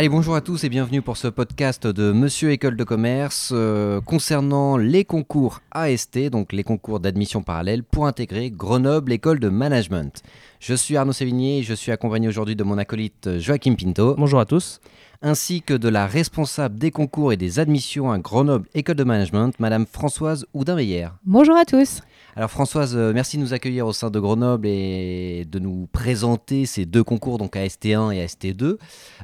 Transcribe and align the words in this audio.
Allez, 0.00 0.08
bonjour 0.08 0.34
à 0.34 0.40
tous 0.40 0.64
et 0.64 0.70
bienvenue 0.70 1.02
pour 1.02 1.18
ce 1.18 1.28
podcast 1.28 1.86
de 1.86 2.10
Monsieur 2.10 2.52
École 2.52 2.74
de 2.74 2.84
Commerce 2.84 3.50
euh, 3.52 4.00
concernant 4.00 4.78
les 4.78 5.04
concours 5.04 5.60
AST, 5.72 6.30
donc 6.30 6.54
les 6.54 6.64
concours 6.64 7.00
d'admission 7.00 7.42
parallèle 7.42 7.82
pour 7.82 8.06
intégrer 8.06 8.50
Grenoble 8.50 9.12
École 9.12 9.40
de 9.40 9.50
Management. 9.50 10.22
Je 10.58 10.72
suis 10.72 10.96
Arnaud 10.96 11.12
Sévigné 11.12 11.58
et 11.58 11.62
je 11.62 11.74
suis 11.74 11.92
accompagné 11.92 12.28
aujourd'hui 12.28 12.56
de 12.56 12.64
mon 12.64 12.78
acolyte 12.78 13.38
Joachim 13.40 13.74
Pinto. 13.74 14.14
Bonjour 14.16 14.40
à 14.40 14.46
tous. 14.46 14.80
Ainsi 15.20 15.60
que 15.60 15.74
de 15.74 15.90
la 15.90 16.06
responsable 16.06 16.78
des 16.78 16.90
concours 16.90 17.34
et 17.34 17.36
des 17.36 17.58
admissions 17.58 18.10
à 18.10 18.18
Grenoble 18.18 18.68
École 18.72 18.96
de 18.96 19.04
Management, 19.04 19.52
Madame 19.58 19.84
Françoise 19.84 20.46
Houdin-Meyer. 20.54 21.08
Bonjour 21.26 21.58
à 21.58 21.66
tous. 21.66 22.00
Alors 22.36 22.48
Françoise, 22.48 22.94
euh, 22.96 23.12
merci 23.12 23.38
de 23.38 23.42
nous 23.42 23.54
accueillir 23.54 23.88
au 23.88 23.92
sein 23.92 24.08
de 24.08 24.20
Grenoble 24.20 24.68
et 24.68 25.44
de 25.50 25.58
nous 25.58 25.88
présenter 25.90 26.64
ces 26.64 26.86
deux 26.86 27.02
concours, 27.02 27.38
donc 27.38 27.56
AST1 27.56 28.12
et 28.12 28.24
AST2. 28.24 28.76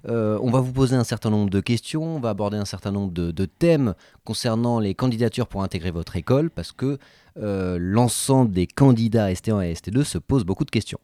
Euh, 0.09 0.39
on 0.43 0.51
va 0.51 0.59
vous 0.59 0.73
poser 0.73 0.97
un 0.97 1.05
certain 1.05 1.31
nombre 1.31 1.49
de 1.49 1.61
questions, 1.61 2.17
on 2.17 2.19
va 2.19 2.31
aborder 2.31 2.57
un 2.57 2.65
certain 2.65 2.91
nombre 2.91 3.13
de, 3.13 3.45
thèmes 3.45 3.95
concernant 4.25 4.81
les 4.81 4.95
candidatures 4.95 5.47
pour 5.47 5.63
intégrer 5.63 5.93
votre 5.93 6.17
école, 6.17 6.51
parce 6.51 6.73
que 6.73 6.99
euh, 7.39 7.79
l'ensemble 7.81 8.51
des 8.51 8.67
candidats 8.67 9.31
AST1 9.31 9.63
et 9.63 9.73
AST2 9.73 10.03
se 10.03 10.19
posent 10.19 10.45
beaucoup 10.45 10.65
de 10.65 10.73
questions. 10.73 10.99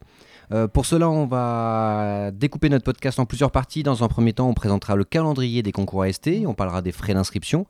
pour 0.73 0.85
cela, 0.85 1.09
on 1.09 1.25
va 1.25 2.31
découper 2.31 2.67
notre 2.67 2.83
podcast 2.83 3.17
en 3.17 3.25
plusieurs 3.25 3.51
parties. 3.51 3.81
Dans 3.81 4.03
un 4.03 4.09
premier 4.09 4.33
temps, 4.33 4.49
on 4.49 4.53
présentera 4.53 4.97
le 4.97 5.05
calendrier 5.05 5.63
des 5.63 5.71
concours 5.71 6.03
AST, 6.03 6.29
on 6.45 6.53
parlera 6.53 6.81
des 6.81 6.91
frais 6.91 7.13
d'inscription, 7.13 7.65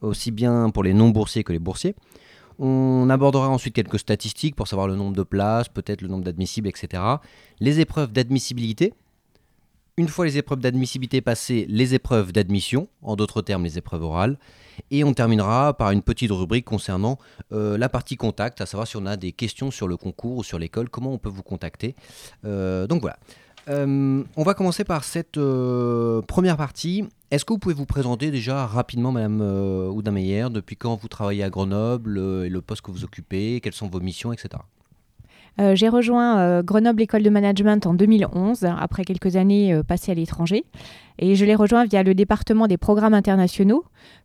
aussi 0.00 0.30
bien 0.30 0.70
pour 0.70 0.82
les 0.84 0.94
non-boursiers 0.94 1.44
que 1.44 1.52
les 1.52 1.58
boursiers. 1.58 1.94
On 2.58 3.08
abordera 3.10 3.48
ensuite 3.48 3.74
quelques 3.74 3.98
statistiques 3.98 4.56
pour 4.56 4.68
savoir 4.68 4.86
le 4.86 4.96
nombre 4.96 5.16
de 5.16 5.22
places, 5.22 5.68
peut-être 5.68 6.02
le 6.02 6.08
nombre 6.08 6.24
d'admissibles, 6.24 6.68
etc. 6.68 7.02
Les 7.60 7.80
épreuves 7.80 8.12
d'admissibilité. 8.12 8.94
Une 9.96 10.08
fois 10.08 10.24
les 10.24 10.38
épreuves 10.38 10.58
d'admissibilité 10.58 11.20
passées, 11.20 11.66
les 11.68 11.94
épreuves 11.94 12.32
d'admission, 12.32 12.88
en 13.02 13.14
d'autres 13.14 13.42
termes 13.42 13.62
les 13.62 13.78
épreuves 13.78 14.02
orales. 14.02 14.38
Et 14.90 15.04
on 15.04 15.14
terminera 15.14 15.72
par 15.74 15.92
une 15.92 16.02
petite 16.02 16.32
rubrique 16.32 16.64
concernant 16.64 17.16
euh, 17.52 17.78
la 17.78 17.88
partie 17.88 18.16
contact, 18.16 18.60
à 18.60 18.66
savoir 18.66 18.88
si 18.88 18.96
on 18.96 19.06
a 19.06 19.16
des 19.16 19.30
questions 19.30 19.70
sur 19.70 19.86
le 19.86 19.96
concours 19.96 20.38
ou 20.38 20.42
sur 20.42 20.58
l'école, 20.58 20.88
comment 20.88 21.12
on 21.12 21.18
peut 21.18 21.28
vous 21.28 21.44
contacter. 21.44 21.94
Euh, 22.44 22.88
donc 22.88 23.02
voilà. 23.02 23.18
Euh, 23.68 24.22
on 24.36 24.42
va 24.42 24.54
commencer 24.54 24.84
par 24.84 25.04
cette 25.04 25.38
euh, 25.38 26.20
première 26.22 26.56
partie. 26.56 27.04
Est-ce 27.30 27.44
que 27.44 27.52
vous 27.52 27.58
pouvez 27.58 27.74
vous 27.74 27.86
présenter 27.86 28.30
déjà 28.30 28.66
rapidement, 28.66 29.12
Madame 29.12 29.40
euh, 29.40 29.88
Oudameyer, 29.88 30.46
depuis 30.50 30.76
quand 30.76 30.94
vous 30.96 31.08
travaillez 31.08 31.42
à 31.42 31.50
Grenoble 31.50 32.18
et 32.18 32.48
le 32.48 32.60
poste 32.60 32.82
que 32.82 32.90
vous 32.90 33.04
occupez, 33.04 33.60
quelles 33.60 33.72
sont 33.72 33.88
vos 33.88 34.00
missions, 34.00 34.32
etc. 34.32 34.50
J'ai 35.74 35.88
rejoint 35.88 36.62
Grenoble 36.62 37.02
École 37.02 37.22
de 37.22 37.30
Management 37.30 37.86
en 37.86 37.94
2011, 37.94 38.64
après 38.64 39.04
quelques 39.04 39.36
années 39.36 39.80
passées 39.86 40.10
à 40.10 40.14
l'étranger. 40.16 40.64
Et 41.20 41.36
je 41.36 41.44
l'ai 41.44 41.54
rejoint 41.54 41.84
via 41.84 42.02
le 42.02 42.12
département 42.12 42.66
des 42.66 42.76
programmes 42.76 43.14
internationaux, 43.14 43.84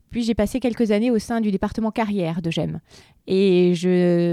puis 0.09 0.23
j'ai 0.23 0.33
passé 0.33 0.59
quelques 0.59 0.91
années 0.91 1.11
au 1.11 1.19
sein 1.19 1.41
du 1.41 1.51
département 1.51 1.91
carrière 1.91 2.41
de 2.41 2.49
GEM. 2.49 2.79
Et 3.27 3.73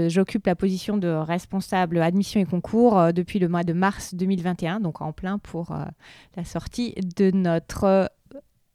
j'occupe 0.09 0.47
la 0.47 0.55
position 0.55 0.97
de 0.97 1.07
responsable 1.07 2.01
admission 2.01 2.39
et 2.39 2.45
concours 2.45 2.97
euh, 2.97 3.11
depuis 3.11 3.39
le 3.39 3.47
mois 3.47 3.63
de 3.63 3.73
mars 3.73 4.15
2021, 4.15 4.79
donc 4.79 5.01
en 5.01 5.11
plein 5.11 5.37
pour 5.37 5.71
euh, 5.71 5.85
la 6.35 6.43
sortie 6.43 6.95
de 7.15 7.29
notre 7.31 7.83
euh, 7.83 8.05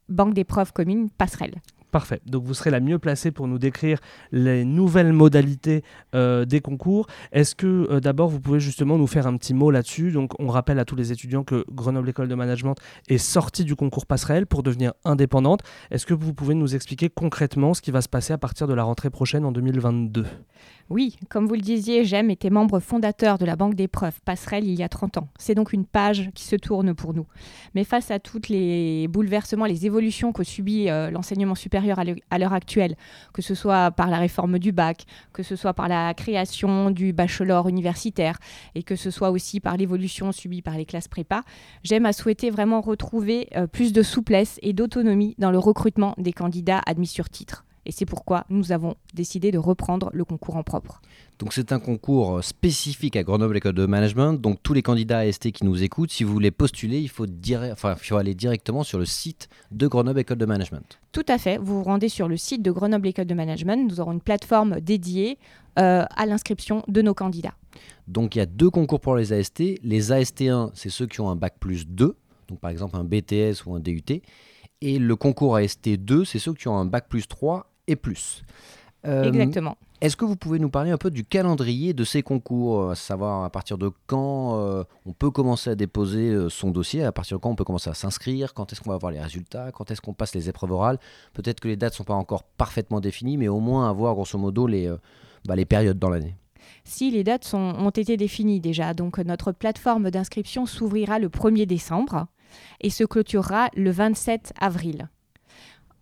banque 0.07 0.33
d'épreuves 0.33 0.71
communes 0.71 1.09
passerelle. 1.09 1.55
Parfait. 1.93 2.21
Donc 2.25 2.43
vous 2.43 2.55
serez 2.55 2.71
la 2.71 2.79
mieux 2.79 2.97
placée 2.97 3.29
pour 3.29 3.47
nous 3.47 3.59
décrire 3.59 3.99
les 4.31 4.65
nouvelles 4.65 5.13
modalités 5.13 5.83
euh, 6.15 6.43
des 6.43 6.59
concours. 6.59 7.05
Est-ce 7.31 7.53
que 7.53 7.67
euh, 7.67 7.99
d'abord 7.99 8.29
vous 8.29 8.39
pouvez 8.39 8.59
justement 8.59 8.97
nous 8.97 9.05
faire 9.05 9.27
un 9.27 9.37
petit 9.37 9.53
mot 9.53 9.69
là-dessus? 9.69 10.09
Donc 10.09 10.31
on 10.39 10.47
rappelle 10.47 10.79
à 10.79 10.85
tous 10.85 10.95
les 10.95 11.11
étudiants 11.11 11.43
que 11.43 11.63
Grenoble 11.69 12.09
École 12.09 12.29
de 12.29 12.33
Management 12.33 12.73
est 13.09 13.19
sortie 13.19 13.63
du 13.63 13.75
concours 13.75 14.07
passerelle 14.07 14.47
pour 14.47 14.63
devenir 14.63 14.93
indépendante. 15.05 15.61
Est-ce 15.91 16.07
que 16.07 16.15
vous 16.15 16.33
pouvez 16.33 16.55
nous 16.55 16.73
expliquer 16.73 17.09
concrètement 17.09 17.75
ce 17.75 17.81
qui 17.83 17.91
va 17.91 18.01
se 18.01 18.09
passer 18.09 18.33
à 18.33 18.39
partir 18.39 18.65
de 18.65 18.73
la 18.73 18.81
rentrée 18.81 19.11
prochaine 19.11 19.45
en 19.45 19.51
2022 19.51 20.25
oui, 20.93 21.17
comme 21.27 21.47
vous 21.47 21.55
le 21.55 21.61
disiez, 21.61 22.05
JEM 22.05 22.29
était 22.29 22.51
membre 22.51 22.79
fondateur 22.79 23.39
de 23.39 23.45
la 23.45 23.55
Banque 23.55 23.73
d'épreuves 23.73 24.21
Passerelle 24.25 24.63
il 24.63 24.75
y 24.75 24.83
a 24.83 24.89
30 24.89 25.17
ans. 25.17 25.27
C'est 25.39 25.55
donc 25.55 25.73
une 25.73 25.87
page 25.87 26.29
qui 26.35 26.43
se 26.43 26.55
tourne 26.55 26.93
pour 26.93 27.15
nous. 27.15 27.25
Mais 27.73 27.83
face 27.83 28.11
à 28.11 28.19
tous 28.19 28.41
les 28.47 29.07
bouleversements, 29.07 29.65
les 29.65 29.87
évolutions 29.87 30.31
que 30.33 30.43
subit 30.43 30.91
euh, 30.91 31.09
l'enseignement 31.09 31.55
supérieur 31.55 31.97
à 32.29 32.37
l'heure 32.37 32.53
actuelle, 32.53 32.95
que 33.33 33.41
ce 33.41 33.55
soit 33.55 33.89
par 33.89 34.11
la 34.11 34.19
réforme 34.19 34.59
du 34.59 34.71
bac, 34.71 35.05
que 35.33 35.41
ce 35.41 35.55
soit 35.55 35.73
par 35.73 35.87
la 35.87 36.13
création 36.13 36.91
du 36.91 37.11
bachelor 37.11 37.67
universitaire 37.67 38.37
et 38.75 38.83
que 38.83 38.95
ce 38.95 39.09
soit 39.09 39.31
aussi 39.31 39.59
par 39.59 39.77
l'évolution 39.77 40.31
subie 40.31 40.61
par 40.61 40.77
les 40.77 40.85
classes 40.85 41.07
prépa, 41.07 41.41
JEM 41.83 42.05
a 42.05 42.13
souhaité 42.13 42.51
vraiment 42.51 42.81
retrouver 42.81 43.47
euh, 43.55 43.65
plus 43.65 43.93
de 43.93 44.03
souplesse 44.03 44.59
et 44.61 44.73
d'autonomie 44.73 45.33
dans 45.39 45.49
le 45.49 45.57
recrutement 45.57 46.13
des 46.19 46.33
candidats 46.33 46.83
admis 46.85 47.07
sur 47.07 47.31
titre. 47.31 47.65
Et 47.85 47.91
c'est 47.91 48.05
pourquoi 48.05 48.45
nous 48.49 48.71
avons 48.71 48.95
décidé 49.13 49.51
de 49.51 49.57
reprendre 49.57 50.09
le 50.13 50.23
concours 50.25 50.55
en 50.55 50.63
propre. 50.63 51.01
Donc 51.39 51.53
c'est 51.53 51.71
un 51.71 51.79
concours 51.79 52.37
euh, 52.37 52.41
spécifique 52.41 53.15
à 53.15 53.23
Grenoble 53.23 53.57
École 53.57 53.73
de 53.73 53.85
Management. 53.85 54.33
Donc 54.33 54.59
tous 54.63 54.73
les 54.73 54.81
candidats 54.81 55.19
AST 55.19 55.51
qui 55.51 55.65
nous 55.65 55.83
écoutent, 55.83 56.11
si 56.11 56.23
vous 56.23 56.31
voulez 56.31 56.51
postuler, 56.51 56.99
il 56.99 57.09
faut, 57.09 57.25
enfin, 57.71 57.95
il 57.97 58.07
faut 58.07 58.15
aller 58.15 58.35
directement 58.35 58.83
sur 58.83 58.99
le 58.99 59.05
site 59.05 59.49
de 59.71 59.87
Grenoble 59.87 60.19
École 60.19 60.37
de 60.37 60.45
Management. 60.45 60.99
Tout 61.11 61.25
à 61.27 61.37
fait. 61.37 61.57
Vous 61.57 61.77
vous 61.77 61.83
rendez 61.83 62.09
sur 62.09 62.27
le 62.27 62.37
site 62.37 62.61
de 62.61 62.71
Grenoble 62.71 63.07
École 63.07 63.25
de 63.25 63.33
Management. 63.33 63.77
Nous 63.77 63.99
aurons 63.99 64.13
une 64.13 64.21
plateforme 64.21 64.79
dédiée 64.79 65.37
euh, 65.79 66.05
à 66.15 66.25
l'inscription 66.25 66.83
de 66.87 67.01
nos 67.01 67.13
candidats. 67.13 67.55
Donc 68.07 68.35
il 68.35 68.39
y 68.39 68.41
a 68.41 68.45
deux 68.45 68.69
concours 68.69 68.99
pour 68.99 69.15
les 69.15 69.33
AST. 69.33 69.59
Les 69.83 70.11
AST1, 70.11 70.71
c'est 70.73 70.89
ceux 70.89 71.07
qui 71.07 71.19
ont 71.21 71.29
un 71.29 71.35
bac 71.35 71.55
plus 71.59 71.87
2, 71.87 72.15
donc 72.47 72.59
par 72.59 72.69
exemple 72.71 72.95
un 72.95 73.03
BTS 73.03 73.65
ou 73.65 73.75
un 73.75 73.79
DUT. 73.79 74.21
Et 74.81 74.99
le 74.99 75.15
concours 75.15 75.57
AST2, 75.57 76.25
c'est 76.25 76.39
ceux 76.39 76.53
qui 76.53 76.67
ont 76.67 76.77
un 76.77 76.85
bac 76.85 77.07
plus 77.09 77.27
3 77.27 77.72
et 77.87 77.95
plus. 77.95 78.43
Euh, 79.05 79.23
Exactement. 79.23 79.77
Est-ce 80.01 80.17
que 80.17 80.25
vous 80.25 80.35
pouvez 80.35 80.59
nous 80.59 80.69
parler 80.69 80.91
un 80.91 80.97
peu 80.97 81.11
du 81.11 81.23
calendrier 81.23 81.93
de 81.93 82.03
ces 82.03 82.23
concours, 82.23 82.91
à 82.91 82.95
savoir 82.95 83.43
à 83.43 83.49
partir 83.49 83.77
de 83.77 83.89
quand 84.05 84.59
euh, 84.59 84.83
on 85.05 85.13
peut 85.13 85.31
commencer 85.31 85.69
à 85.69 85.75
déposer 85.75 86.29
euh, 86.29 86.49
son 86.49 86.71
dossier, 86.71 87.03
à 87.03 87.11
partir 87.11 87.37
de 87.37 87.41
quand 87.41 87.49
on 87.49 87.55
peut 87.55 87.63
commencer 87.63 87.89
à 87.89 87.93
s'inscrire, 87.93 88.53
quand 88.53 88.71
est-ce 88.71 88.81
qu'on 88.81 88.89
va 88.89 88.95
avoir 88.95 89.11
les 89.11 89.21
résultats, 89.21 89.71
quand 89.71 89.91
est-ce 89.91 90.01
qu'on 90.01 90.13
passe 90.13 90.35
les 90.35 90.49
épreuves 90.49 90.71
orales 90.71 90.99
Peut-être 91.33 91.59
que 91.59 91.69
les 91.69 91.77
dates 91.77 91.93
ne 91.93 91.97
sont 91.97 92.03
pas 92.03 92.13
encore 92.13 92.43
parfaitement 92.43 92.99
définies, 92.99 93.37
mais 93.37 93.47
au 93.47 93.59
moins 93.59 93.89
avoir 93.89 94.13
grosso 94.13 94.37
modo 94.37 94.67
les, 94.67 94.93
bah, 95.45 95.55
les 95.55 95.65
périodes 95.65 95.99
dans 95.99 96.09
l'année. 96.09 96.35
Si 96.83 97.11
les 97.11 97.23
dates 97.23 97.45
sont, 97.45 97.57
ont 97.77 97.89
été 97.89 98.17
définies 98.17 98.59
déjà, 98.59 98.93
donc 98.93 99.17
notre 99.19 99.53
plateforme 99.53 100.11
d'inscription 100.11 100.65
s'ouvrira 100.65 101.19
le 101.19 101.29
1er 101.29 101.65
décembre 101.65 102.27
et 102.81 102.89
se 102.89 103.03
clôturera 103.03 103.69
le 103.75 103.91
27 103.91 104.53
avril. 104.59 105.09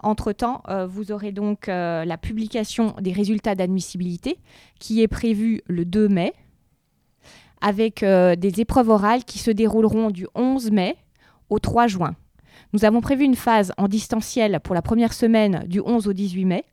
Entre-temps, 0.03 0.63
euh, 0.67 0.87
vous 0.87 1.11
aurez 1.11 1.31
donc 1.31 1.69
euh, 1.69 2.05
la 2.05 2.17
publication 2.17 2.95
des 2.99 3.11
résultats 3.11 3.55
d'admissibilité 3.55 4.39
qui 4.79 5.01
est 5.01 5.07
prévue 5.07 5.61
le 5.67 5.85
2 5.85 6.07
mai, 6.07 6.33
avec 7.61 8.01
euh, 8.01 8.35
des 8.35 8.61
épreuves 8.61 8.89
orales 8.89 9.23
qui 9.23 9.37
se 9.37 9.51
dérouleront 9.51 10.09
du 10.09 10.27
11 10.33 10.71
mai 10.71 10.95
au 11.49 11.59
3 11.59 11.87
juin. 11.87 12.15
Nous 12.73 12.83
avons 12.83 13.01
prévu 13.01 13.25
une 13.25 13.35
phase 13.35 13.73
en 13.77 13.87
distanciel 13.87 14.59
pour 14.63 14.73
la 14.73 14.81
première 14.81 15.13
semaine 15.13 15.65
du 15.67 15.79
11 15.79 16.07
au 16.07 16.13
18 16.13 16.45
mai 16.45 16.65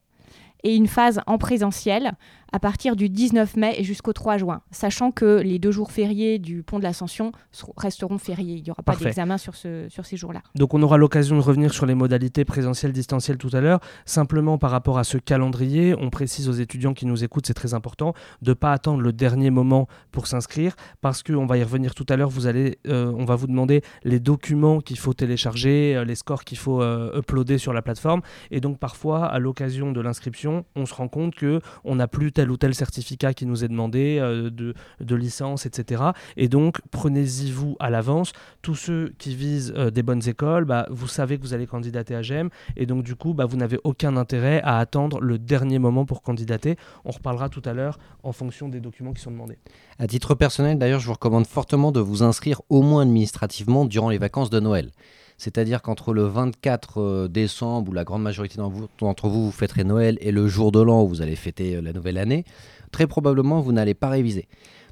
et 0.64 0.74
une 0.74 0.86
phase 0.86 1.20
en 1.26 1.38
présentiel 1.38 2.12
à 2.52 2.58
partir 2.58 2.96
du 2.96 3.08
19 3.08 3.56
mai 3.56 3.74
et 3.78 3.84
jusqu'au 3.84 4.12
3 4.12 4.38
juin, 4.38 4.62
sachant 4.70 5.10
que 5.10 5.40
les 5.40 5.58
deux 5.58 5.70
jours 5.70 5.92
fériés 5.92 6.38
du 6.38 6.62
pont 6.62 6.78
de 6.78 6.84
l'Ascension 6.84 7.32
resteront 7.76 8.18
fériés. 8.18 8.56
Il 8.56 8.62
n'y 8.62 8.70
aura 8.70 8.82
pas 8.82 8.96
d'examen 8.96 9.38
sur, 9.38 9.54
ce, 9.54 9.86
sur 9.88 10.06
ces 10.06 10.16
jours-là. 10.16 10.42
Donc 10.54 10.74
on 10.74 10.82
aura 10.82 10.96
l'occasion 10.96 11.36
de 11.36 11.42
revenir 11.42 11.72
sur 11.72 11.86
les 11.86 11.94
modalités 11.94 12.44
présentielles, 12.44 12.92
distancielles 12.92 13.38
tout 13.38 13.50
à 13.52 13.60
l'heure. 13.60 13.80
Simplement 14.06 14.58
par 14.58 14.70
rapport 14.70 14.98
à 14.98 15.04
ce 15.04 15.18
calendrier, 15.18 15.94
on 15.98 16.10
précise 16.10 16.48
aux 16.48 16.52
étudiants 16.52 16.94
qui 16.94 17.06
nous 17.06 17.24
écoutent, 17.24 17.46
c'est 17.46 17.54
très 17.54 17.74
important, 17.74 18.14
de 18.42 18.50
ne 18.50 18.54
pas 18.54 18.72
attendre 18.72 19.02
le 19.02 19.12
dernier 19.12 19.50
moment 19.50 19.88
pour 20.10 20.26
s'inscrire, 20.26 20.74
parce 21.00 21.22
qu'on 21.22 21.46
va 21.46 21.58
y 21.58 21.62
revenir 21.62 21.94
tout 21.94 22.06
à 22.08 22.16
l'heure, 22.16 22.30
vous 22.30 22.46
allez, 22.46 22.78
euh, 22.86 23.12
on 23.16 23.24
va 23.24 23.36
vous 23.36 23.46
demander 23.46 23.82
les 24.04 24.20
documents 24.20 24.80
qu'il 24.80 24.98
faut 24.98 25.14
télécharger, 25.14 25.96
euh, 25.96 26.04
les 26.04 26.14
scores 26.14 26.44
qu'il 26.44 26.58
faut 26.58 26.82
euh, 26.82 27.18
uploader 27.18 27.58
sur 27.58 27.72
la 27.72 27.82
plateforme. 27.82 28.22
Et 28.50 28.60
donc 28.60 28.78
parfois, 28.78 29.26
à 29.26 29.38
l'occasion 29.38 29.92
de 29.92 30.00
l'inscription, 30.00 30.64
on 30.76 30.86
se 30.86 30.94
rend 30.94 31.08
compte 31.08 31.34
qu'on 31.34 31.94
n'a 31.94 32.08
plus 32.08 32.32
tel 32.38 32.52
ou 32.52 32.56
tel 32.56 32.72
certificat 32.72 33.34
qui 33.34 33.46
nous 33.46 33.64
est 33.64 33.68
demandé, 33.68 34.18
euh, 34.20 34.48
de, 34.48 35.16
licence, 35.16 35.66
etc. 35.66 36.04
Et 36.36 36.46
donc, 36.46 36.80
prenez-y 36.92 37.50
vous 37.50 37.76
à 37.80 37.90
l'avance. 37.90 38.30
Tous 38.62 38.76
ceux 38.76 39.12
qui 39.18 39.34
visent 39.34 39.74
euh, 39.76 39.90
des 39.90 40.04
bonnes 40.04 40.22
écoles, 40.28 40.64
bah, 40.64 40.86
vous 40.88 41.08
savez 41.08 41.36
que 41.36 41.42
vous 41.42 41.52
allez 41.52 41.66
candidater 41.66 42.14
à 42.14 42.22
GEM. 42.22 42.48
Et 42.76 42.86
donc, 42.86 43.02
du 43.02 43.16
coup, 43.16 43.34
bah, 43.34 43.44
vous 43.44 43.56
n'avez 43.56 43.80
aucun 43.82 44.16
intérêt 44.16 44.60
à 44.62 44.78
attendre 44.78 45.20
le 45.20 45.36
dernier 45.36 45.80
moment 45.80 46.04
pour 46.04 46.22
candidater. 46.22 46.76
On 47.04 47.10
reparlera 47.10 47.48
tout 47.48 47.62
à 47.64 47.72
l'heure 47.72 47.98
en 48.22 48.30
fonction 48.30 48.68
des 48.68 48.78
documents 48.78 49.12
qui 49.12 49.22
sont 49.22 49.32
demandés. 49.32 49.58
À 49.98 50.06
titre 50.06 50.36
personnel, 50.36 50.78
d'ailleurs, 50.78 51.00
je 51.00 51.08
vous 51.08 51.14
recommande 51.14 51.44
fortement 51.44 51.90
de 51.90 51.98
vous 51.98 52.22
inscrire 52.22 52.62
au 52.68 52.82
moins 52.82 53.02
administrativement 53.02 53.84
durant 53.84 54.10
les 54.10 54.18
vacances 54.18 54.50
de 54.50 54.60
Noël. 54.60 54.92
C'est-à-dire 55.38 55.82
qu'entre 55.82 56.12
le 56.12 56.24
24 56.24 57.00
euh, 57.00 57.28
décembre, 57.28 57.90
où 57.90 57.94
la 57.94 58.04
grande 58.04 58.22
majorité 58.22 58.56
d'entre 58.98 59.28
vous, 59.28 59.46
vous 59.46 59.52
fêterez 59.52 59.84
Noël, 59.84 60.18
et 60.20 60.32
le 60.32 60.48
jour 60.48 60.72
de 60.72 60.80
l'an, 60.80 61.04
où 61.04 61.08
vous 61.08 61.22
allez 61.22 61.36
fêter 61.36 61.76
euh, 61.76 61.80
la 61.80 61.92
nouvelle 61.92 62.18
année, 62.18 62.44
très 62.90 63.06
probablement, 63.06 63.60
vous 63.60 63.72
n'allez 63.72 63.94
pas 63.94 64.08
réviser. 64.08 64.48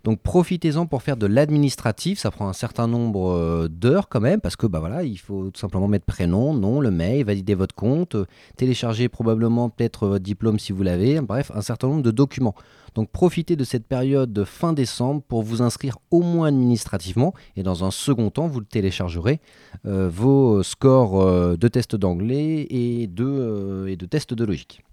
Donc 0.06 0.20
profitez-en 0.20 0.86
pour 0.86 1.02
faire 1.02 1.16
de 1.16 1.26
l'administratif, 1.26 2.20
ça 2.20 2.30
prend 2.30 2.48
un 2.48 2.52
certain 2.52 2.86
nombre 2.86 3.32
euh, 3.32 3.66
d'heures 3.68 4.08
quand 4.08 4.20
même, 4.20 4.40
parce 4.40 4.54
que 4.54 4.68
bah 4.68 5.02
il 5.02 5.18
faut 5.18 5.50
tout 5.50 5.58
simplement 5.58 5.88
mettre 5.88 6.04
prénom, 6.04 6.54
nom, 6.54 6.78
le 6.78 6.92
mail, 6.92 7.24
valider 7.24 7.56
votre 7.56 7.74
compte, 7.74 8.14
euh, 8.14 8.24
télécharger 8.56 9.08
probablement 9.08 9.68
peut-être 9.68 10.06
votre 10.06 10.22
diplôme 10.22 10.60
si 10.60 10.70
vous 10.70 10.84
l'avez, 10.84 11.20
bref, 11.20 11.50
un 11.52 11.60
certain 11.60 11.88
nombre 11.88 12.04
de 12.04 12.12
documents. 12.12 12.54
Donc 12.94 13.10
profitez 13.10 13.56
de 13.56 13.64
cette 13.64 13.84
période 13.84 14.32
de 14.32 14.44
fin 14.44 14.72
décembre 14.72 15.22
pour 15.26 15.42
vous 15.42 15.60
inscrire 15.60 15.98
au 16.12 16.20
moins 16.20 16.46
administrativement 16.46 17.34
et 17.56 17.64
dans 17.64 17.84
un 17.84 17.90
second 17.90 18.30
temps, 18.30 18.46
vous 18.46 18.60
téléchargerez 18.60 19.40
euh, 19.86 20.08
vos 20.08 20.62
scores 20.62 21.58
de 21.58 21.68
tests 21.68 21.96
d'anglais 21.96 22.68
et 22.70 23.08
de, 23.08 23.86
et 23.88 23.96
de 23.96 24.06
tests 24.06 24.34
de 24.34 24.44
logique. 24.44 24.85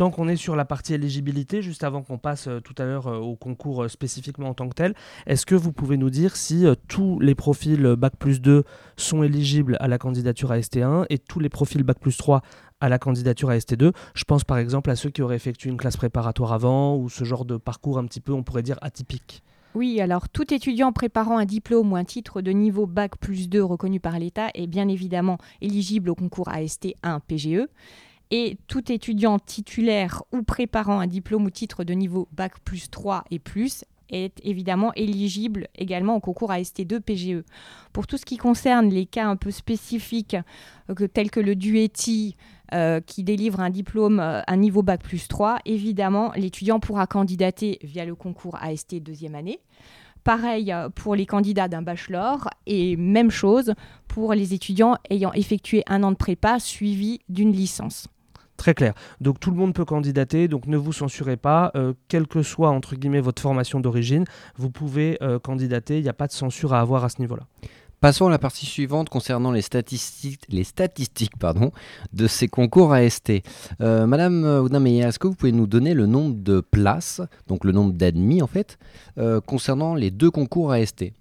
Tant 0.00 0.10
qu'on 0.10 0.28
est 0.28 0.36
sur 0.36 0.56
la 0.56 0.64
partie 0.64 0.94
éligibilité, 0.94 1.60
juste 1.60 1.84
avant 1.84 2.00
qu'on 2.00 2.16
passe 2.16 2.46
euh, 2.46 2.60
tout 2.60 2.72
à 2.78 2.86
l'heure 2.86 3.06
euh, 3.06 3.18
au 3.18 3.36
concours 3.36 3.82
euh, 3.82 3.88
spécifiquement 3.88 4.48
en 4.48 4.54
tant 4.54 4.66
que 4.66 4.74
tel, 4.74 4.94
est-ce 5.26 5.44
que 5.44 5.54
vous 5.54 5.72
pouvez 5.72 5.98
nous 5.98 6.08
dire 6.08 6.36
si 6.36 6.64
tous 6.88 7.20
les 7.20 7.34
profils 7.34 7.96
Bac 7.98 8.16
plus 8.16 8.40
2 8.40 8.64
sont 8.96 9.22
éligibles 9.22 9.76
à 9.78 9.88
la 9.88 9.98
candidature 9.98 10.52
à 10.52 10.58
ST1 10.58 11.04
et 11.10 11.18
tous 11.18 11.38
les 11.38 11.50
profils 11.50 11.82
Bac 11.82 11.98
plus 11.98 12.16
3 12.16 12.40
à 12.80 12.88
la 12.88 12.98
candidature 12.98 13.50
à 13.50 13.58
ST2 13.58 13.92
Je 14.14 14.24
pense 14.24 14.42
par 14.42 14.56
exemple 14.56 14.88
à 14.88 14.96
ceux 14.96 15.10
qui 15.10 15.20
auraient 15.20 15.36
effectué 15.36 15.68
une 15.68 15.76
classe 15.76 15.98
préparatoire 15.98 16.54
avant 16.54 16.96
ou 16.96 17.10
ce 17.10 17.24
genre 17.24 17.44
de 17.44 17.58
parcours 17.58 17.98
un 17.98 18.06
petit 18.06 18.20
peu, 18.20 18.32
on 18.32 18.42
pourrait 18.42 18.62
dire, 18.62 18.78
atypique. 18.80 19.42
Oui, 19.74 20.00
alors 20.00 20.30
tout 20.30 20.54
étudiant 20.54 20.92
préparant 20.92 21.36
un 21.36 21.44
diplôme 21.44 21.92
ou 21.92 21.96
un 21.96 22.04
titre 22.04 22.40
de 22.40 22.52
niveau 22.52 22.86
Bac 22.86 23.18
plus 23.18 23.50
2 23.50 23.62
reconnu 23.62 24.00
par 24.00 24.18
l'État 24.18 24.48
est 24.54 24.66
bien 24.66 24.88
évidemment 24.88 25.36
éligible 25.60 26.08
au 26.08 26.14
concours 26.14 26.48
AST1 26.48 27.20
PGE 27.28 27.68
et 28.30 28.58
tout 28.68 28.90
étudiant 28.92 29.38
titulaire 29.38 30.22
ou 30.32 30.42
préparant 30.42 31.00
un 31.00 31.06
diplôme 31.06 31.44
ou 31.44 31.50
titre 31.50 31.84
de 31.84 31.92
niveau 31.94 32.28
Bac 32.32 32.60
plus 32.64 32.90
3 32.90 33.24
et 33.30 33.38
plus 33.38 33.84
est 34.10 34.40
évidemment 34.44 34.92
éligible 34.94 35.68
également 35.74 36.16
au 36.16 36.20
concours 36.20 36.50
AST2 36.50 37.00
PGE. 37.00 37.44
Pour 37.92 38.06
tout 38.06 38.16
ce 38.16 38.24
qui 38.24 38.36
concerne 38.36 38.88
les 38.88 39.06
cas 39.06 39.26
un 39.26 39.36
peu 39.36 39.50
spécifiques 39.50 40.36
euh, 40.90 41.08
tels 41.08 41.30
que 41.30 41.40
le 41.40 41.54
duetti 41.54 42.36
euh, 42.72 43.00
qui 43.00 43.24
délivre 43.24 43.60
un 43.60 43.70
diplôme 43.70 44.20
à 44.20 44.44
euh, 44.50 44.56
niveau 44.56 44.82
Bac 44.82 45.02
plus 45.02 45.28
3, 45.28 45.58
évidemment 45.64 46.32
l'étudiant 46.36 46.80
pourra 46.80 47.06
candidater 47.06 47.78
via 47.82 48.04
le 48.04 48.14
concours 48.14 48.56
AST 48.60 48.96
deuxième 48.96 49.34
année. 49.34 49.60
Pareil 50.22 50.74
pour 50.96 51.14
les 51.14 51.24
candidats 51.24 51.68
d'un 51.68 51.80
bachelor 51.80 52.50
et 52.66 52.96
même 52.96 53.30
chose 53.30 53.72
pour 54.06 54.34
les 54.34 54.52
étudiants 54.52 54.96
ayant 55.08 55.32
effectué 55.32 55.82
un 55.86 56.02
an 56.02 56.10
de 56.10 56.16
prépa 56.16 56.60
suivi 56.60 57.20
d'une 57.30 57.52
licence. 57.52 58.06
Très 58.60 58.74
clair. 58.74 58.92
Donc 59.22 59.40
tout 59.40 59.50
le 59.50 59.56
monde 59.56 59.72
peut 59.72 59.86
candidater, 59.86 60.46
donc 60.46 60.66
ne 60.66 60.76
vous 60.76 60.92
censurez 60.92 61.38
pas, 61.38 61.72
euh, 61.76 61.94
quelle 62.08 62.26
que 62.26 62.42
soit 62.42 62.68
entre 62.68 62.94
guillemets 62.94 63.22
votre 63.22 63.40
formation 63.40 63.80
d'origine, 63.80 64.26
vous 64.58 64.68
pouvez 64.68 65.16
euh, 65.22 65.38
candidater, 65.38 65.96
il 65.96 66.02
n'y 66.02 66.10
a 66.10 66.12
pas 66.12 66.26
de 66.26 66.32
censure 66.32 66.74
à 66.74 66.80
avoir 66.80 67.02
à 67.02 67.08
ce 67.08 67.20
niveau-là. 67.20 67.44
Passons 68.02 68.26
à 68.26 68.30
la 68.30 68.38
partie 68.38 68.66
suivante 68.66 69.08
concernant 69.08 69.50
les 69.50 69.62
statistiques, 69.62 70.44
de 72.12 72.26
ces 72.26 72.48
concours 72.48 72.92
AST. 72.92 73.32
Euh, 73.80 74.06
Madame 74.06 74.44
Oudameya, 74.44 75.08
est-ce 75.08 75.18
que 75.18 75.26
vous 75.26 75.34
pouvez 75.34 75.52
nous 75.52 75.66
donner 75.66 75.94
le 75.94 76.04
nombre 76.04 76.34
de 76.36 76.60
places, 76.60 77.22
donc 77.46 77.64
le 77.64 77.72
nombre 77.72 77.94
d'admis 77.94 78.42
en 78.42 78.46
fait, 78.46 78.78
concernant 79.46 79.94
les 79.94 80.10
deux 80.10 80.30
concours 80.30 80.70
AST 80.72 81.14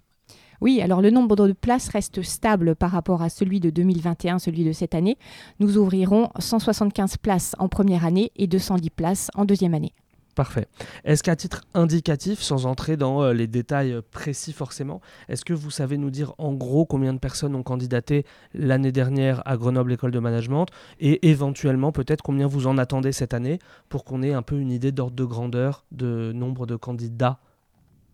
oui, 0.61 0.81
alors 0.81 1.01
le 1.01 1.09
nombre 1.09 1.35
de 1.35 1.53
places 1.53 1.89
reste 1.89 2.21
stable 2.21 2.75
par 2.75 2.91
rapport 2.91 3.21
à 3.21 3.29
celui 3.29 3.59
de 3.59 3.69
2021, 3.69 4.39
celui 4.39 4.65
de 4.65 4.71
cette 4.71 4.95
année. 4.95 5.17
Nous 5.59 5.77
ouvrirons 5.77 6.29
175 6.39 7.17
places 7.17 7.55
en 7.59 7.69
première 7.69 8.05
année 8.05 8.31
et 8.35 8.47
210 8.47 8.89
places 8.89 9.29
en 9.35 9.45
deuxième 9.45 9.73
année. 9.73 9.93
Parfait. 10.35 10.67
Est-ce 11.03 11.21
qu'à 11.21 11.35
titre 11.35 11.65
indicatif, 11.73 12.39
sans 12.39 12.65
entrer 12.65 12.95
dans 12.95 13.23
euh, 13.23 13.33
les 13.33 13.47
détails 13.47 13.91
euh, 13.91 14.01
précis 14.01 14.53
forcément, 14.53 15.01
est-ce 15.27 15.43
que 15.43 15.53
vous 15.53 15.71
savez 15.71 15.97
nous 15.97 16.11
dire 16.11 16.33
en 16.37 16.53
gros 16.53 16.85
combien 16.85 17.13
de 17.13 17.19
personnes 17.19 17.55
ont 17.55 17.63
candidaté 17.63 18.25
l'année 18.53 18.93
dernière 18.93 19.41
à 19.45 19.57
Grenoble 19.57 19.91
École 19.91 20.11
de 20.11 20.19
Management 20.19 20.67
et 21.01 21.27
éventuellement 21.27 21.91
peut-être 21.91 22.21
combien 22.21 22.47
vous 22.47 22.67
en 22.67 22.77
attendez 22.77 23.11
cette 23.11 23.33
année 23.33 23.59
pour 23.89 24.05
qu'on 24.05 24.21
ait 24.21 24.33
un 24.33 24.41
peu 24.41 24.57
une 24.57 24.71
idée 24.71 24.93
d'ordre 24.93 25.15
de 25.15 25.25
grandeur 25.25 25.83
de 25.91 26.31
nombre 26.33 26.65
de 26.65 26.77
candidats 26.77 27.39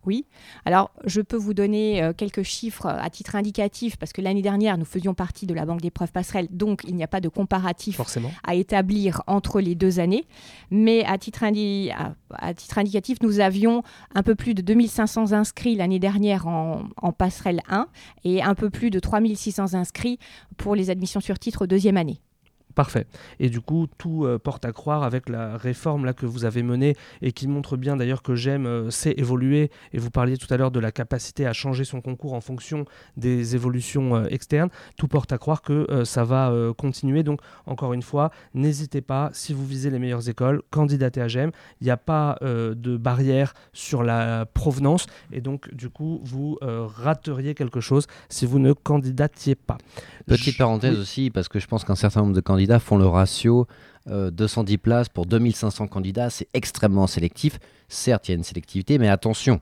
oui. 0.06 0.26
Alors, 0.64 0.90
je 1.04 1.20
peux 1.20 1.36
vous 1.36 1.54
donner 1.54 2.02
euh, 2.02 2.12
quelques 2.12 2.42
chiffres 2.42 2.86
à 2.86 3.10
titre 3.10 3.36
indicatif, 3.36 3.96
parce 3.96 4.12
que 4.12 4.20
l'année 4.20 4.42
dernière, 4.42 4.78
nous 4.78 4.84
faisions 4.84 5.14
partie 5.14 5.46
de 5.46 5.54
la 5.54 5.66
Banque 5.66 5.80
des 5.80 5.90
preuves 5.90 6.12
passerelles, 6.12 6.48
donc 6.50 6.82
il 6.86 6.94
n'y 6.94 7.04
a 7.04 7.08
pas 7.08 7.20
de 7.20 7.28
comparatif 7.28 8.00
à 8.44 8.54
établir 8.54 9.22
entre 9.26 9.60
les 9.60 9.74
deux 9.74 10.00
années. 10.00 10.26
Mais 10.70 11.04
à 11.04 11.18
titre, 11.18 11.44
à, 11.44 12.54
titre, 12.54 12.78
indicatif, 12.78 13.18
nous 13.22 13.40
avions 13.40 13.82
un 14.14 14.22
peu 14.22 14.34
plus 14.34 14.54
de 14.54 14.62
2500 14.62 15.32
inscrits 15.32 15.74
l'année 15.74 15.98
dernière 15.98 16.46
en, 16.46 16.84
en, 17.00 17.12
passerelle 17.12 17.60
1 17.68 17.88
et 18.24 18.42
un 18.42 18.54
peu 18.54 18.70
plus 18.70 18.90
de 18.90 19.00
3600 19.00 19.74
inscrits 19.74 20.18
pour 20.56 20.74
les 20.74 20.90
admissions 20.90 21.20
sur 21.20 21.38
titre 21.38 21.66
deuxième 21.66 21.96
année. 21.96 22.20
Parfait. 22.76 23.06
Et 23.40 23.48
du 23.48 23.62
coup, 23.62 23.86
tout 23.96 24.26
euh, 24.26 24.38
porte 24.38 24.66
à 24.66 24.72
croire 24.72 25.02
avec 25.02 25.30
la 25.30 25.56
réforme 25.56 26.04
là 26.04 26.12
que 26.12 26.26
vous 26.26 26.44
avez 26.44 26.62
menée 26.62 26.94
et 27.22 27.32
qui 27.32 27.48
montre 27.48 27.78
bien 27.78 27.96
d'ailleurs 27.96 28.22
que 28.22 28.34
j'aime 28.34 28.66
euh, 28.66 28.90
sait 28.90 29.14
évoluer. 29.16 29.70
Et 29.94 29.98
vous 29.98 30.10
parliez 30.10 30.36
tout 30.36 30.52
à 30.52 30.58
l'heure 30.58 30.70
de 30.70 30.78
la 30.78 30.92
capacité 30.92 31.46
à 31.46 31.54
changer 31.54 31.84
son 31.84 32.02
concours 32.02 32.34
en 32.34 32.42
fonction 32.42 32.84
des 33.16 33.54
évolutions 33.54 34.16
euh, 34.16 34.26
externes. 34.28 34.68
Tout 34.98 35.08
porte 35.08 35.32
à 35.32 35.38
croire 35.38 35.62
que 35.62 36.04
ça 36.04 36.24
va 36.24 36.52
continuer. 36.76 37.22
Donc, 37.22 37.40
encore 37.64 37.94
une 37.94 38.02
fois, 38.02 38.30
n'hésitez 38.52 39.00
pas, 39.00 39.30
si 39.32 39.54
vous 39.54 39.64
visez 39.64 39.88
les 39.88 39.98
meilleures 39.98 40.28
écoles, 40.28 40.60
candidatez 40.70 41.22
à 41.22 41.28
GEM. 41.28 41.52
Il 41.80 41.84
n'y 41.84 41.90
a 41.90 41.96
pas 41.96 42.38
de 42.42 42.96
barrière 42.96 43.54
sur 43.72 44.02
la 44.02 44.44
provenance. 44.44 45.06
Et 45.32 45.40
donc, 45.40 45.72
du 45.74 45.88
coup, 45.88 46.20
vous 46.24 46.58
rateriez 46.62 47.54
quelque 47.54 47.80
chose 47.80 48.06
si 48.28 48.44
vous 48.44 48.58
ne 48.58 48.72
candidatiez 48.72 49.54
pas. 49.54 49.78
Petite 50.26 50.58
parenthèse 50.58 50.98
aussi, 50.98 51.30
parce 51.30 51.48
que 51.48 51.58
je 51.58 51.66
pense 51.66 51.84
qu'un 51.84 51.94
certain 51.94 52.20
nombre 52.20 52.34
de 52.34 52.40
candidats 52.40 52.65
font 52.78 52.98
le 52.98 53.06
ratio 53.06 53.66
210 54.06 54.74
euh, 54.74 54.78
places 54.78 55.08
pour 55.08 55.26
2500 55.26 55.88
candidats. 55.88 56.30
C'est 56.30 56.48
extrêmement 56.54 57.06
sélectif. 57.06 57.58
Certes, 57.88 58.28
il 58.28 58.32
y 58.32 58.34
a 58.34 58.36
une 58.36 58.44
sélectivité, 58.44 58.98
mais 58.98 59.08
attention, 59.08 59.60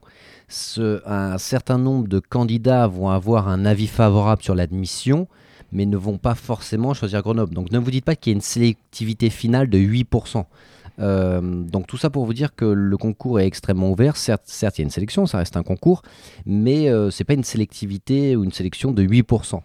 un 1.07 1.39
certain 1.39 1.79
nombre 1.79 2.09
de 2.09 2.19
candidats 2.21 2.87
vont 2.87 3.11
avoir 3.11 3.49
un 3.49 3.67
avis 3.67 3.87
favorable 3.87 4.43
sur 4.43 4.55
l'admission, 4.55 5.29
mais 5.73 5.85
ne 5.87 5.97
vont 5.97 6.19
pas 6.19 6.35
forcément 6.35 6.95
choisir 6.95 7.23
Grenoble. 7.23 7.55
Donc 7.55 7.71
ne 7.71 7.79
vous 7.79 7.91
dites 7.91 8.05
pas 8.05 8.17
qu'il 8.17 8.33
y 8.33 8.35
a 8.35 8.37
une 8.37 8.43
sélectivité 8.43 9.29
finale 9.29 9.69
de 9.69 9.79
8%. 9.79 10.45
Euh, 11.01 11.41
donc 11.65 11.87
tout 11.87 11.97
ça 11.97 12.09
pour 12.09 12.25
vous 12.25 12.35
dire 12.35 12.55
que 12.55 12.65
le 12.65 12.97
concours 12.97 13.41
est 13.41 13.47
extrêmement 13.47 13.91
ouvert. 13.91 14.17
Certes, 14.17 14.45
il 14.61 14.79
y 14.79 14.83
a 14.83 14.85
une 14.85 14.91
sélection, 14.91 15.27
ça 15.27 15.39
reste 15.39 15.57
un 15.57 15.63
concours, 15.63 16.03
mais 16.47 16.89
euh, 16.89 17.11
ce 17.11 17.23
n'est 17.23 17.25
pas 17.25 17.35
une 17.35 17.45
sélectivité 17.45 18.37
ou 18.37 18.45
une 18.45 18.53
sélection 18.53 18.93
de 18.93 19.03
8%. 19.03 19.61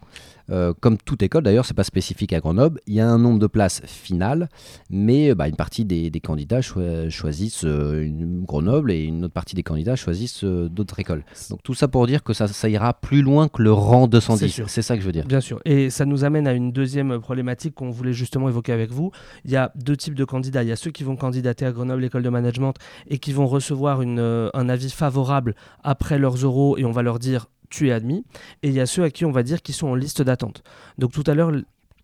Euh, 0.51 0.73
comme 0.79 0.97
toute 0.97 1.23
école, 1.23 1.43
d'ailleurs, 1.43 1.65
c'est 1.65 1.73
pas 1.73 1.83
spécifique 1.83 2.33
à 2.33 2.39
Grenoble. 2.39 2.79
Il 2.87 2.93
y 2.93 2.99
a 2.99 3.07
un 3.07 3.17
nombre 3.17 3.39
de 3.39 3.47
places 3.47 3.81
finales, 3.85 4.49
mais 4.89 5.33
bah, 5.35 5.47
une 5.47 5.55
partie 5.55 5.85
des, 5.85 6.11
candidats 6.19 6.61
choisissent 6.61 7.63
une 7.63 8.43
Grenoble 8.45 8.91
et 8.91 9.03
une 9.03 9.25
autre 9.25 9.33
partie 9.33 9.55
des 9.55 9.63
candidats 9.63 9.95
choisissent 9.95 10.43
d'autres 10.43 10.99
écoles. 10.99 11.23
Donc 11.49 11.63
tout 11.63 11.73
ça 11.73 11.87
pour 11.87 12.05
dire 12.07 12.23
que 12.23 12.33
ça, 12.33 12.47
ça 12.47 12.69
ira 12.69 12.93
plus 12.93 13.21
loin 13.21 13.47
que 13.47 13.61
le 13.61 13.71
rang 13.71 14.07
210. 14.07 14.63
C'est 14.67 14.81
ça 14.81 14.95
que 14.95 15.01
je 15.01 15.05
veux 15.05 15.11
dire. 15.11 15.25
Bien 15.25 15.41
sûr. 15.41 15.59
Et 15.65 15.89
ça 15.89 16.05
nous 16.05 16.23
amène 16.23 16.47
à 16.47 16.53
une 16.53 16.71
deuxième 16.71 17.19
problématique 17.19 17.75
qu'on 17.75 17.89
voulait 17.89 18.13
justement 18.13 18.49
évoquer 18.49 18.73
avec 18.73 18.91
vous. 18.91 19.11
Il 19.45 19.51
y 19.51 19.55
a 19.55 19.71
deux 19.75 19.95
types 19.95 20.15
de 20.15 20.25
candidats. 20.25 20.63
Il 20.63 20.69
y 20.69 20.71
a 20.71 20.75
ceux 20.75 20.91
qui 20.91 21.03
vont 21.03 21.15
candidater 21.15 21.65
à 21.65 21.71
Grenoble 21.71 22.03
École 22.03 22.23
de 22.23 22.29
Management 22.29 22.73
et 23.07 23.19
qui 23.19 23.33
vont 23.33 23.47
recevoir 23.47 24.01
une, 24.01 24.19
euh, 24.19 24.49
un 24.53 24.69
avis 24.69 24.89
favorable 24.89 25.55
après 25.83 26.19
leurs 26.19 26.35
euros 26.35 26.77
et 26.77 26.85
on 26.85 26.91
va 26.91 27.01
leur 27.01 27.19
dire 27.19 27.47
tu 27.69 27.89
es 27.89 27.91
admis. 27.91 28.25
Et 28.63 28.69
il 28.69 28.73
y 28.73 28.79
a 28.79 28.85
ceux 28.85 29.03
à 29.03 29.09
qui 29.09 29.25
on 29.25 29.31
va 29.31 29.43
dire 29.43 29.61
qu'ils 29.61 29.75
sont 29.75 29.88
en 29.88 29.95
liste 29.95 30.21
d'attente. 30.21 30.63
Donc 30.97 31.11
tout 31.11 31.23
à 31.27 31.33
l'heure, 31.33 31.51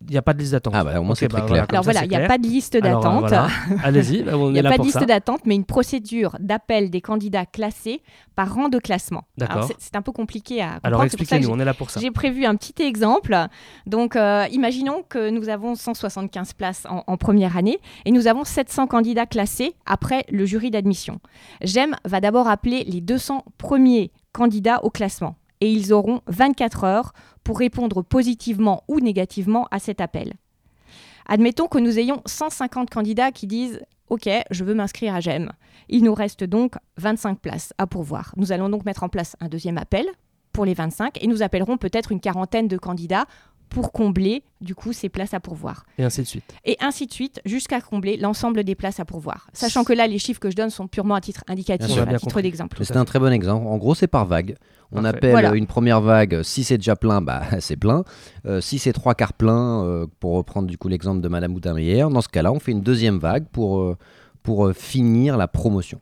il 0.02 0.10
n'y 0.10 0.16
a 0.18 0.22
pas 0.22 0.34
de 0.34 0.38
liste 0.38 0.52
d'attente. 0.52 0.74
Ah 0.76 0.84
bah 0.84 1.00
au 1.00 1.02
moins 1.02 1.14
c'est 1.14 1.28
très 1.28 1.40
bah, 1.40 1.46
clair. 1.46 1.66
Alors 1.68 1.82
voilà, 1.82 2.04
il 2.04 2.08
n'y 2.08 2.16
a 2.16 2.26
pas 2.26 2.38
de 2.38 2.46
liste 2.46 2.76
d'attente. 2.76 3.32
Allez-y, 3.82 4.18
Il 4.26 4.52
n'y 4.52 4.58
a 4.58 4.62
pas 4.62 4.78
de 4.78 4.82
liste 4.82 5.04
d'attente, 5.04 5.40
mais 5.46 5.54
une 5.54 5.64
procédure 5.64 6.36
d'appel 6.38 6.90
des 6.90 7.00
candidats 7.00 7.46
classés 7.46 8.02
par 8.34 8.54
rang 8.54 8.68
de 8.68 8.78
classement. 8.78 9.24
D'accord. 9.38 9.68
C'est 9.78 9.96
un 9.96 10.02
peu 10.02 10.12
compliqué 10.12 10.60
à 10.60 10.64
comprendre. 10.64 10.80
Alors 10.84 11.04
expliquez-nous, 11.04 11.48
on 11.48 11.58
est 11.58 11.64
là 11.64 11.74
pour 11.74 11.90
ça. 11.90 12.00
J'ai 12.00 12.10
prévu 12.10 12.44
un 12.44 12.56
petit 12.56 12.82
exemple. 12.82 13.36
Donc 13.86 14.16
euh, 14.16 14.46
imaginons 14.52 15.02
que 15.08 15.30
nous 15.30 15.48
avons 15.48 15.74
175 15.74 16.52
places 16.52 16.86
en, 16.88 17.02
en, 17.06 17.16
première 17.16 17.56
année 17.56 17.78
et 18.04 18.10
nous 18.10 18.26
avons 18.26 18.44
700 18.44 18.86
candidats 18.86 19.26
classés 19.26 19.74
après 19.86 20.24
le 20.30 20.44
jury 20.44 20.70
d'admission. 20.70 21.20
GEM 21.62 21.96
va 22.04 22.20
d'abord 22.20 22.48
appeler 22.48 22.84
les 22.84 23.00
200 23.00 23.44
premiers 23.56 24.12
candidats 24.32 24.84
au 24.84 24.90
classement 24.90 25.36
et 25.60 25.70
ils 25.70 25.92
auront 25.92 26.20
24 26.26 26.84
heures 26.84 27.12
pour 27.44 27.58
répondre 27.58 28.02
positivement 28.02 28.84
ou 28.88 29.00
négativement 29.00 29.66
à 29.70 29.78
cet 29.78 30.00
appel. 30.00 30.34
Admettons 31.26 31.66
que 31.66 31.78
nous 31.78 31.98
ayons 31.98 32.22
150 32.26 32.90
candidats 32.90 33.32
qui 33.32 33.46
disent 33.46 33.80
OK, 34.08 34.28
je 34.50 34.64
veux 34.64 34.74
m'inscrire 34.74 35.14
à 35.14 35.20
GEM. 35.20 35.50
Il 35.88 36.04
nous 36.04 36.14
reste 36.14 36.44
donc 36.44 36.74
25 36.98 37.40
places 37.40 37.72
à 37.78 37.86
pourvoir. 37.86 38.32
Nous 38.36 38.52
allons 38.52 38.68
donc 38.68 38.84
mettre 38.84 39.02
en 39.02 39.08
place 39.08 39.36
un 39.40 39.48
deuxième 39.48 39.78
appel 39.78 40.06
pour 40.52 40.64
les 40.64 40.74
25 40.74 41.22
et 41.22 41.26
nous 41.26 41.42
appellerons 41.42 41.76
peut-être 41.76 42.12
une 42.12 42.20
quarantaine 42.20 42.68
de 42.68 42.78
candidats 42.78 43.26
pour 43.68 43.92
combler 43.92 44.42
du 44.60 44.74
coup 44.74 44.92
ces 44.92 45.08
places 45.08 45.34
à 45.34 45.40
pourvoir. 45.40 45.84
Et 45.98 46.04
ainsi 46.04 46.22
de 46.22 46.26
suite. 46.26 46.54
Et 46.64 46.76
ainsi 46.80 47.06
de 47.06 47.12
suite 47.12 47.40
jusqu'à 47.44 47.80
combler 47.80 48.16
l'ensemble 48.16 48.64
des 48.64 48.74
places 48.74 49.00
à 49.00 49.04
pourvoir. 49.04 49.48
Sachant 49.52 49.84
que 49.84 49.92
là, 49.92 50.06
les 50.06 50.18
chiffres 50.18 50.40
que 50.40 50.50
je 50.50 50.56
donne 50.56 50.70
sont 50.70 50.86
purement 50.86 51.14
à 51.14 51.20
titre 51.20 51.44
indicatif, 51.48 51.90
sûr. 51.90 52.02
à 52.02 52.06
titre 52.06 52.20
compris. 52.20 52.42
d'exemple. 52.42 52.78
C'est 52.82 52.96
un 52.96 53.04
très 53.04 53.18
bon 53.18 53.32
exemple. 53.32 53.66
En 53.66 53.76
gros, 53.76 53.94
c'est 53.94 54.06
par 54.06 54.24
vague. 54.26 54.56
On 54.92 55.02
Parfait. 55.02 55.08
appelle 55.16 55.30
Voilà. 55.32 55.54
une 55.54 55.66
première 55.66 56.00
vague, 56.00 56.42
si 56.42 56.62
c'est 56.62 56.78
déjà 56.78 56.94
plein, 56.94 57.20
bah, 57.20 57.42
c'est 57.60 57.76
plein. 57.76 58.04
Euh, 58.46 58.60
si 58.60 58.78
c'est 58.78 58.92
trois 58.92 59.14
quarts 59.14 59.32
plein, 59.32 59.82
euh, 59.84 60.06
pour 60.20 60.34
reprendre 60.34 60.68
du 60.68 60.78
coup 60.78 60.86
l'exemple 60.88 61.20
de 61.20 61.28
Madame 61.28 61.52
Boudin-Meyer, 61.52 62.06
dans 62.10 62.20
ce 62.20 62.28
cas-là, 62.28 62.52
on 62.52 62.60
fait 62.60 62.70
une 62.72 62.82
deuxième 62.82 63.18
vague 63.18 63.46
pour, 63.50 63.80
euh, 63.80 63.96
pour 64.44 64.66
euh, 64.68 64.72
finir 64.72 65.36
la 65.36 65.48
promotion. 65.48 66.00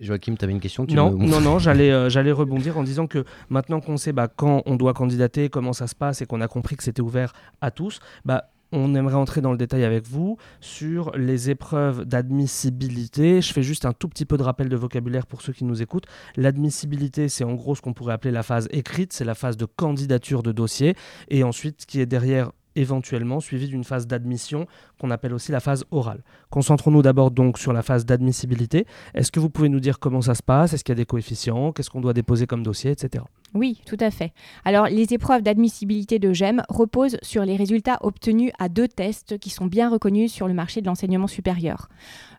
Joachim, 0.00 0.34
tu 0.38 0.44
avais 0.44 0.52
une 0.52 0.60
question 0.60 0.84
tu 0.86 0.94
Non, 0.94 1.10
me- 1.12 1.26
non, 1.26 1.40
non, 1.40 1.58
j'allais, 1.60 1.90
euh, 1.90 2.08
j'allais 2.10 2.32
rebondir 2.32 2.76
en 2.78 2.82
disant 2.82 3.06
que 3.06 3.24
maintenant 3.48 3.80
qu'on 3.80 3.96
sait 3.96 4.12
bah, 4.12 4.28
quand 4.28 4.62
on 4.66 4.76
doit 4.76 4.92
candidater, 4.92 5.48
comment 5.48 5.72
ça 5.72 5.86
se 5.86 5.94
passe 5.94 6.20
et 6.22 6.26
qu'on 6.26 6.40
a 6.40 6.48
compris 6.48 6.76
que 6.76 6.82
c'était 6.82 7.00
ouvert 7.02 7.32
à 7.60 7.70
tous, 7.70 8.00
bah, 8.24 8.50
on 8.72 8.94
aimerait 8.94 9.14
entrer 9.14 9.40
dans 9.40 9.52
le 9.52 9.56
détail 9.58 9.84
avec 9.84 10.06
vous 10.06 10.36
sur 10.60 11.12
les 11.16 11.50
épreuves 11.50 12.04
d'admissibilité. 12.04 13.40
Je 13.40 13.52
fais 13.52 13.62
juste 13.62 13.84
un 13.86 13.92
tout 13.92 14.08
petit 14.08 14.24
peu 14.26 14.36
de 14.36 14.42
rappel 14.42 14.68
de 14.68 14.76
vocabulaire 14.76 15.26
pour 15.26 15.40
ceux 15.40 15.52
qui 15.52 15.64
nous 15.64 15.82
écoutent. 15.82 16.06
L'admissibilité, 16.36 17.28
c'est 17.28 17.44
en 17.44 17.54
gros 17.54 17.74
ce 17.74 17.80
qu'on 17.80 17.92
pourrait 17.92 18.14
appeler 18.14 18.32
la 18.32 18.42
phase 18.42 18.66
écrite, 18.72 19.12
c'est 19.12 19.24
la 19.24 19.34
phase 19.34 19.56
de 19.56 19.66
candidature 19.66 20.42
de 20.42 20.52
dossier. 20.52 20.94
Et 21.28 21.44
ensuite, 21.44 21.82
ce 21.82 21.86
qui 21.86 22.00
est 22.00 22.06
derrière 22.06 22.50
éventuellement 22.76 23.40
suivi 23.40 23.66
d'une 23.68 23.84
phase 23.84 24.06
d'admission 24.06 24.66
qu'on 25.00 25.10
appelle 25.10 25.34
aussi 25.34 25.52
la 25.52 25.60
phase 25.60 25.84
orale. 25.90 26.22
Concentrons-nous 26.50 27.02
d'abord 27.02 27.30
donc 27.30 27.58
sur 27.58 27.72
la 27.72 27.82
phase 27.82 28.06
d'admissibilité. 28.06 28.86
Est-ce 29.14 29.32
que 29.32 29.40
vous 29.40 29.50
pouvez 29.50 29.68
nous 29.68 29.80
dire 29.80 29.98
comment 29.98 30.20
ça 30.20 30.34
se 30.34 30.42
passe? 30.42 30.72
Est-ce 30.72 30.84
qu'il 30.84 30.92
y 30.92 30.96
a 30.98 31.02
des 31.02 31.06
coefficients? 31.06 31.72
Qu'est-ce 31.72 31.90
qu'on 31.90 32.00
doit 32.00 32.12
déposer 32.12 32.46
comme 32.46 32.62
dossier, 32.62 32.92
etc. 32.92 33.24
Oui, 33.54 33.80
tout 33.86 33.96
à 34.00 34.10
fait. 34.10 34.32
Alors, 34.64 34.86
les 34.86 35.14
épreuves 35.14 35.42
d'admissibilité 35.42 36.18
de 36.18 36.32
GEM 36.32 36.62
reposent 36.68 37.16
sur 37.22 37.44
les 37.44 37.56
résultats 37.56 37.98
obtenus 38.02 38.52
à 38.58 38.68
deux 38.68 38.88
tests 38.88 39.38
qui 39.38 39.50
sont 39.50 39.66
bien 39.66 39.88
reconnus 39.88 40.32
sur 40.32 40.46
le 40.46 40.54
marché 40.54 40.80
de 40.80 40.86
l'enseignement 40.86 41.26
supérieur. 41.26 41.88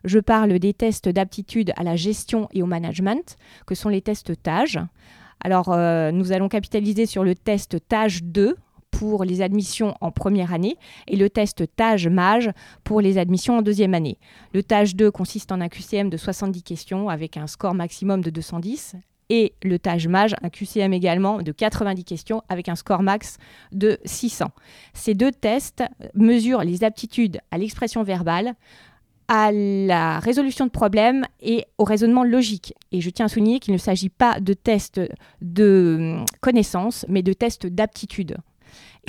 Je 0.04 0.18
parle 0.18 0.58
des 0.58 0.74
tests 0.74 1.08
d'aptitude 1.08 1.72
à 1.76 1.82
la 1.82 1.96
gestion 1.96 2.48
et 2.52 2.62
au 2.62 2.66
management, 2.66 3.36
que 3.66 3.74
sont 3.74 3.88
les 3.88 4.02
tests 4.02 4.40
TAGE. 4.42 4.78
Alors, 5.40 5.72
euh, 5.72 6.10
nous 6.12 6.32
allons 6.32 6.48
capitaliser 6.48 7.06
sur 7.06 7.24
le 7.24 7.34
test 7.34 7.78
TAGE 7.88 8.22
2 8.24 8.56
pour 8.90 9.24
les 9.24 9.42
admissions 9.42 9.94
en 10.00 10.10
première 10.10 10.52
année 10.52 10.76
et 11.06 11.16
le 11.16 11.30
test 11.30 11.64
TAGE 11.76 12.08
MAGE 12.08 12.50
pour 12.84 13.00
les 13.00 13.18
admissions 13.18 13.58
en 13.58 13.62
deuxième 13.62 13.94
année. 13.94 14.18
Le 14.52 14.62
TAGE 14.62 14.96
2 14.96 15.10
consiste 15.10 15.52
en 15.52 15.60
un 15.60 15.68
QCM 15.68 16.10
de 16.10 16.16
70 16.16 16.62
questions 16.62 17.08
avec 17.08 17.36
un 17.36 17.46
score 17.46 17.74
maximum 17.74 18.22
de 18.22 18.30
210 18.30 18.96
et 19.30 19.54
le 19.62 19.78
TAGE 19.78 20.08
MAGE, 20.08 20.34
un 20.42 20.48
QCM 20.48 20.92
également 20.92 21.42
de 21.42 21.52
90 21.52 22.04
questions 22.04 22.42
avec 22.48 22.68
un 22.68 22.76
score 22.76 23.02
max 23.02 23.36
de 23.72 23.98
600. 24.04 24.46
Ces 24.94 25.14
deux 25.14 25.32
tests 25.32 25.84
mesurent 26.14 26.64
les 26.64 26.82
aptitudes 26.82 27.38
à 27.50 27.58
l'expression 27.58 28.02
verbale, 28.02 28.54
à 29.28 29.52
la 29.52 30.18
résolution 30.20 30.64
de 30.64 30.70
problèmes 30.70 31.26
et 31.40 31.66
au 31.76 31.84
raisonnement 31.84 32.24
logique. 32.24 32.74
Et 32.92 33.02
je 33.02 33.10
tiens 33.10 33.26
à 33.26 33.28
souligner 33.28 33.60
qu'il 33.60 33.74
ne 33.74 33.78
s'agit 33.78 34.08
pas 34.08 34.40
de 34.40 34.54
tests 34.54 35.00
de 35.42 36.16
connaissances, 36.40 37.04
mais 37.08 37.22
de 37.22 37.34
tests 37.34 37.66
d'aptitude. 37.66 38.38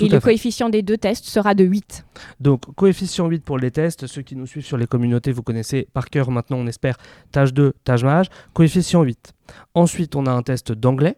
Tout 0.00 0.06
Et 0.06 0.08
le 0.08 0.20
fait. 0.20 0.30
coefficient 0.30 0.70
des 0.70 0.80
deux 0.82 0.96
tests 0.96 1.26
sera 1.26 1.54
de 1.54 1.62
8. 1.62 2.06
Donc, 2.40 2.74
coefficient 2.74 3.26
8 3.28 3.44
pour 3.44 3.58
les 3.58 3.70
tests. 3.70 4.06
Ceux 4.06 4.22
qui 4.22 4.34
nous 4.34 4.46
suivent 4.46 4.64
sur 4.64 4.78
les 4.78 4.86
communautés, 4.86 5.30
vous 5.30 5.42
connaissez 5.42 5.88
par 5.92 6.08
cœur 6.08 6.30
maintenant, 6.30 6.56
on 6.56 6.66
espère, 6.66 6.96
tâche 7.32 7.52
2, 7.52 7.74
tâche 7.84 8.02
mage. 8.02 8.26
Coefficient 8.54 9.02
8. 9.02 9.34
Ensuite, 9.74 10.16
on 10.16 10.24
a 10.24 10.30
un 10.30 10.42
test 10.42 10.72
d'anglais. 10.72 11.16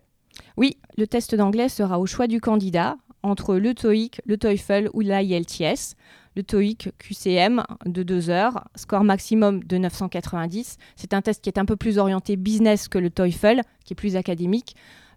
Oui, 0.57 0.77
le 0.99 1.07
test 1.07 1.35
d'anglais 1.35 1.69
sera 1.69 2.01
au 2.01 2.07
choix 2.07 2.27
du 2.27 2.41
candidat 2.41 2.97
entre 3.23 3.55
le 3.57 3.73
TOEIC, 3.73 4.21
le 4.27 4.37
TOEFL 4.37 4.91
ou 4.93 5.01
l'IELTS. 5.01 5.95
Le 6.35 6.43
TOEIC 6.43 6.89
QCM 6.99 7.63
de 7.85 8.03
2 8.03 8.31
heures, 8.31 8.65
score 8.75 9.05
maximum 9.05 9.63
de 9.63 9.77
990. 9.77 10.79
C'est 10.97 11.15
un 11.15 11.21
test 11.23 11.45
qui 11.45 11.51
est 11.51 11.59
un 11.59 11.67
peu 11.67 11.77
plus 11.77 11.99
orienté 11.99 12.37
business 12.37 12.89
que 12.89 12.99
le 12.99 13.11
TOEFL, 13.11 13.61
qui 13.85 13.93
est 13.93 13.97
plus 13.97 14.17
académique, 14.17 14.75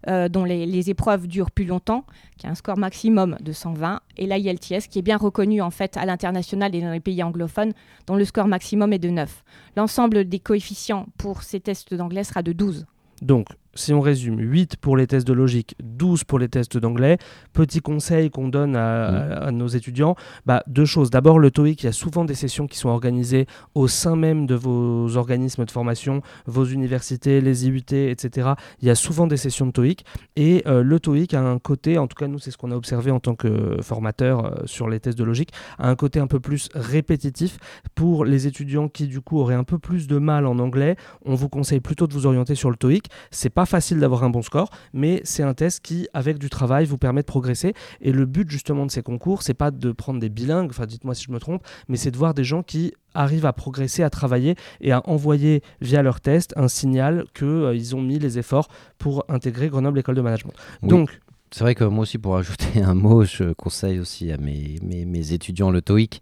euh, 0.08 0.28
dont 0.28 0.44
les, 0.44 0.90
épreuves 0.90 1.26
durent 1.26 1.50
plus 1.50 1.64
longtemps, 1.64 2.04
qui 2.38 2.46
a 2.46 2.50
un 2.50 2.54
score 2.54 2.78
maximum 2.78 3.36
de 3.40 3.52
120. 3.52 4.00
Et 4.16 4.26
l'IELTS, 4.26 4.88
qui 4.88 4.98
est 4.98 5.02
bien 5.02 5.16
reconnu 5.16 5.60
en 5.60 5.70
fait 5.70 5.96
à 5.96 6.06
l'international 6.06 6.74
et 6.74 6.80
dans 6.80 6.92
les 6.92 7.00
pays 7.00 7.22
anglophones, 7.22 7.72
dont 8.06 8.14
le 8.14 8.24
score 8.24 8.46
maximum 8.46 8.92
est 8.92 8.98
de 8.98 9.10
9. 9.10 9.44
L'ensemble 9.76 10.28
des 10.28 10.38
coefficients 10.38 11.06
pour 11.18 11.42
ces 11.42 11.60
tests 11.60 11.94
d'anglais 11.94 12.24
sera 12.24 12.42
de 12.42 12.52
12. 12.52 12.86
Donc, 13.22 13.46
si 13.76 13.92
on 13.94 14.00
résume, 14.00 14.38
8 14.40 14.76
pour 14.76 14.96
les 14.96 15.06
tests 15.06 15.26
de 15.26 15.32
logique, 15.32 15.76
12 15.82 16.24
pour 16.24 16.38
les 16.38 16.48
tests 16.48 16.76
d'anglais. 16.76 17.18
Petit 17.52 17.80
conseil 17.80 18.30
qu'on 18.30 18.48
donne 18.48 18.74
à, 18.76 19.06
à- 19.06 19.46
à 19.46 19.50
nos 19.52 19.68
étudiants, 19.68 20.16
bah, 20.46 20.62
deux 20.66 20.84
choses. 20.84 21.10
D'abord, 21.10 21.38
le 21.38 21.50
TOEIC, 21.50 21.82
il 21.82 21.86
y 21.86 21.88
a 21.88 21.92
souvent 21.92 22.24
des 22.24 22.34
sessions 22.34 22.66
qui 22.66 22.78
sont 22.78 22.88
organisées 22.88 23.46
au 23.74 23.86
sein 23.88 24.16
même 24.16 24.46
de 24.46 24.54
vos 24.54 25.16
organismes 25.16 25.64
de 25.64 25.70
formation, 25.70 26.22
vos 26.46 26.64
universités, 26.64 27.40
les 27.40 27.66
IUT, 27.66 27.84
etc. 27.92 28.50
Il 28.80 28.88
y 28.88 28.90
a 28.90 28.94
souvent 28.94 29.26
des 29.26 29.36
sessions 29.36 29.66
de 29.66 29.72
TOEIC. 29.72 30.04
Et 30.36 30.62
euh, 30.66 30.82
le 30.82 30.98
TOEIC 30.98 31.34
a 31.34 31.42
un 31.42 31.58
côté, 31.58 31.98
en 31.98 32.06
tout 32.06 32.16
cas 32.16 32.26
nous, 32.28 32.38
c'est 32.38 32.50
ce 32.50 32.56
qu'on 32.56 32.70
a 32.70 32.76
observé 32.76 33.10
en 33.10 33.20
tant 33.20 33.34
que 33.34 33.76
formateur 33.82 34.44
euh, 34.46 34.50
sur 34.64 34.88
les 34.88 35.00
tests 35.00 35.18
de 35.18 35.24
logique, 35.24 35.50
a 35.78 35.88
un 35.88 35.94
côté 35.96 36.18
un 36.20 36.26
peu 36.26 36.40
plus 36.40 36.68
répétitif 36.74 37.58
pour 37.94 38.24
les 38.24 38.46
étudiants 38.46 38.88
qui, 38.88 39.06
du 39.06 39.20
coup, 39.20 39.38
auraient 39.38 39.54
un 39.54 39.64
peu 39.64 39.78
plus 39.78 40.06
de 40.06 40.18
mal 40.18 40.46
en 40.46 40.58
anglais. 40.58 40.96
On 41.24 41.34
vous 41.34 41.48
conseille 41.48 41.80
plutôt 41.80 42.06
de 42.06 42.14
vous 42.14 42.26
orienter 42.26 42.54
sur 42.54 42.70
le 42.70 42.76
TOEIC. 42.76 43.08
C'est 43.30 43.50
pas 43.50 43.65
facile 43.66 43.98
d'avoir 44.00 44.24
un 44.24 44.30
bon 44.30 44.42
score, 44.42 44.70
mais 44.92 45.20
c'est 45.24 45.42
un 45.42 45.54
test 45.54 45.80
qui, 45.80 46.08
avec 46.14 46.38
du 46.38 46.48
travail, 46.50 46.84
vous 46.86 46.98
permet 46.98 47.20
de 47.22 47.26
progresser. 47.26 47.74
Et 48.00 48.12
le 48.12 48.24
but 48.26 48.50
justement 48.50 48.86
de 48.86 48.90
ces 48.90 49.02
concours, 49.02 49.42
c'est 49.42 49.54
pas 49.54 49.70
de 49.70 49.92
prendre 49.92 50.20
des 50.20 50.28
bilingues, 50.28 50.70
enfin 50.70 50.86
dites-moi 50.86 51.14
si 51.14 51.24
je 51.24 51.32
me 51.32 51.38
trompe, 51.38 51.62
mais 51.88 51.96
c'est 51.96 52.10
de 52.10 52.16
voir 52.16 52.34
des 52.34 52.44
gens 52.44 52.62
qui 52.62 52.92
arrivent 53.14 53.46
à 53.46 53.52
progresser, 53.52 54.02
à 54.02 54.10
travailler 54.10 54.56
et 54.80 54.92
à 54.92 55.02
envoyer 55.08 55.62
via 55.80 56.02
leur 56.02 56.20
test 56.20 56.52
un 56.56 56.68
signal 56.68 57.24
qu'ils 57.34 57.96
ont 57.96 58.02
mis 58.02 58.18
les 58.18 58.38
efforts 58.38 58.68
pour 58.98 59.24
intégrer 59.28 59.68
Grenoble 59.68 59.98
École 59.98 60.14
de 60.16 60.20
Management. 60.22 60.52
Oui. 60.82 60.88
Donc, 60.88 61.20
C'est 61.50 61.62
vrai 61.64 61.74
que 61.74 61.84
moi 61.84 62.02
aussi, 62.02 62.18
pour 62.18 62.36
ajouter 62.36 62.82
un 62.82 62.94
mot, 62.94 63.24
je 63.24 63.52
conseille 63.52 64.00
aussi 64.00 64.32
à 64.32 64.36
mes, 64.36 64.78
mes, 64.82 65.04
mes 65.04 65.32
étudiants 65.32 65.70
le 65.70 65.80
TOEIC. 65.80 66.20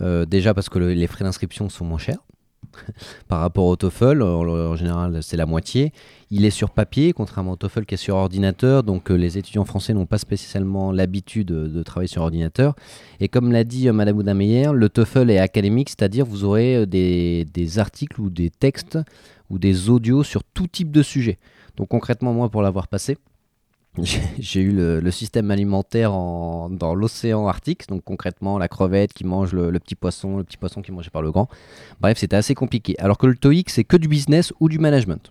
Euh, 0.00 0.26
déjà 0.26 0.52
parce 0.54 0.68
que 0.68 0.80
le- 0.80 0.92
les 0.92 1.06
frais 1.06 1.24
d'inscription 1.24 1.68
sont 1.68 1.84
moins 1.84 1.98
chers 1.98 2.18
par 3.28 3.40
rapport 3.40 3.66
au 3.66 3.76
TOEFL. 3.76 4.22
En, 4.22 4.76
général, 4.76 5.22
c'est 5.22 5.36
la 5.36 5.46
moitié. 5.46 5.92
Il 6.30 6.44
est 6.44 6.50
sur 6.50 6.70
papier, 6.70 7.12
contrairement 7.12 7.52
au 7.52 7.56
TOEFL 7.56 7.84
qui 7.86 7.94
est 7.94 7.98
sur 7.98 8.16
ordinateur. 8.16 8.82
Donc, 8.82 9.10
euh, 9.10 9.14
les 9.14 9.38
étudiants 9.38 9.64
français 9.64 9.94
n'ont 9.94 10.06
pas 10.06 10.18
spécialement 10.18 10.92
l'habitude 10.92 11.48
de, 11.48 11.68
de 11.68 11.82
travailler 11.82 12.08
sur 12.08 12.22
ordinateur. 12.22 12.74
Et 13.20 13.28
comme 13.28 13.52
l'a 13.52 13.64
dit 13.64 13.88
euh, 13.88 13.92
Madame 13.92 14.18
Oudameyer, 14.18 14.70
le 14.72 14.88
TOEFL 14.88 15.30
est 15.30 15.38
académique, 15.38 15.90
c'est-à-dire 15.90 16.24
vous 16.24 16.44
aurez 16.44 16.76
euh, 16.76 16.86
des, 16.86 17.46
des 17.52 17.78
articles 17.78 18.20
ou 18.20 18.30
des 18.30 18.50
textes 18.50 18.98
ou 19.50 19.58
des 19.58 19.90
audios 19.90 20.22
sur 20.22 20.42
tout 20.42 20.66
type 20.66 20.90
de 20.90 21.02
sujet. 21.02 21.38
Donc, 21.76 21.88
concrètement, 21.88 22.32
moi, 22.32 22.48
pour 22.48 22.62
l'avoir 22.62 22.88
passé, 22.88 23.16
j'ai 24.38 24.60
eu 24.60 24.72
le, 24.72 25.10
système 25.10 25.50
alimentaire 25.50 26.12
en- 26.12 26.68
dans 26.68 26.94
l'océan 26.94 27.46
Arctique, 27.46 27.86
donc 27.88 28.02
concrètement 28.04 28.58
la 28.58 28.68
crevette 28.68 29.12
qui 29.12 29.24
mange 29.24 29.52
le, 29.52 29.70
petit 29.78 29.94
poisson, 29.94 30.36
le 30.38 30.44
petit 30.44 30.56
poisson 30.56 30.82
qui 30.82 30.90
est 30.90 31.10
par 31.10 31.22
le 31.22 31.30
grand. 31.30 31.48
Bref, 32.00 32.18
c'était 32.18 32.36
assez 32.36 32.54
compliqué. 32.54 32.96
Alors 32.98 33.18
que 33.18 33.26
le 33.26 33.36
TOEIC, 33.36 33.70
c'est 33.70 33.84
que 33.84 33.96
du 33.96 34.08
business 34.08 34.52
ou 34.58 34.68
du 34.68 34.78
management. 34.78 35.30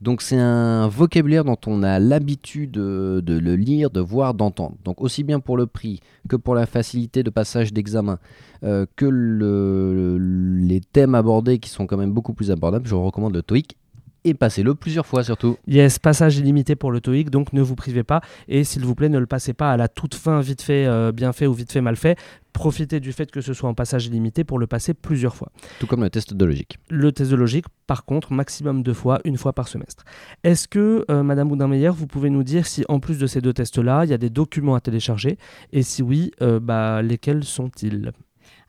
Donc 0.00 0.22
c'est 0.22 0.38
un 0.38 0.86
vocabulaire 0.86 1.44
dont 1.44 1.56
on 1.66 1.82
a 1.82 1.98
l'habitude 1.98 2.70
de, 2.70 3.22
le 3.26 3.56
lire, 3.56 3.90
de 3.90 4.00
voir, 4.00 4.32
d'entendre. 4.32 4.76
Donc 4.84 5.00
aussi 5.00 5.24
bien 5.24 5.40
pour 5.40 5.56
le 5.56 5.66
prix 5.66 6.00
que 6.28 6.36
pour 6.36 6.54
la 6.54 6.66
facilité 6.66 7.22
de 7.24 7.30
passage 7.30 7.72
d'examen, 7.72 8.18
euh, 8.62 8.86
que 8.96 9.06
le- 9.06 10.16
les 10.18 10.80
thèmes 10.80 11.14
abordés 11.16 11.58
qui 11.58 11.68
sont 11.68 11.86
quand 11.86 11.96
même 11.96 12.12
beaucoup 12.12 12.32
plus 12.32 12.50
abordables, 12.52 12.86
je 12.86 12.94
vous 12.94 13.04
recommande 13.04 13.34
le 13.34 13.42
TOEIC 13.42 13.76
et 14.24 14.34
passez-le 14.34 14.74
plusieurs 14.74 15.06
fois 15.06 15.22
surtout. 15.24 15.56
Yes, 15.66 15.98
passage 15.98 16.38
illimité 16.38 16.76
pour 16.76 16.90
le 16.90 17.00
TOEIC, 17.00 17.30
donc 17.30 17.52
ne 17.52 17.62
vous 17.62 17.74
privez 17.74 18.04
pas. 18.04 18.20
Et 18.48 18.64
s'il 18.64 18.84
vous 18.84 18.94
plaît, 18.94 19.08
ne 19.08 19.18
le 19.18 19.26
passez 19.26 19.52
pas 19.52 19.72
à 19.72 19.76
la 19.76 19.88
toute 19.88 20.14
fin, 20.14 20.40
vite 20.40 20.62
fait, 20.62 20.86
euh, 20.86 21.12
bien 21.12 21.32
fait 21.32 21.46
ou 21.46 21.52
vite 21.52 21.72
fait, 21.72 21.80
mal 21.80 21.96
fait. 21.96 22.18
Profitez 22.52 22.98
du 22.98 23.12
fait 23.12 23.30
que 23.30 23.40
ce 23.40 23.52
soit 23.52 23.68
en 23.68 23.74
passage 23.74 24.06
illimité 24.06 24.42
pour 24.42 24.58
le 24.58 24.66
passer 24.66 24.92
plusieurs 24.92 25.36
fois. 25.36 25.52
Tout 25.78 25.86
comme 25.86 26.02
le 26.02 26.10
test 26.10 26.34
de 26.34 26.44
logique. 26.44 26.78
Le 26.90 27.12
test 27.12 27.30
de 27.30 27.36
logique, 27.36 27.66
par 27.86 28.04
contre, 28.04 28.32
maximum 28.32 28.82
deux 28.82 28.94
fois, 28.94 29.20
une 29.24 29.36
fois 29.36 29.52
par 29.52 29.68
semestre. 29.68 30.04
Est-ce 30.42 30.66
que, 30.66 31.04
euh, 31.10 31.22
Madame 31.22 31.48
Boudin-Meyer, 31.48 31.90
vous 31.90 32.08
pouvez 32.08 32.30
nous 32.30 32.42
dire 32.42 32.66
si, 32.66 32.84
en 32.88 32.98
plus 32.98 33.18
de 33.18 33.26
ces 33.28 33.40
deux 33.40 33.52
tests-là, 33.52 34.04
il 34.04 34.10
y 34.10 34.14
a 34.14 34.18
des 34.18 34.30
documents 34.30 34.74
à 34.74 34.80
télécharger? 34.80 35.38
Et 35.72 35.82
si 35.82 36.02
oui, 36.02 36.32
euh, 36.42 36.58
bah, 36.58 37.00
lesquels 37.02 37.44
sont-ils? 37.44 38.10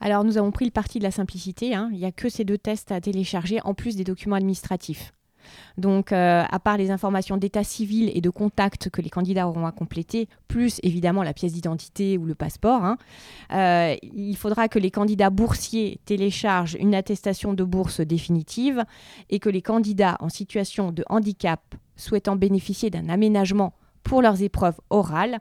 Alors, 0.02 0.24
nous 0.24 0.38
avons 0.38 0.52
pris 0.52 0.66
le 0.66 0.72
parti 0.72 1.00
de 1.00 1.04
la 1.04 1.12
simplicité. 1.12 1.74
hein. 1.74 1.90
Il 1.92 1.98
n'y 1.98 2.06
a 2.06 2.12
que 2.12 2.30
ces 2.30 2.44
deux 2.46 2.58
tests 2.58 2.92
à 2.92 3.02
télécharger 3.02 3.60
en 3.64 3.74
plus 3.74 3.96
des 3.96 4.04
documents 4.04 4.36
administratifs. 4.36 5.14
Donc, 5.78 6.12
euh, 6.12 6.44
à 6.50 6.60
part 6.60 6.78
les 6.78 6.92
informations 6.92 7.38
d'état 7.38 7.64
civil 7.64 8.12
et 8.14 8.22
de 8.22 8.30
contact 8.30 8.90
que 8.90 9.02
les 9.02 9.10
candidats 9.10 9.48
auront 9.48 9.66
à 9.66 9.72
compléter, 9.72 10.28
plus 10.48 10.80
évidemment 10.84 11.24
la 11.24 11.34
pièce 11.34 11.54
d'identité 11.54 12.18
ou 12.18 12.26
le 12.26 12.36
passeport, 12.36 12.84
hein, 12.84 12.98
euh, 13.54 13.96
il 14.02 14.36
faudra 14.36 14.68
que 14.68 14.80
les 14.80 14.92
candidats 14.92 15.30
boursiers 15.30 16.00
téléchargent 16.06 16.78
une 16.80 16.96
attestation 16.96 17.54
de 17.54 17.64
bourse 17.64 18.02
définitive 18.02 18.84
et 19.30 19.40
que 19.40 19.50
les 19.50 19.62
candidats 19.62 20.18
en 20.20 20.30
situation 20.30 20.92
de 20.92 21.04
handicap 21.10 21.76
souhaitant 21.96 22.36
bénéficier 22.36 22.90
d'un 22.90 23.10
aménagement 23.10 23.74
pour 24.04 24.22
leurs 24.22 24.42
épreuves 24.42 24.80
orales, 24.90 25.40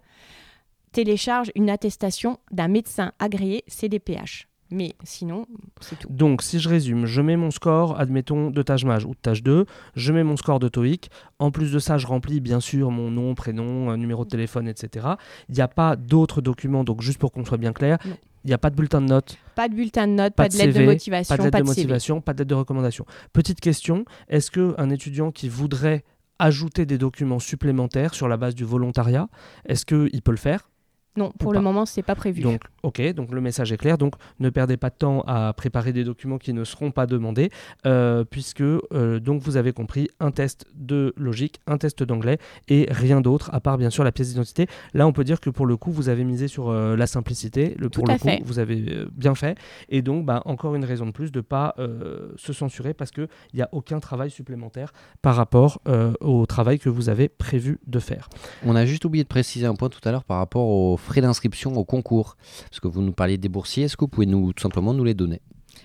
téléchargent 0.93 1.53
une 1.55 1.71
attestation 1.71 2.39
d'un 2.51 2.69
médecin 2.69 3.13
agréé 3.19 3.65
CDPH. 3.67 4.48
Mais 4.71 4.95
sinon, 5.03 5.47
c'est 5.81 5.99
tout. 5.99 6.09
Donc, 6.11 6.43
si 6.43 6.59
je 6.59 6.69
résume, 6.69 7.07
je 7.07 7.21
mets 7.23 7.37
mon 7.37 7.51
score, 7.51 7.99
admettons, 7.99 8.51
de 8.51 8.63
tâche 8.63 8.85
mage 8.85 9.05
ou 9.07 9.11
de 9.11 9.21
tâche 9.21 9.43
2, 9.43 9.65
je 9.97 10.13
mets 10.13 10.25
mon 10.25 10.37
score 10.37 10.59
de 10.59 10.69
TOEIC. 10.69 11.11
En 11.39 11.51
plus 11.51 11.73
de 11.73 11.79
ça, 11.79 11.97
je 11.97 12.07
remplis 12.07 12.41
bien 12.41 12.61
sûr 12.61 12.91
mon 12.91 13.11
nom, 13.11 13.35
prénom, 13.35 13.97
numéro 13.97 14.25
de 14.25 14.29
téléphone, 14.29 14.69
etc. 14.69 15.07
Il 15.49 15.55
n'y 15.55 15.63
a 15.63 15.69
pas 15.69 15.97
d'autres 15.97 16.41
documents, 16.43 16.85
donc 16.85 17.01
juste 17.01 17.19
pour 17.19 17.33
qu'on 17.33 17.45
soit 17.45 17.57
bien 17.57 17.73
clair, 17.73 17.99
Non. 18.05 18.17
il 18.45 18.49
n'y 18.49 18.55
a 18.55 18.59
pas 18.59 18.69
de 18.71 18.77
bulletin 18.77 19.01
de 19.01 19.07
notes, 19.07 19.39
Pas 19.55 19.69
de 19.69 19.75
bulletin 19.75 20.07
de 20.07 20.13
notes, 20.13 20.35
Pas 20.35 20.45
pas, 20.45 20.49
de 20.51 20.57
lettre 20.59 20.73
CV, 20.73 20.85
de 20.85 20.91
motivation, 20.91 21.35
pas 21.35 21.39
de 21.39 21.45
lettre 21.45 21.59
de 21.59 21.65
motivation, 21.65 22.21
pas 22.21 22.33
de 22.35 22.39
lettre 22.39 22.51
de 22.51 22.55
recommandation. 22.55 23.07
Petite 23.33 23.61
question, 23.61 24.05
est-ce 24.29 24.51
qu'un 24.51 24.91
étudiant 24.91 25.31
qui 25.31 25.49
voudrait 25.49 26.05
ajouter 26.39 26.87
des 26.87 26.99
documents 26.99 27.41
supplémentaires 27.41 28.15
sur 28.15 28.29
la 28.29 28.37
base 28.37 28.55
du 28.55 28.65
volontariat, 28.65 29.29
est-ce 29.67 29.85
qu'il 29.87 30.23
peut 30.23 30.31
le 30.31 30.37
faire? 30.37 30.69
Non, 31.17 31.33
pour 31.39 31.49
Ou 31.49 31.53
le 31.53 31.59
pas. 31.59 31.63
moment, 31.63 31.85
c'est 31.87 32.03
pas 32.03 32.15
prévu. 32.15 32.43
Donc, 32.43 32.61
ok, 32.85 33.01
donc 33.15 33.33
le 33.33 33.41
message 33.41 33.73
est 33.73 33.77
clair. 33.77 33.99
Donc, 33.99 34.15
ne 34.39 34.51
perdez 34.51 34.77
pas 34.77 34.91
de 34.91 34.95
temps 34.95 35.23
à 35.27 35.53
préparer 35.53 35.93
des 35.93 36.05
documents 36.05 36.39
qui 36.39 36.53
ne 36.53 36.63
seront 36.65 36.91
pas 36.93 37.07
demandés, 37.07 37.51
euh, 37.87 38.25
puisque 38.25 38.61
euh, 38.61 39.19
donc 39.19 39.43
vous 39.43 39.57
avez 39.57 39.73
compris 39.73 40.09
un 40.21 40.31
test 40.31 40.67
de 40.75 41.13
logique, 41.17 41.61
un 41.67 41.77
test 41.79 42.03
d'anglais 42.05 42.39
et 42.69 42.87
rien 42.91 43.21
d'autre 43.21 43.51
à 43.53 43.61
part 43.61 43.79
bien 43.79 43.91
sûr 43.91 44.05
la 44.05 44.13
pièce 44.13 44.29
d'identité. 44.29 44.67
Là, 44.95 45.07
on 45.09 45.13
peut 45.13 45.25
dire 45.25 45.41
que 45.41 45.51
pour 45.51 45.67
le 45.67 45.77
coup, 45.77 45.91
vous 45.91 46.09
avez 46.09 46.23
misé 46.25 46.47
sur 46.47 46.69
euh, 46.69 46.97
la 46.97 47.07
simplicité. 47.09 47.75
Le, 47.79 47.91
Tout 47.91 48.03
pour 48.03 48.11
à 48.11 48.13
le 48.15 48.19
coup, 48.21 48.29
fait. 48.29 48.43
vous 48.45 48.59
avez 48.61 48.85
euh, 48.89 49.09
bien 49.13 49.35
fait. 49.35 49.59
Et 49.89 50.03
donc, 50.03 50.25
bah, 50.25 50.43
encore 50.45 50.75
une 50.77 50.85
raison 50.85 51.07
de 51.07 51.11
plus 51.13 51.33
de 51.33 51.41
pas 51.41 51.75
euh, 51.79 52.33
se 52.37 52.53
censurer 52.53 52.95
parce 52.95 53.11
que 53.11 53.29
il 53.53 53.57
n'y 53.57 53.63
a 53.63 53.69
aucun 53.73 53.99
travail 53.99 54.31
supplémentaire 54.31 54.93
par 55.23 55.35
rapport 55.35 55.81
euh, 55.89 56.13
au 56.21 56.47
travail 56.47 56.79
que 56.79 56.89
vous 56.89 57.09
avez 57.09 57.29
prévu 57.29 57.79
de 57.87 57.99
faire. 57.99 58.29
On 58.65 58.77
a 58.77 58.87
juste 58.87 59.05
oublié 59.05 59.25
de 59.25 59.29
préciser 59.29 59.67
un 59.67 59.75
point 59.75 59.89
tout 59.89 60.01
à 60.07 60.13
l'heure 60.13 60.25
par 60.25 60.39
rapport 60.39 60.67
frais 60.99 61.21
d'inscription 61.21 61.75
au 61.77 61.85
concours. 61.85 62.37
Parce 62.69 62.81
que 62.81 62.89
vous 62.89 63.03
nous 63.03 63.13
parliez 63.13 63.39
des 63.39 63.49
boursiers, 63.49 63.85
est-ce 63.85 63.97
que 63.97 64.05
vous 64.05 64.09
pouvez 64.09 64.27
nous, 64.27 64.53
tout 64.53 64.63
simplement 64.63 64.93
nous 64.93 65.05
les 65.05 65.15
donner? 65.15 65.41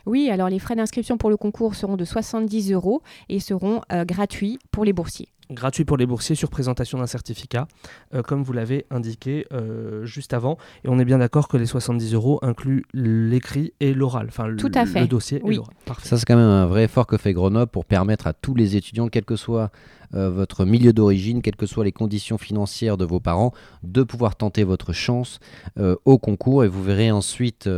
Oui, 0.05 0.29
alors 0.29 0.49
les 0.49 0.59
frais 0.59 0.75
d'inscription 0.75 1.17
pour 1.17 1.29
le 1.29 1.37
concours 1.37 1.75
seront 1.75 1.95
de 1.95 2.05
70 2.05 2.71
euros 2.73 3.01
et 3.29 3.39
seront 3.39 3.81
euh, 3.91 4.03
gratuits 4.05 4.59
pour 4.71 4.83
les 4.85 4.91
boursiers. 4.93 5.29
gratuit 5.49 5.85
pour 5.85 5.97
les 5.97 6.05
boursiers 6.05 6.35
sur 6.35 6.49
présentation 6.49 6.97
d'un 6.97 7.07
certificat, 7.07 7.67
euh, 8.13 8.21
comme 8.21 8.43
vous 8.43 8.53
l'avez 8.53 8.85
indiqué 8.91 9.45
euh, 9.53 10.03
juste 10.05 10.33
avant. 10.33 10.57
Et 10.83 10.89
on 10.89 10.99
est 10.99 11.05
bien 11.05 11.19
d'accord 11.19 11.47
que 11.47 11.57
les 11.57 11.65
70 11.65 12.13
euros 12.15 12.39
incluent 12.41 12.83
l'écrit 12.93 13.73
et 13.79 13.93
l'oral, 13.93 14.27
enfin 14.29 14.47
le- 14.47 14.57
Tout 14.57 14.71
à 14.73 14.85
fait. 14.85 15.01
le 15.01 15.07
dossier 15.07 15.41
et 15.45 15.53
l'oral. 15.53 15.73
Ça, 16.03 16.17
c'est 16.17 16.25
quand 16.25 16.35
même 16.35 16.45
un 16.47 16.65
vrai 16.65 16.83
effort 16.85 17.07
que 17.07 17.17
fait 17.17 17.33
Grenoble 17.33 17.71
pour 17.71 17.85
permettre 17.85 18.27
à 18.27 18.33
tous 18.33 18.55
les 18.55 18.75
étudiants, 18.75 19.07
quel 19.07 19.25
que 19.25 19.35
soit 19.35 19.71
euh, 20.15 20.29
votre 20.29 20.65
milieu 20.65 20.91
d'origine, 20.91 21.41
quelles 21.41 21.55
que 21.55 21.65
soient 21.65 21.85
les 21.85 21.91
conditions 21.91 22.37
financières 22.37 22.97
de 22.97 23.05
vos 23.05 23.19
parents, 23.19 23.51
de 23.83 24.03
pouvoir 24.03 24.35
tenter 24.35 24.63
votre 24.63 24.91
chance 24.93 25.39
euh, 25.79 25.95
au 26.05 26.17
concours. 26.17 26.63
Et 26.63 26.67
vous 26.67 26.83
verrez 26.83 27.09
ensuite 27.11 27.69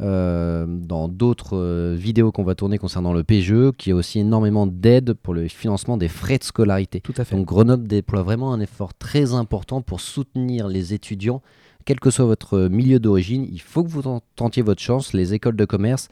euh, 0.00 0.04
euh, 0.08 0.66
dans 0.68 1.08
d'autres 1.08 1.56
euh, 1.56 1.94
vidéos 1.98 2.32
qu'on 2.32 2.44
va 2.44 2.54
tourner 2.54 2.78
concernant 2.78 3.12
le 3.12 3.24
PGE, 3.24 3.72
qu'il 3.76 3.90
y 3.90 3.92
a 3.92 3.96
aussi 3.96 4.20
énormément 4.20 4.66
d'aide 4.66 5.12
pour 5.14 5.34
le 5.34 5.48
financement 5.48 5.96
des 5.96 6.08
frais 6.08 6.38
de 6.38 6.44
scolarité. 6.44 7.00
Tout 7.00 7.14
à 7.16 7.24
fait. 7.24 7.36
Donc 7.36 7.46
Grenoble 7.46 7.86
déploie 7.86 8.22
vraiment 8.22 8.52
un 8.52 8.60
effort 8.60 8.94
très 8.94 9.34
important 9.34 9.82
pour 9.82 10.00
soutenir 10.00 10.68
les 10.68 10.94
étudiants, 10.94 11.42
quel 11.84 12.00
que 12.00 12.10
soit 12.10 12.24
votre 12.26 12.68
milieu 12.68 12.98
d'origine. 13.00 13.46
Il 13.50 13.60
faut 13.60 13.82
que 13.84 13.88
vous 13.88 14.02
tent- 14.02 14.22
tentiez 14.36 14.62
votre 14.62 14.80
chance. 14.80 15.12
Les 15.12 15.34
écoles 15.34 15.56
de 15.56 15.64
commerce 15.64 16.08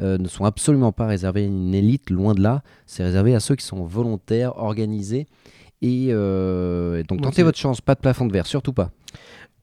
euh, 0.00 0.18
ne 0.18 0.28
sont 0.28 0.44
absolument 0.44 0.92
pas 0.92 1.06
réservées 1.06 1.42
à 1.42 1.46
une 1.46 1.74
élite, 1.74 2.10
loin 2.10 2.34
de 2.34 2.42
là. 2.42 2.62
C'est 2.86 3.02
réservé 3.04 3.34
à 3.34 3.40
ceux 3.40 3.56
qui 3.56 3.64
sont 3.64 3.84
volontaires, 3.84 4.56
organisés. 4.58 5.26
Et 5.80 6.08
euh, 6.10 7.02
donc 7.04 7.20
tentez 7.22 7.42
votre 7.44 7.58
chance, 7.58 7.80
pas 7.80 7.94
de 7.94 8.00
plafond 8.00 8.26
de 8.26 8.32
verre, 8.32 8.46
surtout 8.46 8.72
pas. 8.72 8.90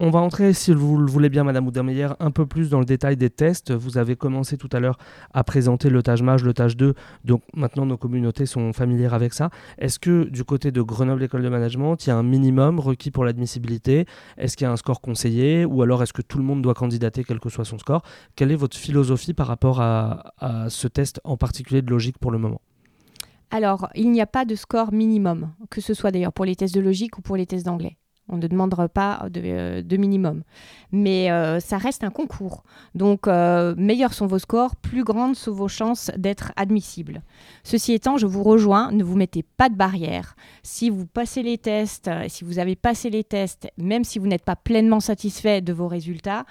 On 0.01 0.09
va 0.09 0.19
entrer, 0.19 0.51
si 0.51 0.73
vous 0.73 0.97
le 0.97 1.09
voulez 1.09 1.29
bien, 1.29 1.45
Madame 1.45 1.67
Oudermeyer, 1.67 2.09
un 2.19 2.29
peu 2.29 2.45
plus 2.45 2.69
dans 2.69 2.79
le 2.79 2.85
détail 2.85 3.15
des 3.15 3.29
tests. 3.29 3.71
Vous 3.71 3.97
avez 3.97 4.17
commencé 4.17 4.57
tout 4.57 4.67
à 4.73 4.81
l'heure 4.81 4.97
à 5.33 5.45
présenter 5.45 5.89
le 5.89 6.03
tâche 6.03 6.21
mage, 6.21 6.43
le 6.43 6.53
tâche 6.53 6.75
2. 6.75 6.95
Donc 7.23 7.43
maintenant, 7.55 7.85
nos 7.85 7.95
communautés 7.95 8.45
sont 8.45 8.73
familières 8.73 9.13
avec 9.13 9.33
ça. 9.33 9.51
Est-ce 9.77 9.97
que 9.97 10.25
du 10.25 10.43
côté 10.43 10.71
de 10.71 10.81
Grenoble 10.81 11.23
École 11.23 11.43
de 11.43 11.47
Management, 11.47 11.95
il 12.05 12.09
y 12.09 12.11
a 12.11 12.17
un 12.17 12.23
minimum 12.23 12.77
requis 12.81 13.09
pour 13.09 13.23
l'admissibilité? 13.23 14.05
Est-ce 14.37 14.57
qu'il 14.57 14.65
y 14.65 14.67
a 14.67 14.71
un 14.73 14.75
score 14.75 14.99
conseillé? 14.99 15.63
Ou 15.63 15.81
alors 15.81 16.03
est-ce 16.03 16.11
que 16.11 16.21
tout 16.21 16.39
le 16.39 16.43
monde 16.43 16.61
doit 16.61 16.73
candidater, 16.73 17.23
quel 17.23 17.39
que 17.39 17.47
soit 17.47 17.63
son 17.63 17.77
score? 17.77 18.01
Quelle 18.35 18.51
est 18.51 18.57
votre 18.57 18.75
philosophie 18.75 19.33
par 19.33 19.47
rapport 19.47 19.79
à 19.79 20.33
ce 20.67 20.89
test 20.89 21.21
en 21.23 21.37
particulier 21.37 21.81
de 21.81 21.89
logique 21.89 22.17
pour 22.17 22.31
le 22.31 22.37
moment? 22.37 22.59
Alors, 23.49 23.87
il 23.95 24.11
n'y 24.11 24.19
a 24.19 24.27
pas 24.27 24.43
de 24.43 24.55
score 24.55 24.91
minimum, 24.91 25.53
que 25.69 25.79
ce 25.79 25.93
soit 25.93 26.11
d'ailleurs 26.11 26.33
pour 26.33 26.43
les 26.43 26.57
tests 26.57 26.75
de 26.75 26.81
logique 26.81 27.17
ou 27.17 27.21
pour 27.21 27.37
les 27.37 27.45
tests 27.45 27.65
d'anglais. 27.65 27.95
On 28.27 28.37
ne 28.37 28.47
demandera 28.47 28.89
pas 28.89 29.27
de, 29.29 29.41
euh, 29.43 29.97
minimum. 29.97 30.43
Mais 30.91 31.31
euh, 31.31 31.59
ça 31.59 31.77
reste 31.77 32.03
un 32.03 32.09
concours. 32.09 32.63
Donc, 32.95 33.27
euh, 33.27 33.75
meilleurs 33.77 34.13
sont 34.13 34.25
vos 34.25 34.39
scores, 34.39 34.75
plus 34.75 35.03
grandes 35.03 35.35
sont 35.35 35.51
vos 35.51 35.67
chances 35.67 36.09
d'être 36.17 36.51
admissibles. 36.55 37.21
Ceci 37.63 37.93
étant, 37.93 38.17
je 38.17 38.25
vous 38.25 38.41
rejoins, 38.41 38.91
ne 38.91 39.03
vous 39.03 39.15
mettez 39.15 39.43
pas 39.43 39.69
de 39.69 39.75
barrière. 39.75 40.35
Si 40.63 40.89
vous 40.89 41.05
passez 41.05 41.43
les 41.43 41.59
tests, 41.59 42.09
si 42.27 42.43
vous 42.43 42.57
avez 42.57 42.75
passé 42.75 43.11
les 43.11 43.23
tests, 43.23 43.69
même 43.77 44.03
si 44.03 44.17
vous 44.17 44.27
n'êtes 44.27 44.45
pas 44.45 44.55
pleinement 44.55 44.99
satisfait 44.99 45.61
de 45.61 45.73
vos 45.73 45.87
résultats, 45.87 46.45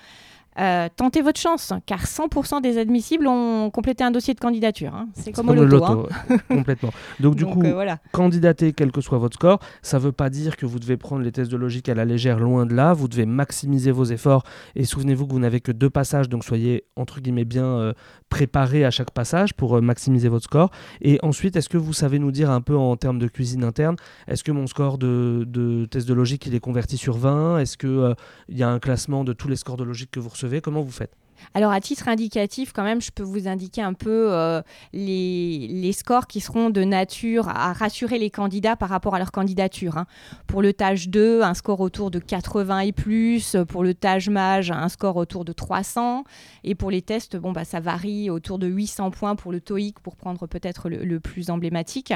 euh, 0.59 0.89
tentez 0.97 1.21
votre 1.23 1.41
chance, 1.41 1.73
car 1.87 2.05
100% 2.05 2.61
des 2.63 2.79
admissibles 2.79 3.27
ont 3.27 3.71
complété 3.71 4.05
un 4.05 4.11
dossier 4.11 4.35
de 4.35 4.41
candidature. 4.41 4.95
hein. 4.95 5.09
C'est 5.15 5.33
comme, 5.33 5.49
au 5.49 5.55
le 5.55 5.65
loto. 5.65 6.07
hein. 6.31 6.37
complètement. 6.49 6.91
Donc 7.21 7.35
du 7.35 7.45
Donc, 7.45 7.55
coup, 7.55 7.65
euh, 7.65 7.73
voilà. 7.75 7.99
candidater 8.13 8.73
quel 8.73 8.93
que 8.93 9.01
soit 9.01 9.19
votre 9.19 9.35
score, 9.35 9.59
ça 9.83 9.99
ne 9.99 10.03
veut 10.05 10.13
pas 10.13 10.31
dire 10.31 10.57
que 10.57 10.67
vous 10.67 10.79
devez 10.79 10.97
prendre 10.97 11.23
les 11.23 11.33
tests 11.33 11.51
de 11.51 11.57
logique 11.57 11.89
à 11.89 11.95
la 11.95 12.05
légère, 12.05 12.39
loin 12.39 12.67
de 12.67 12.75
là. 12.75 12.93
Vous 12.93 13.09
devez 13.09 13.27
maximiser 13.27 13.91
vos 13.91 14.05
efforts. 14.05 14.45
Et 14.77 14.85
souvenez-vous 14.85 15.27
que 15.27 15.33
vous 15.33 15.39
n'avez 15.41 15.61
que 15.61 15.73
deux 15.73 15.91
passages, 15.91 16.29
donc 16.29 16.45
soyez 16.45 16.85
entre 16.97 17.21
guillemets 17.21 17.45
bien 17.45 17.65
euh, 17.65 17.93
préparé 18.29 18.85
à 18.85 18.91
chaque 18.91 19.11
passage 19.11 19.55
pour 19.55 19.77
euh, 19.77 19.81
maximiser 19.81 20.29
votre 20.29 20.45
score. 20.45 20.71
Et 21.01 21.19
ensuite, 21.23 21.57
est-ce 21.57 21.69
que 21.69 21.79
vous 21.79 21.93
savez 21.93 22.19
nous 22.19 22.31
dire 22.31 22.51
un 22.51 22.61
peu 22.61 22.77
en 22.77 22.97
termes 22.97 23.19
de 23.19 23.27
cuisine 23.27 23.65
interne, 23.65 23.97
est-ce 24.29 24.45
que 24.45 24.53
mon 24.53 24.67
score 24.67 24.99
de, 24.99 25.45
de 25.47 25.85
test 25.87 26.07
de 26.09 26.15
logique 26.15 26.47
il 26.47 26.55
est 26.55 26.61
converti 26.61 26.97
sur 26.97 27.17
20 27.17 27.59
Est-ce 27.59 27.77
qu'il 27.77 28.15
il 28.49 28.59
y 28.59 28.63
a 28.63 28.69
un 28.69 28.79
classement 28.79 29.25
de 29.25 29.33
tous 29.33 29.49
les 29.49 29.57
scores 29.57 29.77
de 29.77 29.85
logique 29.85 30.11
que 30.11 30.21
vous 30.21 30.29
recevez 30.29 30.44
Comment 30.63 30.83
vous 30.83 30.91
faites? 30.91 31.13
Alors, 31.55 31.73
à 31.73 31.81
titre 31.81 32.09
indicatif, 32.09 32.73
quand 32.73 32.83
même, 32.83 33.01
je 33.01 33.11
peux 33.11 33.23
vous 33.23 33.49
indiquer 33.49 33.83
un 33.83 33.95
peu 33.95 34.33
euh, 34.33 34.63
les, 34.93 35.93
scores 35.93 36.27
qui 36.27 36.41
seront 36.41 36.71
de 36.71 36.83
nature 36.83 37.49
à 37.49 37.73
rassurer 37.73 38.19
les 38.19 38.31
candidats 38.31 38.77
par 38.77 38.89
rapport 38.89 39.15
à 39.15 39.19
leur 39.19 39.31
candidature. 39.31 39.99
hein. 39.99 40.07
Pour 40.47 40.63
le 40.63 40.73
TAGE 40.73 41.09
2, 41.09 41.43
un 41.43 41.55
score 41.55 41.81
autour 41.81 42.11
de 42.11 42.19
80 42.19 42.81
et 42.81 42.93
plus. 42.93 43.57
Pour 43.69 43.85
le 43.85 43.95
TAGE 43.95 44.29
MAGE, 44.29 44.71
un 44.71 44.89
score 44.89 45.17
autour 45.17 45.45
de 45.45 45.53
300. 45.53 46.25
Et 46.65 46.75
pour 46.75 46.91
les 46.91 47.03
tests, 47.03 47.37
bon, 47.37 47.53
bah, 47.53 47.65
ça 47.65 47.81
varie 47.81 48.31
autour 48.31 48.59
de 48.59 48.67
800 48.67 49.11
points 49.11 49.37
pour 49.37 49.53
le 49.53 49.61
TOEIC, 49.61 50.01
pour 50.01 50.17
prendre 50.17 50.47
peut-être 50.47 50.89
le, 50.89 51.21
plus 51.21 51.51
emblématique. 51.51 52.13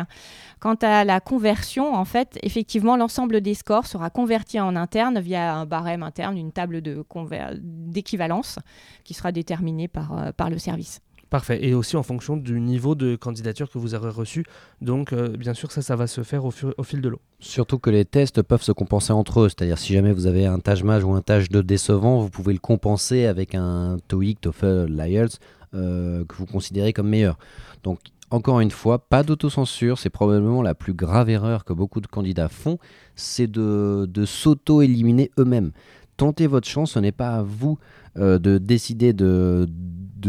Quant 0.60 0.74
à 0.82 1.04
la 1.04 1.20
conversion, 1.20 1.94
en 1.94 2.04
fait, 2.04 2.38
effectivement, 2.42 2.96
l'ensemble 2.96 3.40
des 3.40 3.54
scores 3.54 3.86
sera 3.86 4.10
converti 4.10 4.58
en 4.58 4.74
interne 4.76 5.20
via 5.20 5.54
un 5.54 5.66
barème 5.66 6.02
interne, 6.02 6.36
une 6.36 6.52
table 6.52 6.82
d'équivalence 7.60 8.58
qui 9.08 9.14
sera 9.14 9.32
déterminée 9.32 9.88
par, 9.88 10.12
euh, 10.12 10.32
par 10.36 10.50
le 10.50 10.58
service. 10.58 11.00
Parfait. 11.30 11.64
Et 11.66 11.72
aussi 11.72 11.96
en 11.96 12.02
fonction 12.02 12.36
du 12.36 12.60
niveau 12.60 12.94
de 12.94 13.16
candidature 13.16 13.70
que 13.70 13.78
vous 13.78 13.94
aurez 13.94 14.10
reçu. 14.10 14.44
Donc, 14.82 15.14
euh, 15.14 15.34
bien 15.34 15.54
sûr, 15.54 15.72
ça, 15.72 15.80
ça 15.80 15.96
va 15.96 16.06
se 16.06 16.22
faire 16.22 16.44
au, 16.44 16.50
fur- 16.50 16.74
au 16.76 16.82
fil 16.82 17.00
de 17.00 17.08
l'eau. 17.08 17.20
Surtout 17.40 17.78
que 17.78 17.88
les 17.88 18.04
tests 18.04 18.42
peuvent 18.42 18.62
se 18.62 18.72
compenser 18.72 19.14
entre 19.14 19.40
eux. 19.40 19.48
C'est-à-dire, 19.48 19.78
si 19.78 19.94
jamais 19.94 20.12
vous 20.12 20.26
avez 20.26 20.44
un 20.44 20.58
tâche 20.58 20.82
mage 20.82 21.04
ou 21.04 21.12
un 21.14 21.22
tâche 21.22 21.48
de 21.48 21.62
décevant, 21.62 22.18
vous 22.18 22.28
pouvez 22.28 22.52
le 22.52 22.58
compenser 22.58 23.24
avec 23.24 23.54
un 23.54 23.96
TOEIC, 24.08 24.42
TOEFL, 24.42 24.86
l'IELTS 24.90 25.38
euh, 25.72 26.26
que 26.26 26.34
vous 26.34 26.44
considérez 26.46 26.92
comme 26.92 27.08
meilleur. 27.08 27.38
Donc, 27.82 27.98
encore 28.30 28.60
une 28.60 28.70
fois, 28.70 28.98
pas 28.98 29.22
d'autocensure. 29.22 29.98
C'est 29.98 30.10
probablement 30.10 30.60
la 30.60 30.74
plus 30.74 30.92
grave 30.92 31.30
erreur 31.30 31.64
que 31.64 31.72
beaucoup 31.72 32.02
de 32.02 32.06
candidats 32.06 32.50
font. 32.50 32.78
C'est 33.16 33.50
de, 33.50 34.06
de 34.06 34.24
s'auto-éliminer 34.26 35.30
eux-mêmes. 35.38 35.72
Tentez 36.18 36.46
votre 36.46 36.68
chance. 36.68 36.92
Ce 36.92 36.98
n'est 36.98 37.12
pas 37.12 37.36
à 37.36 37.42
vous 37.42 37.78
euh, 38.18 38.38
de 38.38 38.58
décider 38.58 39.12
de, 39.12 39.66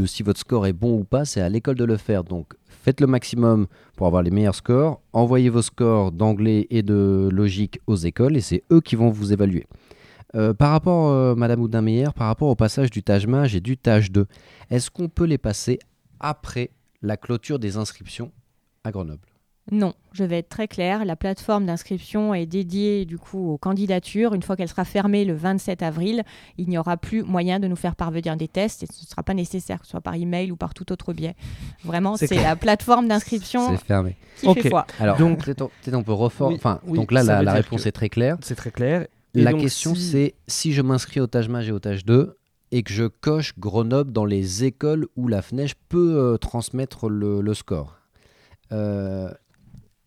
si 0.06 0.24
votre 0.24 0.40
score 0.40 0.68
est 0.68 0.74
bon 0.74 1.00
ou 1.00 1.04
pas. 1.04 1.26
C'est 1.26 1.42
à 1.42 1.50
l'école 1.50 1.76
de 1.76 1.86
le 1.86 1.98
faire. 1.98 2.24
Donc, 2.24 2.54
faites 2.68 3.02
le 3.02 3.08
maximum 3.08 3.68
pour 3.96 4.08
avoir 4.08 4.22
les 4.22 4.32
meilleurs 4.32 4.56
scores. 4.56 5.02
Envoyez 5.14 5.50
vos 5.50 5.62
scores 5.62 6.12
d'anglais 6.12 6.68
et 6.70 6.84
de 6.84 7.30
logique 7.32 7.80
aux 7.88 7.96
écoles 7.96 8.38
et 8.38 8.42
c'est 8.42 8.64
eux 8.72 8.82
qui 8.82 8.96
vont 8.96 9.10
vous 9.10 9.34
évaluer. 9.34 9.66
Euh, 10.36 10.54
par 10.54 10.72
rapport, 10.72 11.10
euh, 11.10 11.36
Madame 11.36 11.62
Oudin-Meyer, 11.62 12.10
par 12.16 12.28
rapport 12.28 12.50
au 12.50 12.56
passage 12.56 12.92
du 12.92 13.02
Taj 13.02 13.26
Mage 13.26 13.56
et 13.56 13.62
du 13.62 13.78
Taj 13.78 14.12
2, 14.12 14.28
est-ce 14.70 14.92
qu'on 14.92 15.10
peut 15.10 15.26
les 15.26 15.40
passer 15.40 15.80
après 16.20 16.70
la 17.02 17.18
clôture 17.18 17.58
des 17.58 17.78
inscriptions 17.78 18.32
à 18.84 18.92
Grenoble? 18.92 19.29
Non, 19.72 19.94
je 20.14 20.24
vais 20.24 20.40
être 20.40 20.50
très 20.50 20.68
claire. 20.68 21.06
La 21.06 21.16
plateforme 21.16 21.66
d'inscription 21.66 22.34
est 22.34 22.46
dédiée 22.46 23.06
du 23.06 23.18
coup 23.18 23.52
aux 23.54 23.58
candidatures. 23.58 24.34
Une 24.34 24.42
fois 24.42 24.56
qu'elle 24.56 24.68
sera 24.68 24.86
fermée 24.86 25.26
le 25.26 25.34
27 25.36 25.84
avril, 25.84 26.24
il 26.58 26.70
n'y 26.70 26.78
aura 26.78 26.98
plus 26.98 27.24
moyen 27.24 27.60
de 27.60 27.68
nous 27.68 27.76
faire 27.76 27.96
parvenir 27.96 28.36
des 28.36 28.48
tests 28.48 28.84
et 28.84 28.88
ce 28.88 29.02
ne 29.04 29.08
sera 29.08 29.22
pas 29.24 29.34
nécessaire, 29.34 29.80
que 29.80 29.86
ce 29.86 29.92
soit 29.92 30.02
par 30.02 30.16
email 30.16 30.52
ou 30.52 30.56
par 30.56 30.74
tout 30.74 30.92
autre 30.92 31.14
biais. 31.14 31.36
Vraiment, 31.84 32.18
C'est 32.18 32.34
la 32.36 32.56
plateforme 32.56 33.08
d'inscription 33.08 33.70
C'est 33.70 33.86
fermé. 33.86 34.16
qui 34.40 34.48
Ok. 34.48 34.62
fait 34.62 34.70
foi. 34.70 34.86
Alors, 35.00 35.18
Donc- 35.18 35.44
peut-être 35.46 35.62
on, 35.94 36.04
peut 36.04 36.12
refor- 36.14 36.48
Oui, 36.50 36.56
enfin, 36.56 36.80
oui, 36.86 36.98
donc 36.98 37.12
là, 37.12 37.22
la, 37.24 37.54
réponse 37.54 37.86
est 37.86 37.92
très 37.92 38.10
claire. 38.10 38.38
C'est 38.42 38.56
très 38.56 38.72
clair. 38.72 39.06
Et 39.36 39.42
La 39.44 39.52
donc, 39.52 39.62
question 39.62 39.94
si- 39.94 40.02
c'est 40.02 40.36
si 40.48 40.74
je 40.74 40.82
m'inscris 40.82 41.20
au 41.20 41.28
Taj 41.28 41.48
et 41.68 41.72
au 41.72 41.78
Taj 41.80 42.04
2 42.06 42.38
et 42.72 42.82
que 42.82 42.92
je 42.92 43.06
coche 43.06 43.54
Grenoble 43.60 44.12
dans 44.12 44.26
les 44.26 44.64
écoles 44.64 45.08
où 45.16 45.28
la 45.28 45.44
FNEJ 45.44 45.74
peut 45.90 46.16
euh, 46.18 46.38
transmettre 46.38 47.10
le, 47.10 47.42
le 47.42 47.54
score. 47.54 47.98
Euh, 48.72 49.32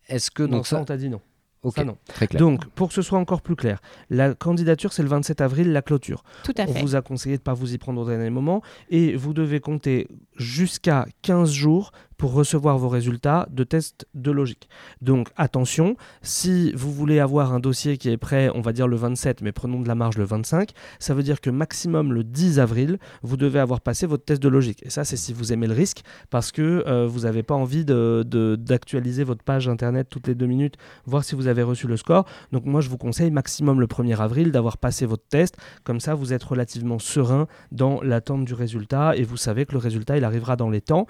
Est-ce 0.07 0.31
que 0.31 0.43
Non, 0.43 0.57
donc 0.57 0.67
ça, 0.67 0.75
ça, 0.77 0.81
on 0.81 0.85
t'a 0.85 0.97
dit 0.97 1.09
non. 1.09 1.21
ok, 1.63 1.75
Ça, 1.75 1.83
non. 1.85 1.97
très 2.07 2.27
clair. 2.27 2.39
Donc, 2.39 2.65
pour 2.71 2.89
que 2.89 2.93
ce 2.93 3.01
soit 3.01 3.19
encore 3.19 3.41
plus 3.41 3.55
clair, 3.55 3.79
la 4.09 4.33
candidature, 4.35 4.91
c'est 4.93 5.03
le 5.03 5.09
27 5.09 5.41
avril, 5.41 5.71
la 5.71 5.81
clôture. 5.81 6.23
Tout 6.43 6.53
à 6.57 6.63
On 6.63 6.73
fait. 6.73 6.81
vous 6.81 6.95
a 6.95 7.01
conseillé 7.01 7.37
de 7.37 7.41
ne 7.41 7.43
pas 7.43 7.53
vous 7.53 7.73
y 7.73 7.77
prendre 7.77 8.01
au 8.01 8.05
dernier 8.07 8.29
moment 8.29 8.61
et 8.89 9.15
vous 9.15 9.33
devez 9.33 9.59
compter 9.59 10.07
jusqu'à 10.35 11.05
15 11.21 11.51
jours 11.51 11.91
pour 12.17 12.33
recevoir 12.33 12.77
vos 12.77 12.89
résultats 12.89 13.47
de 13.51 13.63
tests 13.63 14.07
de 14.13 14.31
logique. 14.31 14.69
Donc 15.01 15.29
attention, 15.35 15.95
si 16.21 16.71
vous 16.73 16.91
voulez 16.91 17.19
avoir 17.19 17.53
un 17.53 17.59
dossier 17.59 17.97
qui 17.97 18.09
est 18.09 18.17
prêt, 18.17 18.49
on 18.55 18.61
va 18.61 18.73
dire 18.73 18.87
le 18.87 18.95
27, 18.95 19.41
mais 19.41 19.51
prenons 19.51 19.81
de 19.81 19.87
la 19.87 19.95
marge 19.95 20.17
le 20.17 20.23
25, 20.23 20.71
ça 20.99 21.13
veut 21.13 21.23
dire 21.23 21.41
que 21.41 21.49
maximum 21.49 22.13
le 22.13 22.23
10 22.23 22.59
avril, 22.59 22.97
vous 23.21 23.37
devez 23.37 23.59
avoir 23.59 23.81
passé 23.81 24.05
votre 24.07 24.25
test 24.25 24.41
de 24.41 24.49
logique. 24.49 24.79
Et 24.85 24.89
ça, 24.89 25.03
c'est 25.03 25.17
si 25.17 25.33
vous 25.33 25.53
aimez 25.53 25.67
le 25.67 25.73
risque, 25.73 26.01
parce 26.29 26.51
que 26.51 26.83
euh, 26.87 27.07
vous 27.07 27.21
n'avez 27.21 27.43
pas 27.43 27.55
envie 27.55 27.85
de- 27.85 28.23
de- 28.27 28.55
d'actualiser 28.55 29.23
votre 29.23 29.43
page 29.43 29.67
internet 29.67 30.07
toutes 30.09 30.27
les 30.27 30.35
deux 30.35 30.45
minutes, 30.45 30.75
voir 31.05 31.23
si 31.23 31.35
vous 31.35 31.47
avez 31.47 31.63
reçu 31.63 31.87
le 31.87 31.97
score. 31.97 32.25
Donc 32.51 32.65
moi, 32.65 32.81
je 32.81 32.89
vous 32.89 32.97
conseille 32.97 33.31
maximum 33.31 33.79
le 33.79 33.87
1er 33.87 34.17
avril 34.19 34.51
d'avoir 34.51 34.77
passé 34.77 35.05
votre 35.05 35.27
test. 35.27 35.57
Comme 35.83 35.99
ça, 35.99 36.13
vous 36.15 36.33
êtes 36.33 36.43
relativement 36.43 36.99
serein 36.99 37.47
dans 37.71 38.01
l'attente 38.01 38.45
du 38.45 38.53
résultat 38.53 39.15
et 39.15 39.23
vous 39.23 39.37
savez 39.37 39.65
que 39.65 39.73
le 39.73 39.79
résultat, 39.79 40.17
il 40.17 40.23
arrivera 40.23 40.55
dans 40.55 40.69
les 40.69 40.81
temps. 40.81 41.07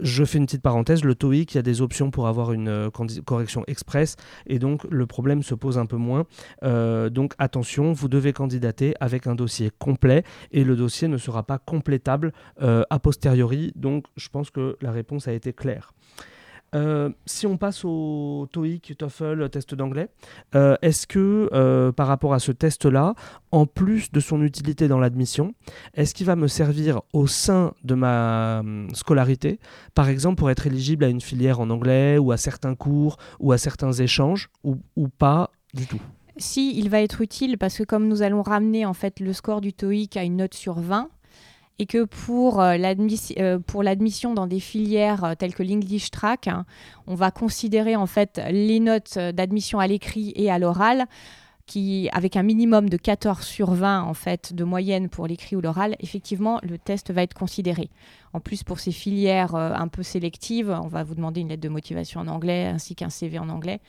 Je 0.00 0.24
fais 0.24 0.38
une 0.38 0.45
petite 0.46 0.62
parenthèse, 0.62 1.04
le 1.04 1.14
TOEIC, 1.14 1.54
il 1.54 1.56
y 1.56 1.58
a 1.58 1.62
des 1.62 1.82
options 1.82 2.10
pour 2.10 2.26
avoir 2.26 2.52
une 2.52 2.68
euh, 2.68 2.90
correction 2.90 3.64
express 3.66 4.16
et 4.46 4.58
donc 4.58 4.84
le 4.90 5.06
problème 5.06 5.42
se 5.42 5.54
pose 5.54 5.78
un 5.78 5.86
peu 5.86 5.96
moins. 5.96 6.24
Euh, 6.62 7.10
donc 7.10 7.34
attention, 7.38 7.92
vous 7.92 8.08
devez 8.08 8.32
candidater 8.32 8.94
avec 9.00 9.26
un 9.26 9.34
dossier 9.34 9.70
complet 9.78 10.22
et 10.52 10.64
le 10.64 10.76
dossier 10.76 11.08
ne 11.08 11.18
sera 11.18 11.42
pas 11.42 11.58
complétable 11.58 12.32
euh, 12.62 12.82
a 12.90 12.98
posteriori. 12.98 13.72
Donc 13.76 14.06
je 14.16 14.28
pense 14.28 14.50
que 14.50 14.76
la 14.80 14.92
réponse 14.92 15.28
a 15.28 15.32
été 15.32 15.52
claire. 15.52 15.92
Euh, 16.76 17.10
si 17.24 17.46
on 17.46 17.56
passe 17.56 17.84
au 17.84 18.48
TOEIC, 18.52 18.98
TOEFL, 18.98 19.48
test 19.48 19.74
d'anglais, 19.74 20.08
euh, 20.54 20.76
est-ce 20.82 21.06
que 21.06 21.48
euh, 21.52 21.90
par 21.90 22.06
rapport 22.06 22.34
à 22.34 22.38
ce 22.38 22.52
test-là, 22.52 23.14
en 23.50 23.64
plus 23.64 24.12
de 24.12 24.20
son 24.20 24.42
utilité 24.42 24.86
dans 24.86 24.98
l'admission, 24.98 25.54
est-ce 25.94 26.14
qu'il 26.14 26.26
va 26.26 26.36
me 26.36 26.48
servir 26.48 27.00
au 27.14 27.26
sein 27.26 27.72
de 27.82 27.94
ma 27.94 28.60
hum, 28.60 28.88
scolarité, 28.94 29.58
par 29.94 30.08
exemple 30.10 30.36
pour 30.36 30.50
être 30.50 30.66
éligible 30.66 31.04
à 31.04 31.08
une 31.08 31.22
filière 31.22 31.60
en 31.60 31.70
anglais 31.70 32.18
ou 32.18 32.30
à 32.30 32.36
certains 32.36 32.74
cours 32.74 33.16
ou 33.40 33.52
à 33.52 33.58
certains 33.58 33.92
échanges 33.92 34.50
ou, 34.62 34.76
ou 34.96 35.08
pas 35.08 35.50
du 35.72 35.86
tout? 35.86 36.00
Si, 36.38 36.78
il 36.78 36.90
va 36.90 37.00
être 37.00 37.22
utile 37.22 37.56
parce 37.56 37.78
que 37.78 37.84
comme 37.84 38.08
nous 38.08 38.20
allons 38.20 38.42
ramener 38.42 38.84
en 38.84 38.92
fait 38.92 39.20
le 39.20 39.32
score 39.32 39.62
du 39.62 39.72
TOEIC 39.72 40.18
à 40.18 40.24
une 40.24 40.36
note 40.36 40.52
sur 40.52 40.78
20 40.78 41.08
et 41.78 41.86
que 41.86 42.04
pour 42.04 42.60
euh, 42.60 42.76
euh, 43.38 43.58
pour 43.58 43.82
l'admission 43.82 44.34
dans 44.34 44.46
des 44.46 44.60
filières 44.60 45.24
euh, 45.24 45.34
telles 45.34 45.54
que 45.54 45.62
l'English 45.62 46.10
Track, 46.10 46.48
hein, 46.48 46.64
on 47.06 47.14
va 47.14 47.30
considérer 47.30 47.96
en 47.96 48.06
fait 48.06 48.40
les 48.50 48.80
notes 48.80 49.18
d'admission 49.18 49.78
à 49.78 49.86
l'écrit 49.86 50.32
et 50.36 50.50
à 50.50 50.58
l'oral 50.58 51.06
qui 51.66 52.08
avec 52.12 52.36
un 52.36 52.44
minimum 52.44 52.88
de 52.88 52.96
14 52.96 53.44
sur 53.44 53.72
20 53.72 54.02
en 54.02 54.14
fait 54.14 54.54
de 54.54 54.62
moyenne 54.62 55.08
pour 55.08 55.26
l'écrit 55.26 55.56
ou 55.56 55.60
l'oral, 55.60 55.96
effectivement 55.98 56.60
le 56.62 56.78
test 56.78 57.10
va 57.10 57.22
être 57.22 57.34
considéré. 57.34 57.90
En 58.32 58.40
plus 58.40 58.62
pour 58.62 58.78
ces 58.78 58.92
filières 58.92 59.56
un 59.56 59.88
peu 59.88 60.04
sélectives, 60.04 60.70
on 60.70 60.86
va 60.86 61.02
vous 61.02 61.16
demander 61.16 61.40
une 61.40 61.48
lettre 61.48 61.62
de 61.62 61.68
motivation 61.68 62.20
en 62.20 62.28
anglais 62.28 62.66
ainsi 62.66 62.94
qu'un 62.94 63.10
CV 63.10 63.40
en 63.40 63.48
anglais. 63.48 63.80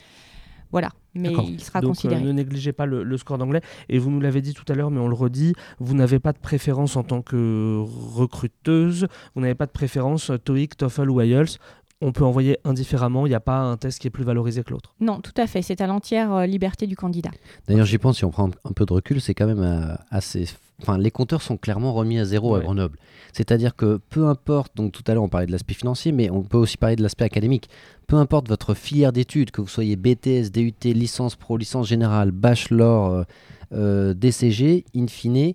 Voilà, 0.72 0.90
mais 1.16 1.32
il 1.48 1.62
sera 1.62 1.80
Donc, 1.82 1.92
considéré. 1.92 2.22
euh, 2.22 2.26
ne 2.26 2.32
négligez 2.32 2.74
pas 2.74 2.86
le, 2.86 3.04
le 3.04 3.18
score 3.18 3.38
d'anglais. 3.38 3.62
Et 3.90 4.00
vous 4.00 4.10
nous 4.12 4.20
l'avez 4.20 4.42
dit 4.42 4.54
tout 4.54 4.66
à 4.68 4.76
l'heure, 4.76 4.92
mais 4.92 5.00
on 5.00 5.08
le 5.08 5.16
redit, 5.16 5.54
vous 5.80 5.94
n'avez 5.96 6.20
pas 6.20 6.34
de 6.34 6.40
préférence 6.40 6.96
en 6.98 7.04
tant 7.04 7.22
que 7.22 7.82
recruteuse, 8.16 9.08
vous 9.36 9.42
n'avez 9.42 9.56
pas 9.56 9.66
de 9.66 9.72
préférence 9.72 10.30
euh, 10.30 10.38
TOEIC, 10.38 10.76
TOEFL 10.78 11.10
ou 11.10 11.22
IELTS. 11.22 11.58
On 12.00 12.12
peut 12.12 12.24
envoyer 12.24 12.60
indifféremment, 12.64 13.26
il 13.26 13.30
n'y 13.30 13.36
a 13.36 13.40
pas 13.40 13.58
un 13.58 13.76
test 13.76 14.00
qui 14.00 14.08
est 14.08 14.12
plus 14.12 14.24
valorisé 14.24 14.64
que 14.64 14.70
l'autre. 14.70 14.94
Non, 15.00 15.20
tout 15.20 15.32
à 15.36 15.48
fait. 15.48 15.64
C'est 15.64 15.82
à 15.82 15.88
l'entière 15.88 16.32
euh, 16.32 16.46
liberté 16.46 16.86
du 16.86 16.96
candidat. 16.96 17.32
D'ailleurs, 17.68 17.88
j'y 17.88 17.98
pense, 17.98 18.18
si 18.18 18.26
on 18.26 18.30
prend 18.30 18.50
un 18.66 18.72
peu 18.72 18.86
de 18.86 18.94
recul, 18.94 19.20
c'est 19.20 19.34
quand 19.34 19.48
même 19.48 19.64
euh, 19.64 19.96
assez. 20.12 20.46
Enfin, 20.80 21.00
les 21.00 21.10
compteurs 21.10 21.42
sont 21.42 21.58
clairement 21.58 21.94
remis 21.94 22.20
à 22.20 22.26
zéro 22.26 22.54
à. 22.54 22.60
Grenoble. 22.60 23.00
C'est-à-dire 23.34 23.76
que 23.76 24.00
peu 24.12 24.28
importe, 24.28 24.76
donc 24.78 24.92
tout 24.92 25.04
à 25.08 25.14
l'heure 25.16 25.24
on 25.24 25.28
parlait 25.30 25.48
de 25.48 25.52
l'aspect 25.52 25.74
financier, 25.74 26.12
mais 26.12 26.30
on 26.30 26.44
peut 26.44 26.58
aussi 26.58 26.78
parler 26.78 26.96
de 26.96 27.02
l'aspect 27.02 27.26
académique. 27.26 27.68
Peu 28.06 28.16
importe 28.18 28.48
votre 28.48 28.76
filière 28.76 29.12
d'études, 29.12 29.50
que 29.50 29.62
vous 29.62 29.68
soyez 29.68 29.96
BTS, 29.96 30.52
DUT, 30.54 30.74
licence 30.94 31.36
pro, 31.36 31.58
licence 31.58 31.88
générale, 31.88 32.30
bachelor, 32.30 33.26
euh, 33.74 34.14
DCG, 34.14 34.86
in 34.96 35.08
fine, 35.08 35.54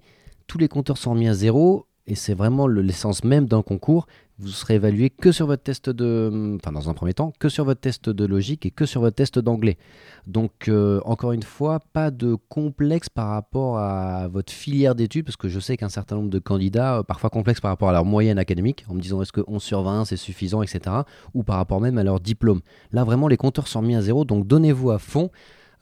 tous 0.48 0.58
les 0.58 0.68
compteurs 0.68 0.98
sont 0.98 1.12
remis 1.12 1.28
à 1.28 1.34
zéro 1.34 1.86
et 2.08 2.14
c'est 2.16 2.34
vraiment 2.34 2.66
le- 2.66 2.82
l'essence 2.82 3.22
même 3.24 3.46
d'un 3.46 3.62
concours. 3.62 4.06
Vous 4.42 4.48
serez 4.48 4.74
évalué 4.74 5.08
que 5.08 5.30
sur 5.30 5.46
votre 5.46 5.62
test 5.62 5.88
de, 5.88 6.56
enfin 6.56 6.72
dans 6.72 6.90
un 6.90 6.94
premier 6.94 7.14
temps, 7.14 7.32
que 7.38 7.48
sur 7.48 7.64
votre 7.64 7.80
test 7.80 8.10
de 8.10 8.24
logique 8.24 8.66
et 8.66 8.72
que 8.72 8.86
sur 8.86 9.00
votre 9.00 9.14
test 9.14 9.38
d'anglais. 9.38 9.78
Donc 10.26 10.68
euh, 10.68 11.00
encore 11.04 11.30
une 11.30 11.44
fois, 11.44 11.78
pas 11.92 12.10
de 12.10 12.36
complexe 12.48 13.08
par 13.08 13.28
rapport 13.28 13.78
à 13.78 14.26
votre 14.26 14.52
filière 14.52 14.96
d'études, 14.96 15.24
parce 15.24 15.36
que 15.36 15.48
je 15.48 15.60
sais 15.60 15.76
qu'un 15.76 15.88
certain 15.88 16.16
nombre 16.16 16.30
de 16.30 16.40
candidats, 16.40 16.98
euh, 16.98 17.02
parfois 17.04 17.30
complexes 17.30 17.60
par 17.60 17.70
rapport 17.70 17.88
à 17.88 17.92
leur 17.92 18.04
moyenne 18.04 18.38
académique, 18.38 18.84
en 18.88 18.94
me 18.94 19.00
disant 19.00 19.22
est-ce 19.22 19.32
que 19.32 19.42
11 19.46 19.62
sur 19.62 19.82
20 19.82 20.06
c'est 20.06 20.16
suffisant, 20.16 20.60
etc. 20.60 20.96
Ou 21.34 21.44
par 21.44 21.56
rapport 21.56 21.80
même 21.80 21.96
à 21.96 22.02
leur 22.02 22.18
diplôme. 22.18 22.62
Là 22.90 23.04
vraiment 23.04 23.28
les 23.28 23.36
compteurs 23.36 23.68
sont 23.68 23.80
mis 23.80 23.94
à 23.94 24.02
zéro, 24.02 24.24
donc 24.24 24.48
donnez-vous 24.48 24.90
à 24.90 24.98
fond. 24.98 25.30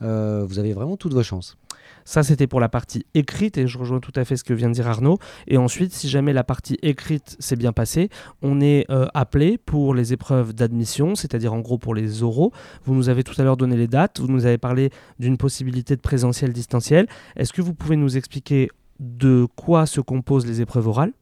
Euh, 0.02 0.44
vous 0.46 0.58
avez 0.58 0.74
vraiment 0.74 0.98
toutes 0.98 1.14
vos 1.14 1.22
chances. 1.22 1.56
Ça, 2.04 2.22
c'était 2.22 2.46
pour 2.46 2.60
la 2.60 2.68
partie 2.68 3.06
écrite, 3.14 3.58
et 3.58 3.66
je 3.66 3.78
rejoins 3.78 4.00
tout 4.00 4.12
à 4.16 4.24
fait 4.24 4.36
ce 4.36 4.44
que 4.44 4.54
vient 4.54 4.68
de 4.68 4.74
dire 4.74 4.88
Arnaud. 4.88 5.18
Et 5.46 5.56
ensuite, 5.56 5.92
si 5.92 6.08
jamais 6.08 6.32
la 6.32 6.44
partie 6.44 6.78
écrite 6.82 7.36
s'est 7.38 7.56
bien 7.56 7.72
passée, 7.72 8.08
on 8.42 8.60
est 8.60 8.84
euh, 8.90 9.06
appelé 9.14 9.58
pour 9.58 9.94
les 9.94 10.12
épreuves 10.12 10.52
d'admission, 10.52 11.14
c'est-à-dire 11.14 11.52
en 11.52 11.60
gros 11.60 11.78
pour 11.78 11.94
les 11.94 12.22
oraux. 12.22 12.52
Vous 12.84 12.94
nous 12.94 13.08
avez 13.08 13.22
tout 13.22 13.34
à 13.40 13.44
l'heure 13.44 13.56
donné 13.56 13.76
les 13.76 13.86
dates, 13.86 14.20
vous 14.20 14.28
nous 14.28 14.46
avez 14.46 14.58
parlé 14.58 14.90
d'une 15.18 15.36
possibilité 15.36 15.96
de 15.96 16.00
présentiel 16.00 16.52
distanciel. 16.52 17.06
Est-ce 17.36 17.52
que 17.52 17.62
vous 17.62 17.74
pouvez 17.74 17.96
nous 17.96 18.16
expliquer 18.16 18.70
de 18.98 19.46
quoi 19.56 19.86
se 19.86 20.00
composent 20.00 20.46
les 20.46 20.60
épreuves 20.60 20.86
orales 20.86 21.12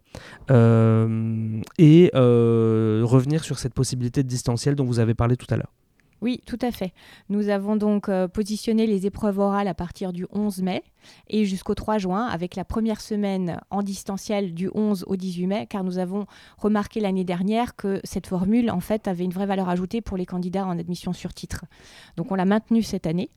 euh, 0.51 1.61
et 1.79 2.11
euh, 2.15 3.03
revenir 3.05 3.45
sur 3.45 3.59
cette 3.59 3.75
possibilité 3.75 4.23
de 4.23 4.29
distanciel 4.29 4.75
dont 4.75 4.85
vous 4.85 4.99
avez 4.99 5.15
parlé 5.15 5.37
tout 5.37 5.47
à 5.51 5.57
l'heure? 5.57 5.73
Oui, 6.21 6.43
tout 6.47 6.59
à 6.63 6.73
fait. 6.73 6.93
Nous 7.29 7.49
avons 7.49 7.77
donc 7.77 8.09
euh, 8.09 8.27
positionné 8.27 8.87
les 8.87 9.07
épreuves 9.07 9.39
orales 9.39 9.69
à 9.69 9.75
partir 9.75 10.13
du 10.13 10.27
11 10.33 10.63
mai 10.63 10.83
et 11.29 11.45
jusqu'au 11.45 11.75
3 11.75 11.99
juin, 11.99 12.27
avec 12.27 12.57
la 12.57 12.65
première 12.65 13.01
semaine 13.01 13.61
en 13.71 13.83
distanciel 13.83 14.53
du 14.53 14.69
11 14.75 15.05
au 15.07 15.17
18 15.17 15.47
mai, 15.47 15.67
car 15.67 15.85
nous 15.85 15.99
avons 15.99 16.27
remarqué 16.57 17.01
l'année 17.01 17.25
dernière 17.25 17.77
que 17.77 18.01
cette 18.03 18.27
formule, 18.27 18.71
en 18.71 18.81
fait, 18.81 19.07
avait 19.07 19.25
une 19.25 19.33
vraie 19.33 19.47
valeur 19.47 19.69
ajoutée 19.69 20.01
pour 20.01 20.17
les 20.17 20.27
candidats 20.27 20.67
en 20.67 20.79
admission 20.79 21.13
sur 21.13 21.33
titre. 21.33 21.65
Donc 22.17 22.33
on 22.33 22.35
l'a 22.35 22.45
maintenue 22.45 22.83
cette 22.83 23.07
année. 23.07 23.31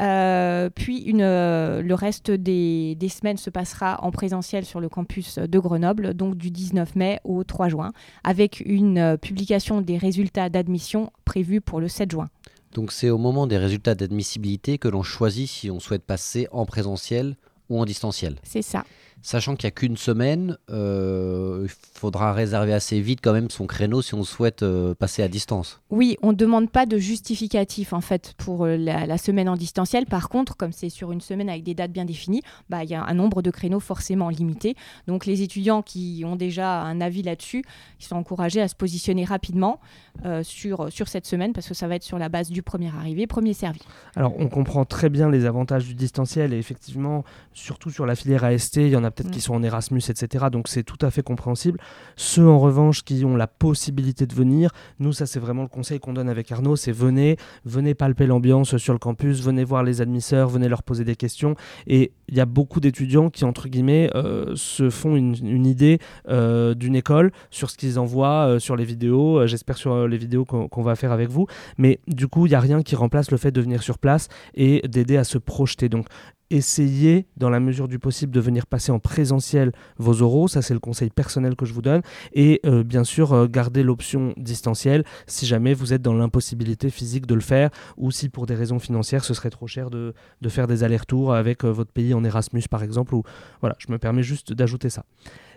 Euh, 0.00 0.70
puis 0.74 0.98
une, 1.02 1.20
euh, 1.20 1.82
le 1.82 1.94
reste 1.94 2.30
des, 2.30 2.94
des 2.94 3.08
semaines 3.08 3.36
se 3.36 3.50
passera 3.50 4.02
en 4.02 4.10
présentiel 4.10 4.64
sur 4.64 4.80
le 4.80 4.88
campus 4.88 5.38
de 5.38 5.58
Grenoble, 5.58 6.14
donc 6.14 6.36
du 6.36 6.50
19 6.50 6.96
mai 6.96 7.20
au 7.24 7.44
3 7.44 7.68
juin, 7.68 7.92
avec 8.24 8.60
une 8.64 8.98
euh, 8.98 9.16
publication 9.16 9.82
des 9.82 9.98
résultats 9.98 10.48
d'admission 10.48 11.12
prévue 11.24 11.60
pour 11.60 11.80
le 11.80 11.88
7 11.88 12.10
juin. 12.10 12.28
Donc 12.72 12.92
c'est 12.92 13.10
au 13.10 13.18
moment 13.18 13.46
des 13.46 13.58
résultats 13.58 13.94
d'admissibilité 13.94 14.78
que 14.78 14.88
l'on 14.88 15.02
choisit 15.02 15.48
si 15.48 15.70
on 15.70 15.80
souhaite 15.80 16.04
passer 16.04 16.48
en 16.52 16.64
présentiel 16.64 17.36
ou 17.68 17.78
en 17.80 17.84
distanciel. 17.84 18.36
C'est 18.42 18.62
ça. 18.62 18.84
Sachant 19.22 19.54
qu'il 19.54 19.66
n'y 19.66 19.68
a 19.68 19.72
qu'une 19.72 19.96
semaine, 19.96 20.56
euh, 20.70 21.64
il 21.64 21.70
faudra 21.98 22.32
réserver 22.32 22.72
assez 22.72 23.00
vite 23.00 23.20
quand 23.22 23.32
même 23.32 23.50
son 23.50 23.66
créneau 23.66 24.00
si 24.00 24.14
on 24.14 24.24
souhaite 24.24 24.62
euh, 24.62 24.94
passer 24.94 25.22
à 25.22 25.28
distance. 25.28 25.80
Oui, 25.90 26.16
on 26.22 26.28
ne 26.28 26.36
demande 26.36 26.70
pas 26.70 26.86
de 26.86 26.96
justificatif 26.96 27.92
en 27.92 28.00
fait 28.00 28.34
pour 28.38 28.64
euh, 28.64 28.76
la, 28.76 29.06
la 29.06 29.18
semaine 29.18 29.48
en 29.48 29.56
distanciel. 29.56 30.06
Par 30.06 30.28
contre, 30.28 30.56
comme 30.56 30.72
c'est 30.72 30.88
sur 30.88 31.12
une 31.12 31.20
semaine 31.20 31.50
avec 31.50 31.64
des 31.64 31.74
dates 31.74 31.92
bien 31.92 32.06
définies, 32.06 32.42
bah, 32.70 32.82
il 32.84 32.90
y 32.90 32.94
a 32.94 33.04
un 33.04 33.14
nombre 33.14 33.42
de 33.42 33.50
créneaux 33.50 33.80
forcément 33.80 34.30
limité. 34.30 34.74
Donc 35.06 35.26
les 35.26 35.42
étudiants 35.42 35.82
qui 35.82 36.22
ont 36.26 36.36
déjà 36.36 36.80
un 36.80 37.00
avis 37.00 37.22
là-dessus, 37.22 37.62
ils 38.00 38.04
sont 38.04 38.16
encouragés 38.16 38.62
à 38.62 38.68
se 38.68 38.74
positionner 38.74 39.24
rapidement 39.24 39.80
euh, 40.24 40.42
sur, 40.42 40.90
sur 40.92 41.08
cette 41.08 41.26
semaine 41.26 41.52
parce 41.52 41.68
que 41.68 41.74
ça 41.74 41.88
va 41.88 41.96
être 41.96 42.02
sur 42.02 42.18
la 42.18 42.28
base 42.28 42.50
du 42.50 42.62
premier 42.62 42.88
arrivé, 42.88 43.26
premier 43.26 43.52
servi. 43.52 43.80
Alors, 44.16 44.34
on 44.38 44.48
comprend 44.48 44.84
très 44.84 45.08
bien 45.08 45.30
les 45.30 45.44
avantages 45.44 45.86
du 45.86 45.94
distanciel 45.94 46.52
et 46.52 46.58
effectivement, 46.58 47.24
surtout 47.52 47.90
sur 47.90 48.06
la 48.06 48.14
filière 48.14 48.44
AST, 48.44 48.76
il 48.76 48.88
y 48.88 48.96
en 48.96 49.04
a 49.04 49.09
peut-être 49.10 49.28
Mm. 49.28 49.32
qui 49.32 49.40
sont 49.40 49.54
en 49.54 49.62
Erasmus, 49.62 50.02
etc. 50.08 50.46
Donc, 50.50 50.68
c'est 50.68 50.82
tout 50.82 50.98
à 51.04 51.10
fait 51.10 51.22
compréhensible. 51.22 51.78
Ceux, 52.16 52.46
en 52.46 52.58
revanche, 52.58 53.02
qui 53.02 53.24
ont 53.24 53.36
la 53.36 53.46
possibilité 53.46 54.26
de 54.26 54.34
venir, 54.34 54.70
nous, 54.98 55.12
ça, 55.12 55.26
c'est 55.26 55.40
vraiment 55.40 55.62
le 55.62 55.68
conseil 55.68 56.00
qu'on 56.00 56.12
donne 56.12 56.28
avec 56.28 56.50
Arnaud 56.52 56.76
c'est 56.76 56.92
venez, 56.92 57.36
venez 57.64 57.94
palper 57.94 58.26
l'ambiance 58.26 58.76
sur 58.76 58.92
le 58.92 58.98
campus, 58.98 59.42
venez 59.42 59.64
voir 59.64 59.82
les 59.82 60.00
admisseurs, 60.00 60.48
venez 60.48 60.68
leur 60.68 60.82
poser 60.82 61.04
des 61.04 61.16
questions. 61.16 61.54
Et 61.86 62.12
il 62.28 62.36
y 62.36 62.40
a 62.40 62.46
beaucoup 62.46 62.80
d'étudiants 62.80 63.30
qui, 63.30 63.44
entre 63.44 63.68
guillemets, 63.68 64.10
euh, 64.14 64.54
se 64.56 64.90
font 64.90 65.16
une, 65.16 65.34
une 65.42 65.66
idée 65.66 65.98
euh, 66.28 66.74
d'une 66.74 66.96
école 66.96 67.32
sur 67.50 67.70
ce 67.70 67.76
qu'ils 67.76 67.98
envoient 67.98 68.46
euh, 68.46 68.58
sur 68.58 68.76
les 68.76 68.84
vidéos. 68.84 69.40
Euh, 69.40 69.46
J'espère 69.46 69.76
sur 69.76 70.06
les 70.06 70.16
vidéos 70.18 70.44
qu'on 70.44 70.68
qu'on 70.68 70.82
va 70.82 70.96
faire 70.96 71.12
avec 71.12 71.28
vous. 71.28 71.46
Mais 71.78 72.00
du 72.06 72.28
coup, 72.28 72.46
il 72.46 72.50
n'y 72.50 72.54
a 72.54 72.60
rien 72.60 72.82
qui 72.82 72.94
remplace 72.96 73.30
le 73.30 73.36
fait 73.36 73.50
de 73.50 73.60
venir 73.60 73.82
sur 73.82 73.98
place 73.98 74.28
et 74.54 74.82
d'aider 74.88 75.16
à 75.16 75.24
se 75.24 75.38
projeter. 75.38 75.88
Donc, 75.88 76.06
essayez 76.50 77.26
dans 77.36 77.50
la 77.50 77.60
mesure 77.60 77.88
du 77.88 77.98
possible 77.98 78.32
de 78.32 78.40
venir 78.40 78.66
passer 78.66 78.92
en 78.92 78.98
présentiel 78.98 79.72
vos 79.98 80.22
oraux, 80.22 80.48
ça 80.48 80.62
c'est 80.62 80.74
le 80.74 80.80
conseil 80.80 81.10
personnel 81.10 81.56
que 81.56 81.64
je 81.64 81.72
vous 81.72 81.82
donne, 81.82 82.02
et 82.32 82.60
euh, 82.66 82.82
bien 82.82 83.04
sûr 83.04 83.32
euh, 83.32 83.46
gardez 83.46 83.82
l'option 83.82 84.34
distancielle 84.36 85.04
si 85.26 85.46
jamais 85.46 85.74
vous 85.74 85.92
êtes 85.92 86.02
dans 86.02 86.14
l'impossibilité 86.14 86.90
physique 86.90 87.26
de 87.26 87.34
le 87.34 87.40
faire, 87.40 87.70
ou 87.96 88.10
si 88.10 88.28
pour 88.28 88.46
des 88.46 88.54
raisons 88.54 88.78
financières 88.78 89.24
ce 89.24 89.34
serait 89.34 89.50
trop 89.50 89.66
cher 89.66 89.90
de, 89.90 90.14
faire 90.48 90.66
des 90.66 90.82
allers-retours 90.84 91.34
avec 91.34 91.64
euh, 91.64 91.70
votre 91.70 91.92
pays 91.92 92.14
en 92.14 92.24
Erasmus 92.24 92.64
par 92.68 92.82
exemple, 92.82 93.14
ou 93.14 93.22
voilà, 93.60 93.76
je 93.78 93.90
me 93.92 93.98
permets 93.98 94.22
juste 94.22 94.52
d'ajouter 94.52 94.90
ça. 94.90 95.04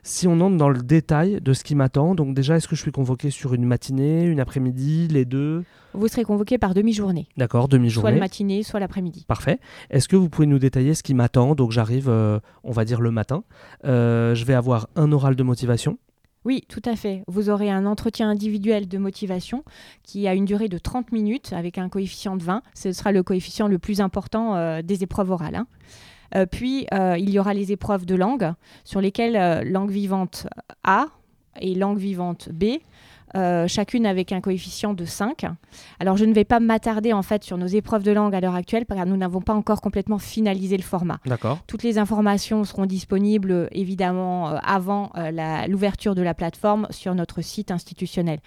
Si 0.06 0.28
on 0.28 0.42
entre 0.42 0.58
dans 0.58 0.68
le 0.68 0.82
détail 0.82 1.40
de 1.42 1.54
ce 1.54 1.64
qui 1.64 1.76
m'attend, 1.76 2.14
donc 2.14 2.36
déjà, 2.36 2.58
est-ce 2.58 2.68
que 2.68 2.76
je 2.76 2.82
suis 2.82 2.92
convoqué 2.92 3.30
sur 3.30 3.54
une 3.54 3.64
matinée, 3.64 4.24
une 4.26 4.42
après-midi, 4.42 5.08
les 5.08 5.24
deux? 5.24 5.64
Vous 5.94 6.10
serez 6.10 6.26
convoqué 6.26 6.58
par 6.58 6.74
demi-journée. 6.74 7.30
D'accord, 7.38 7.70
demi-journée. 7.70 8.10
Soit 8.10 8.12
le 8.16 8.20
matinée, 8.20 8.64
soit 8.64 8.82
l'après-midi. 8.82 9.24
Parfait. 9.30 9.60
Est-ce 9.90 10.10
que 10.10 10.18
vous 10.18 10.28
pouvez 10.28 10.46
nous 10.46 10.60
détailler 10.60 10.94
ce 10.94 11.04
qui 11.04 11.14
m'attend? 11.14 11.56
Donc 11.56 11.72
j'arrive, 11.72 12.10
euh, 12.10 12.40
on 12.66 12.72
va 12.72 12.84
dire 12.84 13.00
le 13.00 13.12
matin. 13.12 13.46
Euh, 13.86 14.36
je 14.36 14.44
vais 14.44 14.54
avoir 14.56 14.90
un 14.98 15.10
oral 15.14 15.38
de 15.38 15.44
motivation. 15.44 15.98
Oui, 16.44 16.66
tout 16.68 16.82
à 16.84 16.98
fait. 16.98 17.24
Vous 17.28 17.50
aurez 17.50 17.72
un 17.72 17.86
entretien 17.86 18.30
individuel 18.30 18.90
de 18.90 18.98
motivation 18.98 19.64
qui 20.04 20.28
a 20.28 20.34
une 20.34 20.44
durée 20.44 20.68
de 20.68 20.78
30 20.78 21.14
minutes 21.14 21.54
avec 21.54 21.78
un 21.78 21.88
coefficient 21.88 22.36
de 22.36 22.44
20. 22.44 22.62
Ce 22.74 22.92
sera 22.92 23.14
le 23.14 23.24
coefficient 23.24 23.70
le 23.70 23.80
plus 23.80 24.02
important 24.02 24.56
euh, 24.56 24.82
des 24.82 25.04
épreuves 25.04 25.32
orales. 25.32 25.56
hein. 25.56 25.68
Euh, 26.36 26.46
puis, 26.46 26.88
euh, 26.94 27.18
il 27.18 27.30
y 27.30 27.40
aura 27.40 27.54
les 27.54 27.72
épreuves 27.72 28.06
de 28.06 28.16
langue 28.16 28.54
sur 28.84 29.02
lesquelles 29.02 29.36
euh, 29.36 29.64
langue 29.64 29.92
vivante 29.92 30.48
A 30.84 31.08
et 31.60 31.76
langue 31.76 31.98
vivante 31.98 32.50
B, 32.52 32.80
euh, 33.36 33.68
chacune 33.68 34.06
avec 34.06 34.32
un 34.32 34.42
coefficient 34.42 34.94
de 34.94 35.06
5. 35.06 35.46
Alors, 36.00 36.18
je 36.18 36.26
ne 36.26 36.34
vais 36.34 36.44
pas 36.44 36.60
m'attarder 36.60 37.14
en 37.14 37.24
fait 37.24 37.44
sur 37.44 37.58
nos 37.58 37.66
épreuves 37.66 38.04
de 38.04 38.12
langue 38.12 38.36
à 38.36 38.40
l'heure 38.40 38.54
actuelle 38.54 38.86
car 38.86 39.06
nous 39.08 39.18
n'avons 39.18 39.42
pas 39.42 39.54
encore 39.54 39.82
complètement 39.82 40.20
finalisé 40.20 40.78
le 40.78 40.84
format. 40.84 41.18
D'accord. 41.26 41.60
Toutes 41.66 41.82
les 41.82 41.98
informations 41.98 42.64
seront 42.64 42.86
disponibles 42.86 43.70
évidemment 43.72 44.50
euh, 44.50 44.58
avant 44.64 45.12
euh, 45.18 45.32
l'ouverture 45.68 46.14
de 46.14 46.22
la 46.22 46.36
plateforme 46.36 46.86
sur 46.92 47.16
notre 47.16 47.42
site 47.42 47.72
institutionnel. 47.72 48.40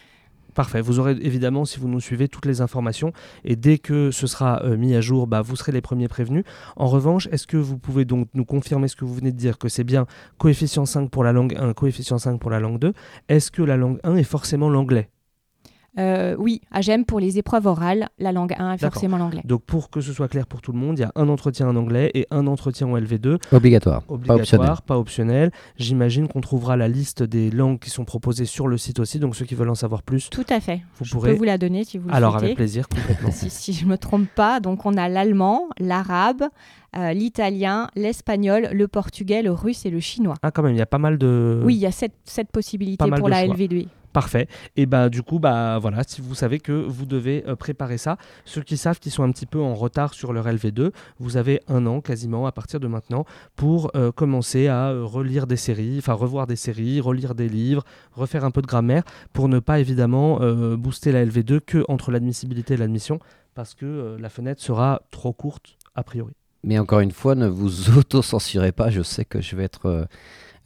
Parfait. 0.56 0.80
Vous 0.80 0.98
aurez 0.98 1.12
évidemment, 1.20 1.66
si 1.66 1.78
vous 1.78 1.86
nous 1.86 2.00
suivez, 2.00 2.28
toutes 2.28 2.46
les 2.46 2.62
informations. 2.62 3.12
Et 3.44 3.56
dès 3.56 3.76
que 3.76 4.10
ce 4.10 4.26
sera 4.26 4.62
euh, 4.64 4.78
mis 4.78 4.94
à 4.94 5.02
jour, 5.02 5.26
bah, 5.26 5.42
vous 5.42 5.54
serez 5.54 5.70
les 5.70 5.82
premiers 5.82 6.08
prévenus. 6.08 6.44
En 6.76 6.86
revanche, 6.86 7.28
est-ce 7.30 7.46
que 7.46 7.58
vous 7.58 7.76
pouvez 7.76 8.06
donc 8.06 8.28
nous 8.32 8.46
confirmer 8.46 8.88
ce 8.88 8.96
que 8.96 9.04
vous 9.04 9.14
venez 9.14 9.32
de 9.32 9.36
dire, 9.36 9.58
que 9.58 9.68
c'est 9.68 9.84
bien 9.84 10.06
coefficient 10.38 10.86
5 10.86 11.10
pour 11.10 11.24
la 11.24 11.32
langue 11.32 11.54
1, 11.58 11.74
coefficient 11.74 12.16
5 12.16 12.40
pour 12.40 12.50
la 12.50 12.58
langue 12.58 12.78
2 12.78 12.94
Est-ce 13.28 13.50
que 13.50 13.60
la 13.60 13.76
langue 13.76 14.00
1 14.02 14.16
est 14.16 14.22
forcément 14.22 14.70
l'anglais? 14.70 15.10
Euh, 15.98 16.36
oui, 16.38 16.60
AGEM 16.70 17.04
pour 17.04 17.20
les 17.20 17.38
épreuves 17.38 17.66
orales, 17.66 18.08
la 18.18 18.32
langue 18.32 18.54
1 18.58 18.72
est 18.72 18.78
forcément 18.78 19.16
l'anglais. 19.16 19.40
Donc 19.44 19.62
pour 19.62 19.88
que 19.90 20.00
ce 20.00 20.12
soit 20.12 20.28
clair 20.28 20.46
pour 20.46 20.60
tout 20.60 20.72
le 20.72 20.78
monde, 20.78 20.98
il 20.98 21.02
y 21.02 21.04
a 21.04 21.12
un 21.14 21.28
entretien 21.28 21.68
en 21.68 21.76
anglais 21.76 22.10
et 22.14 22.26
un 22.30 22.46
entretien 22.46 22.86
en 22.86 22.98
LV2, 22.98 23.38
Obligatoire, 23.52 24.02
pas 24.02 24.14
obligatoire, 24.14 24.40
optionnel. 24.42 24.76
pas 24.86 24.98
optionnel. 24.98 25.50
J'imagine 25.76 26.28
qu'on 26.28 26.40
trouvera 26.40 26.76
la 26.76 26.88
liste 26.88 27.22
des 27.22 27.50
langues 27.50 27.78
qui 27.78 27.90
sont 27.90 28.04
proposées 28.04 28.44
sur 28.44 28.68
le 28.68 28.76
site 28.78 28.98
aussi, 29.00 29.18
donc 29.18 29.36
ceux 29.36 29.44
qui 29.46 29.54
veulent 29.54 29.70
en 29.70 29.74
savoir 29.74 30.02
plus, 30.02 30.28
Tout 30.30 30.44
à 30.50 30.60
fait. 30.60 30.82
vous 30.98 31.04
je 31.04 31.12
pourrez... 31.12 31.30
peux 31.32 31.38
vous 31.38 31.44
la 31.44 31.58
donner 31.58 31.84
si 31.84 31.98
vous 31.98 32.08
le 32.08 32.14
Alors 32.14 32.32
souhaitez. 32.32 32.46
avec 32.46 32.56
plaisir, 32.56 32.88
complètement. 32.88 33.30
si, 33.32 33.48
si 33.50 33.72
je 33.72 33.84
ne 33.84 33.90
me 33.90 33.98
trompe 33.98 34.28
pas, 34.34 34.60
donc 34.60 34.84
on 34.84 34.96
a 34.96 35.08
l'allemand, 35.08 35.68
l'arabe, 35.78 36.44
euh, 36.96 37.12
l'italien, 37.12 37.88
l'espagnol, 37.94 38.68
le 38.72 38.88
portugais, 38.88 39.42
le 39.42 39.52
russe 39.52 39.84
et 39.86 39.90
le 39.90 40.00
chinois. 40.00 40.34
Ah 40.42 40.50
quand 40.50 40.62
même, 40.62 40.74
il 40.74 40.78
y 40.78 40.82
a 40.82 40.86
pas 40.86 40.98
mal 40.98 41.18
de... 41.18 41.60
Oui, 41.64 41.74
il 41.74 41.80
y 41.80 41.86
a 41.86 41.90
sept, 41.92 42.12
sept 42.24 42.50
possibilités 42.50 43.10
pour 43.10 43.28
la 43.28 43.44
choix. 43.44 43.54
LV2. 43.54 43.86
Parfait. 44.16 44.48
Et 44.76 44.86
bah 44.86 45.10
du 45.10 45.22
coup 45.22 45.38
bah 45.38 45.78
voilà, 45.78 46.02
si 46.02 46.22
vous 46.22 46.34
savez 46.34 46.58
que 46.58 46.72
vous 46.72 47.04
devez 47.04 47.44
euh, 47.46 47.54
préparer 47.54 47.98
ça, 47.98 48.16
ceux 48.46 48.62
qui 48.62 48.78
savent 48.78 48.98
qu'ils 48.98 49.12
sont 49.12 49.22
un 49.22 49.30
petit 49.30 49.44
peu 49.44 49.60
en 49.60 49.74
retard 49.74 50.14
sur 50.14 50.32
leur 50.32 50.46
LV2, 50.46 50.90
vous 51.18 51.36
avez 51.36 51.60
un 51.68 51.84
an 51.84 52.00
quasiment 52.00 52.46
à 52.46 52.52
partir 52.52 52.80
de 52.80 52.86
maintenant 52.86 53.26
pour 53.56 53.90
euh, 53.94 54.12
commencer 54.12 54.68
à 54.68 54.88
euh, 54.88 55.04
relire 55.04 55.46
des 55.46 55.58
séries, 55.58 55.96
enfin 55.98 56.14
revoir 56.14 56.46
des 56.46 56.56
séries, 56.56 56.98
relire 56.98 57.34
des 57.34 57.50
livres, 57.50 57.84
refaire 58.12 58.46
un 58.46 58.50
peu 58.50 58.62
de 58.62 58.66
grammaire 58.66 59.02
pour 59.34 59.50
ne 59.50 59.58
pas 59.58 59.80
évidemment 59.80 60.38
booster 60.78 61.12
la 61.12 61.22
LV2 61.26 61.60
que 61.60 61.84
entre 61.86 62.10
l'admissibilité 62.10 62.72
et 62.72 62.78
l'admission 62.78 63.18
parce 63.54 63.74
que 63.74 64.16
la 64.18 64.30
fenêtre 64.30 64.62
sera 64.62 65.02
trop 65.10 65.34
courte 65.34 65.76
a 65.94 66.02
priori. 66.02 66.32
Mais 66.64 66.78
encore 66.78 67.00
une 67.00 67.12
fois, 67.12 67.34
ne 67.34 67.48
vous 67.48 67.90
auto-censurez 67.98 68.72
pas. 68.72 68.88
Je 68.88 69.02
sais 69.02 69.26
que 69.26 69.42
je 69.42 69.54
vais 69.56 69.64
être, 69.64 70.08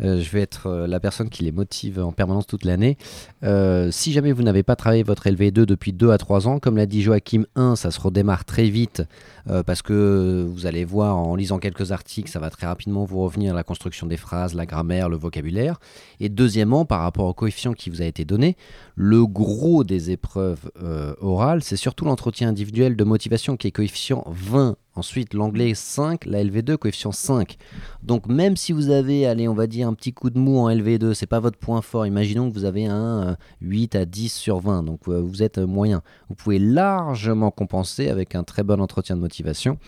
je 0.01 0.31
vais 0.31 0.41
être 0.41 0.67
euh, 0.67 0.87
la 0.87 1.01
personne 1.01 1.29
qui 1.29 1.45
les 1.45 1.53
motive 1.53 2.01
en 2.01 2.13
permanence 2.13 2.47
toute 2.47 2.65
l'année. 2.65 2.97
Euh, 3.43 3.91
si 3.91 4.13
jamais 4.13 4.33
vous 4.33 4.43
n'avez 4.43 4.63
pas 4.63 4.77
travaillé 4.77 5.03
votre 5.03 5.29
LV2 5.29 5.65
depuis 5.65 5.93
2 5.93 6.11
à 6.11 6.19
3 6.19 6.49
ans, 6.49 6.59
comme 6.59 6.77
l'a 6.77 6.87
dit 6.87 7.03
Joachim 7.03 7.45
1, 7.55 7.77
ça 7.77 7.91
se 7.91 8.01
redémarre 8.01 8.45
très 8.45 8.69
vite 8.69 9.03
euh, 9.49 9.63
parce 9.63 9.83
que 9.83 10.47
vous 10.49 10.67
allez 10.67 10.85
voir 10.85 11.17
en 11.17 11.35
lisant 11.35 11.59
quelques 11.59 11.93
articles, 11.93 12.31
ça 12.31 12.39
va 12.39 12.51
très 12.51 12.67
rapidement 12.67 13.05
vous 13.05 13.21
revenir 13.21 13.55
la 13.55 13.63
construction 13.63 14.07
des 14.07 14.17
phrases, 14.17 14.55
la 14.55 14.67
grammaire, 14.67 15.09
le 15.09 15.17
vocabulaire. 15.17 15.79
Et 16.19 16.29
deuxièmement, 16.29 16.85
par 16.85 17.01
rapport 17.01 17.27
au 17.27 17.35
coefficient 17.35 17.73
qui 17.73 17.91
vous 17.91 18.03
a 18.03 18.05
été 18.05 18.25
donné, 18.25 18.57
le 18.95 19.27
gros 19.27 19.85
des 19.85 20.11
épreuves 20.11 20.71
euh, 20.83 21.15
orales, 21.21 21.63
c'est 21.63 21.77
surtout 21.77 22.05
l'entretien 22.05 22.49
individuel 22.49 22.97
de 22.97 23.05
motivation 23.05 23.57
qui 23.57 23.69
est 23.69 23.73
coefficient 23.73 24.25
20. 24.29 24.77
Ensuite, 24.97 25.35
l'anglais 25.35 25.73
5, 25.73 26.27
la 26.27 26.43
LV2 26.43 26.77
coefficient 26.77 27.13
5. 27.13 27.57
Donc 28.03 28.27
même 28.27 28.57
si 28.57 28.73
vous 28.73 28.91
avez, 28.91 29.25
allez, 29.25 29.47
on 29.47 29.55
va 29.55 29.69
dire 29.69 29.87
un 29.87 29.95
petit 29.95 30.13
coup 30.13 30.31
de 30.31 30.39
mou 30.39 30.59
en 30.59 30.69
LV2, 30.69 31.15
c'est 31.15 31.27
pas 31.27 31.39
votre 31.39 31.59
point 31.59 31.81
fort. 31.81 32.07
Imaginons 32.07 32.51
que 32.51 32.55
vous 32.55 32.65
avez 32.65 32.87
un 32.87 33.29
euh, 33.29 33.35
8 33.61 33.95
à 33.95 34.05
10 34.05 34.33
sur 34.33 34.59
20, 34.59 34.83
donc 34.83 35.03
euh, 35.07 35.21
vous 35.21 35.45
êtes 35.45 35.59
euh, 35.59 35.67
moyen. 35.67 36.03
Vous 36.29 36.35
pouvez 36.35 36.59
largement 36.59 37.53
compenser 37.53 38.09
avec 38.09 38.35
un 38.35 38.43
très 38.43 38.65
bon 38.65 38.81
entretien 38.81 39.15
de 39.15 39.21
motivation 39.21 39.30
motivation 39.31 39.79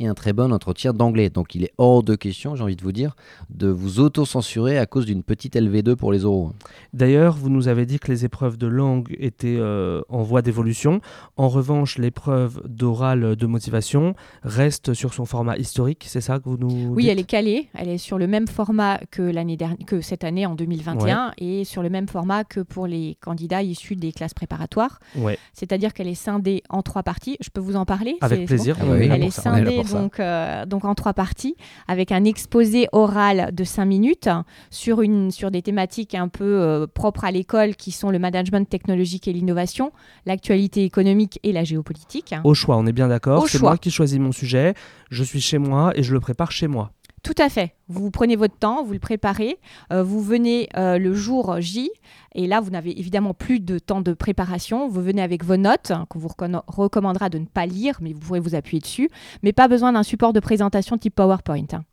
et 0.00 0.06
un 0.06 0.14
très 0.14 0.32
bon 0.32 0.52
entretien 0.52 0.92
d'anglais. 0.92 1.30
Donc 1.30 1.54
il 1.54 1.62
est 1.62 1.72
hors 1.78 2.02
de 2.02 2.16
question, 2.16 2.56
j'ai 2.56 2.62
envie 2.64 2.74
de 2.74 2.82
vous 2.82 2.90
dire, 2.92 3.14
de 3.50 3.68
vous 3.68 4.00
auto-censurer 4.00 4.78
à 4.78 4.86
cause 4.86 5.06
d'une 5.06 5.22
petite 5.22 5.54
LV2 5.54 5.94
pour 5.94 6.10
les 6.10 6.24
oraux. 6.24 6.52
D'ailleurs, 6.94 7.36
vous 7.36 7.50
nous 7.50 7.68
avez 7.68 7.86
dit 7.86 7.98
que 7.98 8.10
les 8.10 8.24
épreuves 8.24 8.56
de 8.56 8.66
langue 8.66 9.14
étaient 9.18 9.56
euh, 9.58 10.00
en 10.08 10.22
voie 10.22 10.42
d'évolution. 10.42 11.00
En 11.36 11.48
revanche, 11.48 11.98
l'épreuve 11.98 12.62
d'oral 12.66 13.36
de 13.36 13.46
motivation 13.46 14.14
reste 14.42 14.94
sur 14.94 15.12
son 15.14 15.26
format 15.26 15.56
historique, 15.58 16.04
c'est 16.08 16.20
ça 16.22 16.38
que 16.38 16.48
vous 16.48 16.56
nous 16.56 16.94
Oui, 16.94 17.02
dites? 17.04 17.12
elle 17.12 17.18
est 17.20 17.24
calée. 17.24 17.68
Elle 17.74 17.88
est 17.88 17.98
sur 17.98 18.18
le 18.18 18.26
même 18.26 18.48
format 18.48 18.98
que, 19.10 19.22
l'année 19.22 19.56
dernière, 19.58 19.86
que 19.86 20.00
cette 20.00 20.24
année 20.24 20.46
en 20.46 20.54
2021 20.54 21.32
et 21.38 21.64
sur 21.64 21.82
le 21.82 21.90
même 21.90 22.08
format 22.08 22.44
que 22.44 22.60
pour 22.60 22.86
les 22.86 23.18
candidats 23.20 23.62
issus 23.62 23.96
des 23.96 24.12
classes 24.12 24.34
préparatoires. 24.34 24.98
Ouais, 25.16 25.38
C'est-à-dire 25.52 25.92
qu'elle 25.92 26.08
est 26.08 26.14
scindée 26.14 26.62
en 26.70 26.82
trois 26.82 27.02
parties. 27.02 27.36
Je 27.40 27.50
peux 27.50 27.60
vous 27.60 27.76
en 27.76 27.84
parler? 27.84 28.16
Avec 28.22 28.46
plaisir. 28.46 28.76
Ah 28.80 28.84
oui, 28.88 29.08
Elle 29.10 29.24
est 29.24 29.30
scindée. 29.30 29.82
Donc, 29.90 30.20
euh, 30.20 30.66
donc 30.66 30.84
en 30.84 30.94
trois 30.94 31.12
parties, 31.14 31.56
avec 31.88 32.12
un 32.12 32.24
exposé 32.24 32.88
oral 32.92 33.54
de 33.54 33.64
5 33.64 33.84
minutes 33.84 34.28
sur, 34.70 35.02
une, 35.02 35.30
sur 35.30 35.50
des 35.50 35.62
thématiques 35.62 36.14
un 36.14 36.28
peu 36.28 36.44
euh, 36.44 36.86
propres 36.86 37.24
à 37.24 37.30
l'école 37.30 37.76
qui 37.76 37.90
sont 37.92 38.10
le 38.10 38.18
management 38.18 38.68
technologique 38.68 39.28
et 39.28 39.32
l'innovation, 39.32 39.92
l'actualité 40.26 40.84
économique 40.84 41.38
et 41.42 41.52
la 41.52 41.64
géopolitique. 41.64 42.34
Au 42.44 42.54
choix, 42.54 42.76
on 42.76 42.86
est 42.86 42.92
bien 42.92 43.08
d'accord. 43.08 43.48
C'est 43.48 43.60
moi 43.60 43.78
qui 43.78 43.90
choisis 43.90 44.18
mon 44.18 44.32
sujet. 44.32 44.74
Je 45.10 45.24
suis 45.24 45.40
chez 45.40 45.58
moi 45.58 45.92
et 45.94 46.02
je 46.02 46.12
le 46.12 46.20
prépare 46.20 46.52
chez 46.52 46.68
moi. 46.68 46.92
Tout 47.22 47.34
à 47.38 47.48
fait. 47.50 47.74
Vous 47.88 48.10
prenez 48.10 48.34
votre 48.34 48.56
temps, 48.56 48.82
vous 48.82 48.94
le 48.94 48.98
préparez, 48.98 49.58
euh, 49.92 50.02
vous 50.02 50.22
venez 50.22 50.68
euh, 50.76 50.98
le 50.98 51.12
jour 51.12 51.60
J, 51.60 51.90
et 52.34 52.46
là, 52.46 52.60
vous 52.60 52.70
n'avez 52.70 52.98
évidemment 52.98 53.34
plus 53.34 53.60
de 53.60 53.78
temps 53.78 54.00
de 54.00 54.12
préparation. 54.14 54.88
Vous 54.88 55.02
venez 55.02 55.20
avec 55.20 55.44
vos 55.44 55.56
notes, 55.56 55.90
hein, 55.90 56.06
qu'on 56.08 56.18
vous 56.18 56.30
recommandera 56.66 57.28
de 57.28 57.38
ne 57.38 57.44
pas 57.44 57.66
lire, 57.66 57.98
mais 58.00 58.12
vous 58.12 58.20
pourrez 58.20 58.40
vous 58.40 58.54
appuyer 58.54 58.80
dessus, 58.80 59.10
mais 59.42 59.52
pas 59.52 59.68
besoin 59.68 59.92
d'un 59.92 60.02
support 60.02 60.32
de 60.32 60.40
présentation 60.40 60.96
type 60.96 61.14
PowerPoint. 61.14 61.66
hein. 61.72 61.84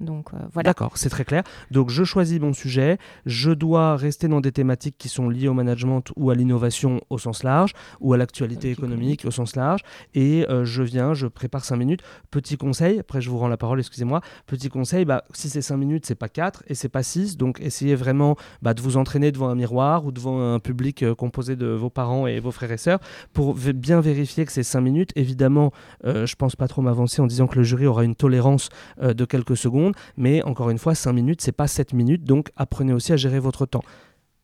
Donc 0.00 0.32
euh, 0.32 0.38
voilà. 0.52 0.68
D'accord, 0.68 0.92
c'est 0.96 1.08
très 1.10 1.24
clair. 1.24 1.42
Donc 1.70 1.90
je 1.90 2.04
choisis 2.04 2.40
mon 2.40 2.52
sujet, 2.52 2.98
je 3.26 3.50
dois 3.50 3.96
rester 3.96 4.28
dans 4.28 4.40
des 4.40 4.52
thématiques 4.52 4.96
qui 4.98 5.08
sont 5.08 5.28
liées 5.28 5.48
au 5.48 5.54
management 5.54 6.02
ou 6.16 6.30
à 6.30 6.34
l'innovation 6.34 7.00
au 7.10 7.18
sens 7.18 7.42
large, 7.42 7.72
ou 8.00 8.12
à 8.12 8.16
l'actualité 8.16 8.70
économique 8.70 9.24
au 9.24 9.30
sens 9.30 9.56
large, 9.56 9.80
et 10.14 10.46
euh, 10.48 10.64
je 10.64 10.82
viens, 10.82 11.14
je 11.14 11.26
prépare 11.26 11.64
5 11.64 11.76
minutes. 11.76 12.00
Petit 12.30 12.56
conseil, 12.56 12.98
après 12.98 13.20
je 13.20 13.30
vous 13.30 13.38
rends 13.38 13.48
la 13.48 13.56
parole, 13.56 13.78
excusez-moi. 13.78 14.20
Petit 14.46 14.68
conseil, 14.68 15.04
bah, 15.04 15.24
si 15.32 15.48
c'est 15.48 15.62
5 15.62 15.76
minutes, 15.76 16.06
c'est 16.06 16.14
pas 16.14 16.28
4 16.28 16.64
et 16.66 16.74
c'est 16.74 16.88
pas 16.88 17.02
6, 17.02 17.36
donc 17.36 17.60
essayez 17.60 17.94
vraiment 17.94 18.36
bah, 18.62 18.74
de 18.74 18.80
vous 18.80 18.96
entraîner 18.96 19.32
devant 19.32 19.48
un 19.48 19.54
miroir 19.54 20.04
ou 20.04 20.12
devant 20.12 20.40
un 20.54 20.58
public 20.58 21.02
euh, 21.02 21.14
composé 21.14 21.56
de 21.56 21.66
vos 21.66 21.90
parents 21.90 22.26
et 22.26 22.40
vos 22.40 22.50
frères 22.50 22.72
et 22.72 22.78
sœurs 22.78 23.00
pour 23.32 23.54
bien 23.54 24.00
vérifier 24.00 24.44
que 24.44 24.52
c'est 24.52 24.62
5 24.62 24.80
minutes. 24.80 25.10
Évidemment, 25.16 25.72
euh, 26.04 26.26
je 26.26 26.36
pense 26.36 26.56
pas 26.56 26.68
trop 26.68 26.82
m'avancer 26.82 27.20
en 27.20 27.26
disant 27.26 27.46
que 27.46 27.56
le 27.56 27.62
jury 27.62 27.86
aura 27.86 28.04
une 28.04 28.14
tolérance 28.14 28.68
euh, 29.02 29.14
de 29.14 29.24
quelques 29.24 29.56
secondes, 29.56 29.89
mais 30.16 30.42
encore 30.42 30.70
une 30.70 30.78
fois, 30.78 30.94
5 30.94 31.12
minutes, 31.12 31.40
c'est 31.40 31.52
pas 31.52 31.66
7 31.66 31.92
minutes, 31.92 32.24
donc 32.24 32.50
apprenez 32.56 32.92
aussi 32.92 33.12
à 33.12 33.16
gérer 33.16 33.38
votre 33.40 33.66
temps. 33.66 33.82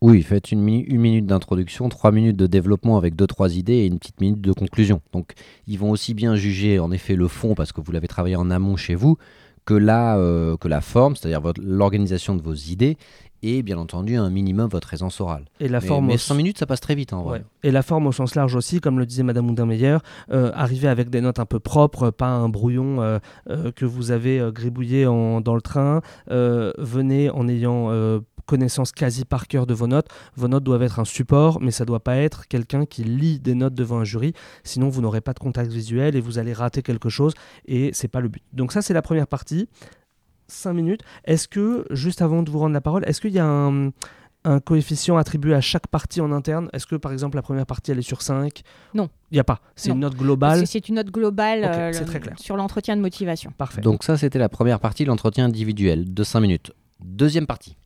Oui, 0.03 0.23
faites 0.23 0.53
une, 0.53 0.63
minu- 0.63 0.85
une 0.89 1.01
minute 1.01 1.27
d'introduction, 1.27 1.89
trois 1.89 2.13
minutes 2.13 2.37
de 2.37 2.47
développement 2.47 2.99
avec 2.99 3.17
deux 3.17 3.27
trois 3.27 3.57
idées 3.57 3.75
et 3.79 3.87
une 3.87 3.99
petite 3.99 4.21
minute 4.21 4.43
de 4.43 4.53
conclusion. 4.53 5.01
Donc 5.13 5.33
ils 5.67 5.79
vont 5.79 5.91
aussi 5.91 6.13
bien 6.13 6.37
juger 6.37 6.79
en 6.79 6.93
effet 6.93 7.17
le 7.17 7.29
fond 7.29 7.55
parce 7.55 7.73
que 7.73 7.81
vous 7.81 7.93
l'avez 7.93 8.07
travaillé 8.07 8.37
en 8.37 8.51
amont 8.51 8.77
chez 8.77 8.95
vous 8.95 9.17
que 9.65 9.73
la, 9.75 10.19
euh, 10.19 10.57
que 10.59 10.69
la 10.69 10.83
forme, 10.83 11.17
c'est-à-dire 11.17 11.41
l'organisation 11.61 12.37
de 12.37 12.43
vos 12.43 12.55
idées, 12.55 12.99
et 13.43 13.63
bien 13.63 13.79
entendu 13.79 14.17
un 14.17 14.31
minimum 14.31 14.69
votre 14.69 14.93
aisance 14.95 15.21
orale. 15.21 15.45
Et 15.61 15.69
la 15.69 15.81
mais, 15.81 15.87
forme 15.87 16.07
mais 16.07 16.15
au- 16.15 16.19
5 16.19 16.35
minutes, 16.35 16.59
ça 16.59 16.67
passe 16.67 16.81
très 16.81 16.95
vite 16.95 17.13
en 17.13 17.23
vrai. 17.23 17.39
Ouais. 17.41 17.45
Et 17.63 17.71
la 17.71 17.83
forme 17.83 18.07
au 18.07 18.13
sens 18.13 18.35
large 18.35 18.55
aussi, 18.55 18.81
comme 18.81 18.99
le 18.99 19.07
disait 19.07 19.23
Madame 19.23 19.49
Houdin-Meyer, 19.51 19.99
euh, 20.33 20.51
arriver 20.55 20.89
avec 20.89 21.11
des 21.11 21.21
notes 21.21 21.39
un 21.39 21.47
peu 21.47 21.59
propres, 21.61 22.11
pas 22.11 22.29
un 22.29 22.49
brouillon 22.49 23.01
euh, 23.03 23.19
euh, 23.51 23.73
que 23.73 23.85
vous 23.85 24.11
avez 24.11 24.41
euh, 24.41 24.51
gribouillé 24.53 25.07
en- 25.07 25.41
dans 25.41 25.55
le 25.55 25.61
train. 25.63 26.01
Venez 26.79 27.31
en 27.31 27.49
ayant 27.49 27.91
connaissance 28.47 28.93
quasi 28.93 29.25
par 29.25 29.49
cœur 29.49 29.67
de 29.67 29.75
vos 29.75 29.87
notes. 29.89 30.07
Vos 30.37 30.47
notes 30.49 30.63
doivent 30.65 30.83
être 30.83 31.01
un 31.01 31.05
support, 31.05 31.61
mais 31.61 31.71
ça 31.73 31.85
doit 31.85 32.01
pas 32.01 32.17
être 32.17 32.47
quelqu'un 32.47 32.87
qui 32.87 33.03
lit 33.03 33.41
des 33.41 33.55
notes 33.55 33.75
devant 33.75 33.99
un 33.99 34.05
jury. 34.05 34.33
Sinon, 34.63 34.89
vous 34.89 35.01
n'aurez 35.03 35.21
pas 35.21 35.33
de 35.33 35.41
contact 35.41 35.71
visuel 35.73 36.15
et 36.17 36.21
vous 36.21 36.39
allez 36.39 36.53
rater 36.53 36.83
quelque 36.83 37.09
chose. 37.09 37.35
Et 37.67 37.91
c'est 37.93 38.09
pas 38.09 38.21
le 38.21 38.29
but. 38.29 38.43
Donc 38.53 38.73
ça, 38.73 38.83
c'est 38.83 38.95
la 38.95 39.03
première 39.03 39.27
partie. 39.27 39.69
5 40.49 40.73
minutes. 40.73 41.01
Est-ce 41.25 41.49
que, 41.49 41.87
juste 41.91 42.23
avant 42.23 42.43
de 42.43 42.51
vous 42.51 42.59
rendre 42.59 42.75
la 42.75 42.81
parole, 42.81 43.05
est-ce 43.07 43.21
qu'il 43.21 43.33
y 43.33 43.39
a 43.39 43.47
un, 43.47 43.91
un 44.45 44.61
coefficient 44.61 45.17
attribué 45.17 45.55
à 45.55 45.61
chaque 45.61 45.87
partie 45.89 46.21
en 46.21 46.31
interne? 46.33 46.69
Est-ce 46.73 46.87
que 46.87 46.97
par 46.97 47.13
exemple 47.13 47.37
la 47.37 47.43
première 47.43 47.67
partie 47.67 47.91
elle 47.91 47.99
est 47.99 48.03
sur 48.03 48.23
5 48.23 48.63
Non. 48.95 49.09
Il 49.31 49.35
n'y 49.35 49.41
a 49.41 49.45
pas. 49.45 49.61
C'est 49.75 49.91
une 49.91 50.01
note 50.01 50.15
globale. 50.17 50.61
que 50.61 50.67
C'est 50.67 50.89
une 50.89 50.95
note 50.97 51.11
globale 51.11 51.65
euh, 51.65 51.91
le- 51.93 52.05
très 52.05 52.21
clair. 52.21 52.39
sur 52.39 52.57
l'entretien 52.57 52.97
de 52.97 53.01
motivation. 53.03 53.53
Parfait. 53.59 53.81
Donc 53.81 54.05
ça, 54.05 54.17
c'était 54.17 54.39
la 54.39 54.49
première 54.49 54.79
partie, 54.81 55.05
l'entretien 55.05 55.47
individuel 55.47 56.13
de 56.15 56.23
5 56.25 56.41
minutes. 56.41 56.73
Deuxième 57.05 57.47
partie. 57.47 57.77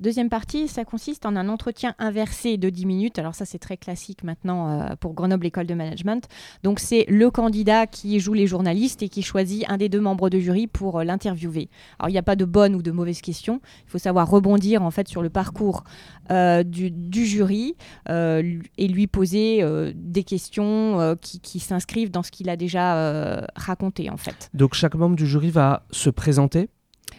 Deuxième 0.00 0.30
partie, 0.30 0.66
ça 0.66 0.86
consiste 0.86 1.26
en 1.26 1.36
un 1.36 1.50
entretien 1.50 1.94
inversé 1.98 2.56
de 2.56 2.70
10 2.70 2.86
minutes. 2.86 3.18
Alors 3.18 3.34
ça, 3.34 3.44
c'est 3.44 3.58
très 3.58 3.76
classique 3.76 4.24
maintenant 4.24 4.70
euh, 4.70 4.96
pour 4.98 5.12
Grenoble 5.12 5.44
École 5.44 5.66
de 5.66 5.74
Management. 5.74 6.26
Donc 6.62 6.80
c'est 6.80 7.04
le 7.06 7.30
candidat 7.30 7.86
qui 7.86 8.18
joue 8.18 8.32
les 8.32 8.46
journalistes 8.46 9.02
et 9.02 9.10
qui 9.10 9.20
choisit 9.20 9.68
un 9.68 9.76
des 9.76 9.90
deux 9.90 10.00
membres 10.00 10.30
de 10.30 10.38
jury 10.38 10.66
pour 10.66 11.00
euh, 11.00 11.04
l'interviewer. 11.04 11.68
Alors 11.98 12.08
il 12.08 12.12
n'y 12.12 12.18
a 12.18 12.22
pas 12.22 12.34
de 12.34 12.46
bonne 12.46 12.74
ou 12.74 12.80
de 12.80 12.90
mauvaise 12.90 13.20
question. 13.20 13.60
Il 13.84 13.90
faut 13.90 13.98
savoir 13.98 14.30
rebondir 14.30 14.82
en 14.82 14.90
fait 14.90 15.06
sur 15.06 15.20
le 15.20 15.28
parcours 15.28 15.84
euh, 16.30 16.62
du, 16.62 17.26
jury 17.26 17.76
et 18.08 18.88
lui 18.88 19.06
poser 19.06 19.62
des 19.94 20.24
questions 20.24 21.16
qui, 21.20 21.40
qui 21.40 21.60
s'inscrivent 21.60 22.10
dans 22.10 22.22
ce 22.22 22.30
qu'il 22.30 22.48
a 22.48 22.56
déjà 22.56 23.46
raconté 23.54 24.08
en 24.08 24.16
fait. 24.16 24.48
Donc 24.54 24.74
chaque 24.74 24.94
membre 24.94 25.16
du 25.16 25.26
jury 25.26 25.50
va 25.50 25.84
se 25.90 26.08
présenter. 26.08 26.70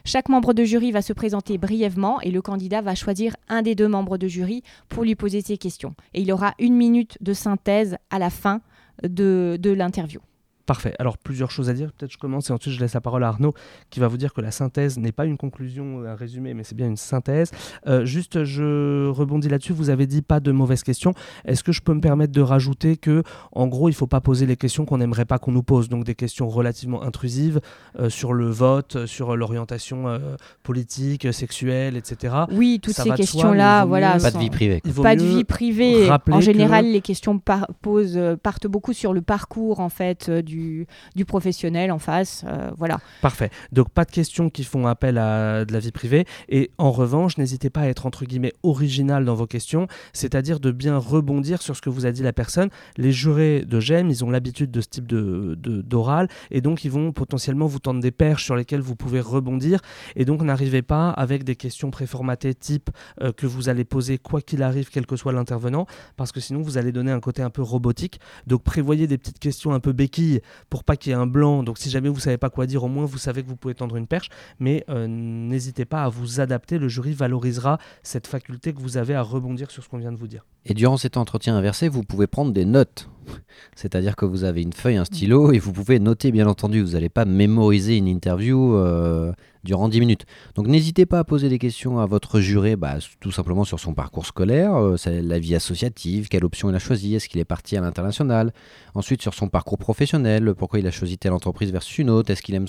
Chaque 0.04 0.30
membre 0.30 0.54
de 0.54 0.64
jury 0.64 0.92
va 0.92 1.02
se 1.02 1.14
présenter 1.14 1.58
brièvement 1.58 2.22
et 2.22 2.32
le 2.32 2.42
candidat 2.42 2.82
va 2.82 2.96
choisir 2.96 3.36
un 3.50 3.62
des 3.62 3.76
deux 3.76 3.88
membres 3.88 4.18
de 4.18 4.28
jury 4.28 4.64
pour 4.90 5.04
lui 5.04 5.16
poser 5.16 5.42
ses 5.42 5.58
questions. 5.58 5.96
Et 6.14 6.22
il 6.22 6.32
aura 6.32 6.54
une 6.60 6.76
minute 6.76 7.18
de 7.22 7.34
synthèse 7.34 7.98
à 8.10 8.20
la 8.20 8.30
fin 8.30 8.62
de, 9.04 9.58
de 9.60 9.72
l'interview. 9.72 10.22
Parfait. 10.72 10.94
Alors 11.00 11.18
plusieurs 11.18 11.52
choses 11.52 11.70
à 11.70 11.74
dire. 11.74 11.92
Peut-être 11.92 12.12
je 12.14 12.18
commence 12.18 12.50
et 12.50 12.54
ensuite 12.54 12.74
je 12.74 12.80
laisse 12.80 12.94
la 12.94 13.02
parole 13.02 13.24
à 13.26 13.28
Arnaud 13.28 13.54
qui 13.90 14.00
va 14.00 14.08
vous 14.08 14.16
dire 14.18 14.34
que 14.34 14.40
la 14.40 14.52
synthèse 14.52 14.98
n'est 14.98 15.12
pas 15.12 15.26
une 15.26 15.38
conclusion, 15.38 16.04
un 16.06 16.16
résumé, 16.16 16.54
mais 16.54 16.64
c'est 16.64 16.76
bien 16.76 16.88
une 16.88 16.96
synthèse. 16.96 17.52
Euh, 17.88 18.06
juste, 18.06 18.46
je 18.46 19.10
rebondis 19.10 19.50
là-dessus. 19.50 19.74
Vous 19.74 19.90
avez 19.90 20.08
dit 20.08 20.22
pas 20.22 20.40
de 20.40 20.52
mauvaises 20.54 20.84
questions. 20.84 21.14
Est-ce 21.46 21.64
que 21.64 21.74
je 21.74 21.82
peux 21.82 21.94
me 21.94 22.00
permettre 22.00 22.32
de 22.32 22.42
rajouter 22.42 22.96
que, 22.96 23.24
en 23.52 23.68
gros, 23.68 23.90
il 23.90 23.94
faut 23.94 24.08
pas 24.08 24.22
poser 24.22 24.46
les 24.46 24.56
questions 24.56 24.86
qu'on 24.86 24.98
n'aimerait 25.00 25.26
pas 25.26 25.40
qu'on 25.40 25.52
nous 25.52 25.64
pose, 25.64 25.90
donc 25.90 26.06
des 26.06 26.16
questions 26.16 26.48
relativement 26.48 27.04
intrusives 27.04 27.60
euh, 28.00 28.10
sur 28.10 28.32
le 28.34 28.46
vote, 28.50 29.06
sur 29.08 29.36
l'orientation 29.36 30.08
euh, 30.08 30.20
politique, 30.64 31.34
sexuelle, 31.34 31.98
etc. 31.98 32.34
Oui, 32.52 32.80
toutes 32.82 32.94
Ça 32.94 33.04
ces 33.04 33.10
questions-là, 33.12 33.84
voilà. 33.86 34.16
mieux- 34.16 34.22
Pas 34.22 34.32
de 34.32 34.38
vie 34.38 34.50
privée. 34.50 34.82
Il 34.86 34.92
vaut 34.94 35.04
Pas 35.04 35.16
de 35.16 35.24
vie 35.24 35.44
privée. 35.44 36.10
En 36.10 36.18
que- 36.20 36.42
général, 36.42 36.86
les 36.86 37.02
questions 37.02 37.40
par- 37.40 37.68
posent, 37.82 38.16
euh, 38.18 38.38
partent 38.38 38.68
beaucoup 38.68 38.94
sur 38.94 39.12
le 39.14 39.22
parcours 39.22 39.80
en 39.80 39.90
fait 39.90 40.30
euh, 40.30 40.42
du, 41.16 41.26
professionnel 41.26 41.92
en 41.92 42.00
face. 42.00 42.44
euh, 42.48 42.72
voilà. 42.78 43.00
Parfait. 43.22 43.50
Donc 43.72 43.90
pas 43.90 44.06
de 44.06 44.12
questions 44.12 44.50
qui 44.50 44.64
font 44.64 44.88
appel 44.88 45.18
à 45.18 45.66
de 45.66 45.74
la 45.74 45.80
vie 45.80 45.92
privée. 45.92 46.26
Et 46.50 46.72
en 46.78 46.92
revanche, 46.92 47.38
n'hésitez 47.38 47.70
pas 47.70 47.82
à 47.82 47.88
être 47.88 48.06
entre 48.06 48.26
guillemets 48.26 48.54
original 48.64 49.26
dans 49.26 49.36
vos 49.36 49.48
questions, 49.48 49.88
c'est-à-dire 50.14 50.60
de 50.60 50.72
bien 50.72 50.98
rebondir 50.98 51.62
sur 51.62 51.76
ce 51.76 51.82
que 51.82 51.90
vous 51.90 52.06
a 52.06 52.12
dit 52.12 52.24
la 52.24 52.34
personne. 52.34 52.70
Les 52.98 53.12
jurés 53.12 53.64
de 53.66 53.80
GEM, 53.80 54.10
ils 54.10 54.24
ont 54.26 54.30
l'habitude 54.30 54.72
de 54.72 54.82
ce 54.82 54.88
type 54.88 55.08
de- 55.08 55.56
d'oral, 55.56 56.28
et 56.50 56.62
donc 56.62 56.84
ils 56.86 56.92
vont 56.92 57.12
potentiellement 57.12 57.66
vous 57.68 57.80
tendre 57.80 58.00
des 58.02 58.12
perches 58.12 58.44
sur 58.46 58.56
lesquelles 58.56 58.82
vous 58.82 58.96
pouvez 58.96 59.22
rebondir. 59.22 59.80
Et 60.16 60.26
donc 60.26 60.42
n'arrivez 60.42 60.82
pas 60.82 61.10
avec 61.10 61.44
des 61.44 61.56
questions 61.56 61.92
préformatées 61.92 62.54
type 62.54 62.90
euh, 63.22 63.32
que 63.32 63.48
vous 63.48 63.70
allez 63.70 63.84
poser 63.86 64.18
quoi 64.18 64.42
qu'il 64.42 64.64
arrive, 64.64 64.90
quel 64.90 65.06
que 65.06 65.16
soit 65.16 65.32
l'intervenant, 65.34 65.86
parce 66.18 66.32
que 66.32 66.40
sinon 66.40 66.62
vous 66.62 66.78
allez 66.78 66.92
donner 66.92 67.12
un 67.12 67.20
côté 67.20 67.42
un 67.42 67.50
peu 67.50 67.62
robotique. 67.62 68.20
Donc 68.48 68.64
prévoyez 68.64 69.08
des 69.08 69.18
petites 69.18 69.40
questions 69.40 69.74
un 69.74 69.80
peu 69.80 69.94
béquilles 69.94 70.41
pour 70.70 70.84
pas 70.84 70.96
qu'il 70.96 71.12
y 71.12 71.14
ait 71.14 71.18
un 71.18 71.28
blanc. 71.28 71.64
Donc 71.64 71.78
si 71.78 71.90
jamais 71.90 72.10
vous 72.10 72.20
savez 72.20 72.38
pas 72.38 72.50
quoi 72.50 72.66
dire, 72.66 72.84
au 72.84 72.88
moins 72.88 73.06
vous 73.06 73.18
savez 73.18 73.44
que 73.44 73.48
vous 73.48 73.56
pouvez 73.56 73.76
tendre 73.76 73.96
une 73.96 74.08
perche. 74.08 74.30
Mais 74.60 74.84
euh, 74.90 75.08
n'hésitez 75.08 75.86
pas 75.86 76.04
à 76.04 76.10
vous 76.10 76.40
adapter. 76.40 76.78
Le 76.78 76.88
jury 76.88 77.14
valorisera 77.14 77.78
cette 78.04 78.28
faculté 78.28 78.74
que 78.74 78.82
vous 78.82 78.98
avez 78.98 79.16
à 79.16 79.22
rebondir 79.22 79.72
sur 79.72 79.84
ce 79.84 79.90
qu'on 79.90 79.98
vient 79.98 80.12
de 80.12 80.18
vous 80.18 80.28
dire. 80.28 80.46
Et 80.66 80.74
durant 80.74 80.98
cet 80.98 81.18
entretien 81.18 81.56
inversé, 81.56 81.90
vous 81.90 82.04
pouvez 82.04 82.28
prendre 82.28 82.52
des 82.52 82.66
notes. 82.66 83.10
C'est-à-dire 83.76 84.16
que 84.16 84.26
vous 84.26 84.44
avez 84.44 84.62
une 84.62 84.74
feuille, 84.74 84.98
un 84.98 85.06
stylo, 85.06 85.52
et 85.52 85.60
vous 85.60 85.74
pouvez 85.74 86.00
noter, 86.00 86.32
bien 86.32 86.48
entendu. 86.48 86.82
Vous 86.82 86.92
n'allez 86.92 87.10
pas 87.10 87.26
mémoriser 87.26 87.98
une 87.98 88.08
interview 88.08 88.76
euh, 88.76 89.32
durant 89.64 89.90
10 89.90 90.00
minutes. 90.00 90.26
Donc 90.56 90.68
n'hésitez 90.68 91.06
pas 91.06 91.20
à 91.20 91.24
poser 91.24 91.50
des 91.50 91.60
questions 91.60 92.00
à 92.00 92.06
votre 92.06 92.40
juré, 92.40 92.76
bah, 92.76 92.96
tout 93.20 93.32
simplement 93.32 93.64
sur 93.64 93.80
son 93.80 93.94
parcours 93.94 94.26
scolaire, 94.26 94.76
euh, 94.76 94.96
la 95.06 95.40
vie 95.40 95.56
associative, 95.56 96.28
quelle 96.28 96.46
option 96.46 96.70
il 96.70 96.76
a 96.76 96.80
choisi, 96.80 97.16
est-ce 97.16 97.30
qu'il 97.30 97.40
est 97.40 97.46
parti 97.46 97.78
à 97.78 97.82
l'international. 97.82 98.54
Ensuite 98.96 99.22
sur 99.22 99.34
son 99.34 99.48
parcours 99.48 99.78
professionnel, 99.78 100.54
pourquoi 100.56 100.80
il 100.80 100.88
a 100.88 100.92
choisi 100.92 101.18
telle 101.18 101.34
entreprise 101.34 101.72
versus 101.72 101.98
une 102.00 102.10
autre, 102.10 102.32
est-ce 102.32 102.42
qu'il 102.42 102.56
aime 102.56 102.68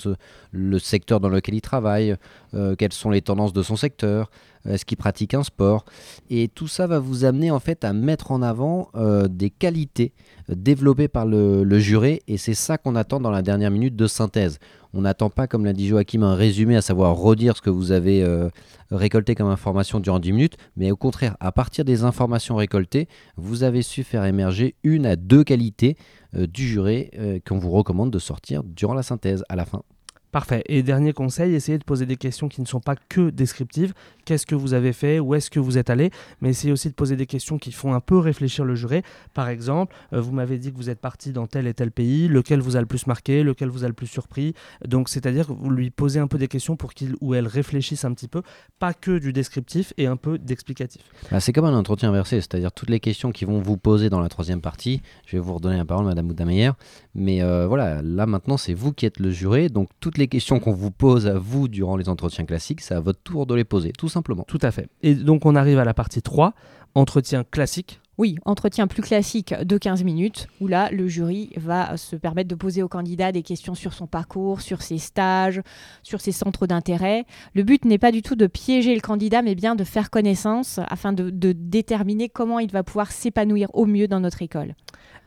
le 0.51 0.79
secteur 0.79 1.21
dans 1.21 1.29
lequel 1.29 1.55
il 1.55 1.61
travaille, 1.61 2.17
euh, 2.55 2.75
quelles 2.77 2.93
sont 2.93 3.11
les 3.11 3.23
tendances 3.23 3.53
de 3.53 3.63
son 3.63 3.77
secteur, 3.77 4.31
euh, 4.67 4.75
est-ce 4.75 4.85
qu'il 4.85 4.97
pratique 4.97 5.35
un 5.35 5.43
sport. 5.43 5.85
Et 6.31 6.49
tout 6.49 6.69
ça 6.69 6.87
va 6.87 6.99
vous 6.99 7.25
amener 7.25 7.51
en 7.51 7.61
fait 7.61 7.85
à 7.85 7.93
mettre 7.93 8.31
en 8.31 8.43
avant 8.43 8.89
euh, 8.95 9.29
des 9.29 9.51
qualités 9.51 10.13
euh, 10.51 10.55
développées 10.57 11.09
par 11.09 11.27
le 11.27 11.79
juré 11.79 12.23
et 12.29 12.37
c'est 12.37 12.55
ça 12.55 12.79
qu'on 12.79 12.97
attend 12.97 13.21
dans 13.21 13.31
la 13.31 13.43
dernière 13.43 13.71
minute 13.71 13.97
de 13.97 14.07
synthèse. 14.07 14.59
On 14.95 15.03
n'attend 15.03 15.31
pas, 15.31 15.47
comme 15.47 15.65
l'a 15.65 15.73
dit 15.73 15.89
Joachim, 15.89 16.23
un 16.23 16.35
résumé, 16.35 16.77
à 16.77 16.83
savoir 16.83 17.17
redire 17.17 17.57
ce 17.57 17.63
que 17.63 17.71
vous 17.71 17.93
avez 17.93 18.23
euh, 18.23 18.51
récolté 18.91 19.35
comme 19.35 19.49
information 19.49 20.01
durant 20.01 20.19
10 20.19 20.33
minutes, 20.33 20.57
mais 20.77 20.91
au 20.91 20.97
contraire, 20.97 21.37
à 21.41 21.51
partir 21.51 21.85
des 21.85 22.05
informations 22.05 22.57
récoltées, 22.57 23.09
vous 23.37 23.63
avez 23.63 23.83
su 23.83 24.05
faire 24.05 24.25
émerger 24.25 24.75
une 24.83 25.07
à 25.07 25.17
deux 25.17 25.45
qualités 25.45 25.97
euh, 26.35 26.47
du 26.47 26.67
juré 26.67 27.11
euh, 27.19 27.39
qu'on 27.47 27.59
vous 27.59 27.71
recommande 27.71 28.11
de 28.11 28.19
sortir 28.19 28.63
durant 28.65 28.95
la 28.95 29.03
synthèse 29.03 29.45
à 29.49 29.57
la 29.57 29.65
fin. 29.65 29.83
Parfait. 30.33 30.63
Et 30.65 30.83
dernier 30.83 31.13
conseil, 31.13 31.55
essayez 31.55 31.77
de 31.77 31.85
poser 31.85 32.07
des 32.07 32.17
questions 32.17 32.49
qui 32.49 32.63
ne 32.63 32.67
sont 32.67 32.81
pas 32.81 32.97
que 32.97 33.29
descriptives. 33.29 33.93
Qu'est-ce 34.25 34.47
que 34.47 34.55
vous 34.55 34.73
avez 34.73 34.95
fait? 34.95 35.21
Où 35.21 35.35
est-ce 35.35 35.51
que 35.51 35.61
vous 35.61 35.77
êtes 35.77 35.91
allé? 35.91 36.11
Mais 36.41 36.49
essayez 36.49 36.73
aussi 36.73 36.89
de 36.89 36.95
poser 36.95 37.17
des 37.17 37.27
questions 37.27 37.59
qui 37.59 37.71
font 37.71 37.93
un 37.93 38.01
peu 38.01 38.17
réfléchir 38.17 38.65
le 38.65 38.75
juré. 38.75 39.03
Par 39.35 39.51
exemple, 39.51 39.95
euh, 40.15 40.23
vous 40.23 40.33
m'avez 40.33 40.57
dit 40.57 40.73
que 40.73 40.77
vous 40.79 40.89
êtes 40.89 41.01
parti 41.01 41.33
dans 41.33 41.47
tel 41.47 41.67
et 41.67 41.75
tel 41.75 41.91
pays, 41.91 42.29
lequel 42.29 42.61
vous 42.61 42.77
a 42.77 42.81
le 42.81 42.87
plus 42.87 43.07
marqué, 43.07 43.43
lequel 43.43 43.69
vous 43.69 43.85
a 43.85 43.89
le 43.89 43.93
plus 43.93 44.07
surpris? 44.07 44.55
Donc, 44.89 45.11
c'est-à-dire 45.11 45.49
que 45.49 45.53
vous 45.53 45.69
lui 45.69 45.91
posez 45.91 46.19
un 46.19 46.29
peu 46.29 46.39
des 46.39 46.49
questions 46.49 46.77
pour 46.77 46.95
qu'il 46.95 47.15
ou 47.21 47.35
elle 47.35 47.47
réfléchisse 47.47 48.07
un 48.07 48.15
petit 48.15 48.29
peu, 48.29 48.41
pas 48.79 48.95
que 48.95 49.19
du 49.19 49.35
descriptif 49.35 49.93
et 49.99 50.07
un 50.07 50.17
peu 50.17 50.39
d'explicatif. 50.39 51.03
Bah, 51.31 51.41
c'est 51.41 51.53
comme 51.53 51.67
un 51.67 51.77
entretien 51.77 52.09
inversé, 52.09 52.37
c'est-à-dire 52.37 52.73
toutes 52.73 52.89
les 52.89 53.01
questions 53.01 53.33
qui 53.33 53.45
vont 53.45 53.61
vous 53.61 53.77
poser 53.77 54.09
dans 54.09 54.21
la 54.21 54.31
troisième 54.31 54.63
partie. 54.63 55.03
Je 55.27 55.37
vais 55.37 55.43
vous 55.43 55.53
redonner 55.53 55.77
la 55.77 55.85
parole, 55.85 56.07
Madame 56.07 56.31
Oudameyer. 56.31 56.71
Mais 57.15 57.43
euh, 57.43 57.67
voilà, 57.67 58.01
là 58.01 58.25
maintenant, 58.25 58.57
c'est 58.57 58.73
vous 58.73 58.93
qui 58.93 59.05
êtes 59.05 59.21
le 59.21 59.31
juré. 59.31 59.69
Donc 59.69 59.91
toutes 60.01 60.17
les 60.17 60.22
questions 60.29 60.61
qu'on 60.61 60.73
vous 60.73 60.91
pose 60.91 61.27
à 61.27 61.39
vous 61.39 61.69
durant 61.69 61.97
les 61.97 62.09
entretiens 62.09 62.45
classiques, 62.45 62.81
c'est 62.81 62.95
à 62.95 63.01
votre 63.01 63.21
tour 63.23 63.47
de 63.47 63.55
les 63.55 63.65
poser, 63.65 63.93
tout 63.93 64.09
simplement. 64.09 64.45
Tout 64.47 64.59
à 64.63 64.71
fait. 64.71 64.89
Et 65.03 65.15
donc, 65.15 65.47
on 65.47 65.57
arrive 65.57 65.79
à 65.79 65.85
la 65.85 65.95
partie 65.95 66.23
3, 66.23 66.53
entretien 66.95 67.45
classique. 67.45 68.01
Oui, 68.19 68.37
entretien 68.45 68.87
plus 68.87 69.01
classique 69.01 69.55
de 69.55 69.79
15 69.79 70.05
minutes, 70.05 70.47
où 70.61 70.67
là, 70.67 70.91
le 70.93 71.09
jury 71.09 71.51
va 71.57 71.97
se 71.97 72.15
permettre 72.15 72.49
de 72.49 72.55
poser 72.55 72.83
au 72.83 72.89
candidat 72.89 73.33
des 73.33 73.43
questions 73.43 73.75
sur 73.75 73.95
son 73.95 74.07
parcours, 74.07 74.61
sur 74.61 74.83
ses 74.83 74.99
stages, 74.99 75.63
sur 76.03 76.21
ses 76.21 76.33
centres 76.33 76.67
d'intérêt. 76.67 77.25
Le 77.55 77.63
but 77.63 77.87
n'est 77.87 77.99
pas 77.99 78.13
du 78.13 78.21
tout 78.21 78.37
de 78.37 78.47
piéger 78.47 78.95
le 78.95 79.01
candidat, 79.01 79.41
mais 79.41 79.55
bien 79.55 79.75
de 79.75 79.85
faire 79.85 80.11
connaissance 80.11 80.79
afin 80.89 81.15
de, 81.15 81.31
de 81.31 81.53
déterminer 81.53 82.29
comment 82.29 82.59
il 82.59 82.71
va 82.71 82.83
pouvoir 82.83 83.13
s'épanouir 83.13 83.69
au 83.73 83.87
mieux 83.87 84.09
dans 84.09 84.21
notre 84.21 84.43
école. 84.43 84.75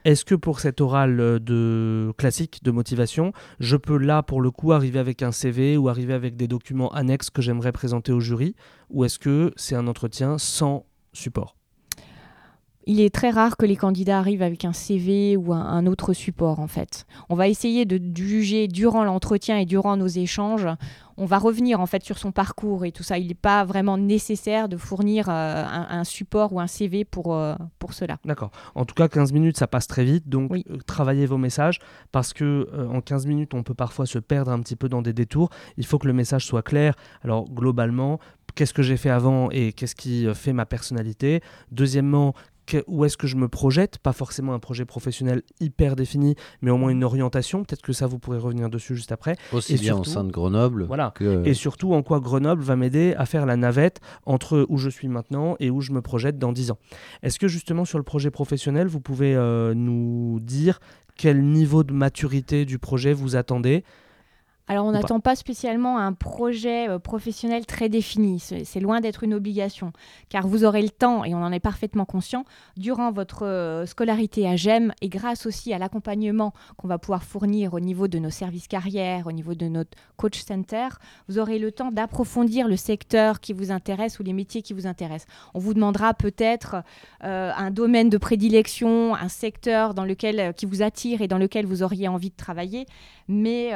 Est-ce 0.04 0.24
que 0.24 0.36
pour 0.36 0.60
cet 0.60 0.80
oral 0.80 1.18
de 1.18 2.14
classique 2.20 2.64
de 2.64 2.70
motivation, 2.70 3.34
je 3.60 3.78
peux 3.78 3.98
là 3.98 4.22
pour 4.22 4.42
le 4.42 4.52
coup 4.52 4.74
arriver 4.74 5.00
avec 5.00 5.24
un 5.24 5.32
CV 5.32 5.76
ou 5.76 5.90
arriver 5.90 6.14
avec 6.14 6.36
des 6.36 6.48
documents 6.48 6.94
annexes 6.94 7.32
que 7.32 7.42
j'aimerais 7.42 7.72
présenter 7.72 8.12
au 8.12 8.20
jury 8.20 8.56
ou 8.92 9.04
est-ce 9.06 9.18
que 9.18 9.52
c'est 9.56 9.76
un 9.76 9.88
entretien 9.88 10.38
sans 10.38 10.86
support? 11.14 11.55
Il 12.88 13.02
est 13.02 13.14
très 13.14 13.32
rare 13.32 13.58
que 13.58 13.66
les 13.66 13.76
candidats 13.76 14.20
arrivent 14.20 14.44
avec 14.44 14.64
un 14.66 14.74
CV 14.74 15.38
ou 15.38 15.54
un, 15.54 15.86
autre 15.88 16.14
support 16.14 16.60
en 16.60 16.68
fait. 16.68 17.06
On 17.30 17.36
va 17.36 17.48
essayer 17.48 17.86
de, 17.86 18.00
juger 18.16 18.68
durant 18.68 19.04
l'entretien 19.04 19.58
et 19.58 19.66
durant 19.66 19.98
nos 19.98 20.08
échanges. 20.08 20.68
On 21.18 21.26
va 21.26 21.38
revenir 21.38 21.80
en 21.80 21.86
fait 21.86 22.04
sur 22.04 22.18
son 22.18 22.32
parcours 22.32 22.86
et 22.86 22.92
tout 22.92 23.04
ça. 23.04 23.18
Il 23.18 23.28
n'est 23.28 23.34
pas 23.34 23.64
vraiment 23.64 23.98
nécessaire 23.98 24.68
de 24.68 24.78
fournir 24.78 25.30
euh, 25.30 25.64
un, 25.66 26.04
support 26.04 26.54
ou 26.54 26.60
un 26.60 26.68
CV 26.68 27.06
pour, 27.06 27.34
euh, 27.34 27.56
pour 27.80 27.94
cela. 27.94 28.18
D'accord. 28.26 28.52
En 28.76 28.86
tout 28.86 28.96
cas, 28.96 29.08
15 29.08 29.32
minutes, 29.32 29.58
ça 29.58 29.68
passe 29.68 29.88
très 29.88 30.04
vite. 30.04 30.28
Donc, 30.28 30.52
euh, 30.52 30.78
travaillez 30.86 31.26
vos 31.26 31.38
messages 31.38 31.80
parce 32.12 32.34
que 32.34 32.70
en 32.90 33.02
15 33.02 33.28
minutes, 33.28 33.54
on 33.54 33.64
peut 33.64 33.74
parfois 33.74 34.06
se 34.06 34.20
perdre 34.20 34.52
un 34.52 34.60
petit 34.60 34.76
peu 34.76 34.90
dans 34.90 35.02
des 35.02 35.14
détours. 35.14 35.50
Il 35.78 35.86
faut 35.86 35.98
que 35.98 36.08
le 36.08 36.14
message 36.14 36.46
soit 36.46 36.64
clair. 36.64 36.96
Alors, 37.24 37.50
globalement, 37.50 38.20
qu'est-ce 38.56 38.74
que 38.74 38.84
j'ai 38.84 38.98
fait 38.98 39.10
avant 39.10 39.50
et 39.52 39.72
qu'est-ce 39.72 39.96
qui 39.96 40.28
fait 40.36 40.54
ma 40.54 40.66
personnalité? 40.66 41.42
Deuxièmement, 41.72 42.34
où 42.88 43.06
est-ce 43.06 43.18
que 43.18 43.28
je 43.28 43.36
me 43.36 43.48
projette, 43.48 43.98
pas 44.00 44.14
forcément 44.14 44.54
un 44.54 44.60
projet 44.60 44.86
professionnel 44.86 45.44
hyper 45.60 45.96
défini, 45.96 46.36
mais 46.62 46.72
au 46.72 46.78
moins 46.78 46.90
une 46.90 47.04
orientation. 47.04 47.64
Peut-être 47.64 47.82
que 47.82 47.94
ça, 47.94 48.08
vous 48.08 48.20
pourrez 48.20 48.38
revenir 48.38 48.70
dessus 48.70 48.96
juste 48.96 49.12
après. 49.12 49.36
Aussi 49.52 49.78
bien 49.78 49.98
au 49.98 50.04
sein 50.04 50.24
de 50.24 50.32
Grenoble. 50.32 50.86
Voilà. 50.86 51.14
Et 51.46 51.54
surtout, 51.54 51.94
en 51.94 52.04
quoi 52.04 52.20
Grenoble 52.20 52.64
va 52.64 52.76
m'aider 52.76 53.14
à 53.18 53.26
faire 53.26 53.46
la 53.46 53.56
navette 53.56 54.00
entre 54.26 54.66
où 54.70 54.78
je 54.78 54.90
suis 54.90 55.08
maintenant 55.08 55.56
et 55.60 55.70
où 55.70 55.82
je 55.82 55.92
me 55.92 56.02
projette 56.02 56.38
dans 56.38 56.52
10 56.52 56.72
ans? 56.72 56.78
Est-ce 57.24 57.40
que 57.40 57.48
justement 57.48 57.86
sur 57.86 57.98
le 57.98 58.04
projet 58.04 58.32
professionnel, 58.32 58.88
vous 58.88 59.02
pouvez 59.02 59.36
euh, 59.36 59.74
nous 59.74 60.40
dire 60.42 60.80
quel 61.18 61.44
niveau 61.46 61.84
de 61.84 61.94
maturité 61.94 62.66
du 62.66 62.80
projet 62.80 63.14
vous 63.14 63.36
attendez? 63.36 63.84
Alors, 64.68 64.88
on 64.88 64.92
n'attend 64.92 65.20
pas. 65.20 65.36
spécialement 65.36 66.00
un 66.00 66.14
projet 66.14 66.90
euh, 66.90 66.98
professionnel 66.98 67.66
très 67.66 67.88
défini. 67.88 68.40
C'est 68.40 68.80
loin 68.80 69.00
d'être 69.00 69.24
une 69.24 69.34
obligation, 69.34 69.92
car 70.30 70.48
vous 70.48 70.64
aurez 70.64 70.82
le 70.82 70.90
temps, 70.90 71.24
et 71.24 71.36
on 71.36 71.44
en 71.44 71.52
est 71.52 71.60
parfaitement 71.60 72.06
conscient, 72.06 72.46
durant 72.78 73.12
votre 73.12 73.46
euh, 73.46 73.86
scolarité 73.86 74.48
à 74.48 74.56
GEM, 74.56 74.92
et 75.02 75.10
grâce 75.10 75.46
aussi 75.46 75.74
à 75.74 75.78
l'accompagnement 75.78 76.54
qu'on 76.78 76.88
va 76.88 76.98
pouvoir 76.98 77.24
fournir 77.24 77.74
au 77.74 77.80
niveau 77.80 78.08
de 78.08 78.18
nos 78.18 78.30
services 78.32 78.68
carrières, 78.68 79.28
au 79.28 79.32
niveau 79.32 79.54
de 79.54 79.68
notre 79.68 79.92
coach 80.18 80.42
center, 80.42 80.88
vous 81.28 81.38
aurez 81.38 81.60
le 81.60 81.72
temps 81.72 81.92
d'approfondir 81.92 82.68
le 82.68 82.76
secteur 82.76 83.42
qui 83.42 83.54
vous 83.54 83.72
intéresse 83.72 84.20
ou 84.20 84.24
les 84.24 84.34
métiers 84.34 84.64
qui 84.64 84.74
vous 84.74 84.88
intéressent. 84.88 85.28
On 85.54 85.60
vous 85.60 85.74
demandera 85.74 86.14
peut-être 86.14 86.78
euh, 87.24 87.52
un 87.56 87.70
domaine 87.70 88.10
de 88.10 88.18
prédilection, 88.18 89.16
un 89.16 89.30
secteur 89.30 89.94
dans 89.94 90.06
lequel, 90.06 90.54
qui 90.56 90.66
vous 90.66 90.82
attire 90.82 91.22
et 91.22 91.28
dans 91.28 91.38
lequel 91.38 91.66
vous 91.66 91.84
auriez 91.84 92.08
envie 92.08 92.30
de 92.30 92.36
travailler, 92.36 92.88
mais 93.28 93.72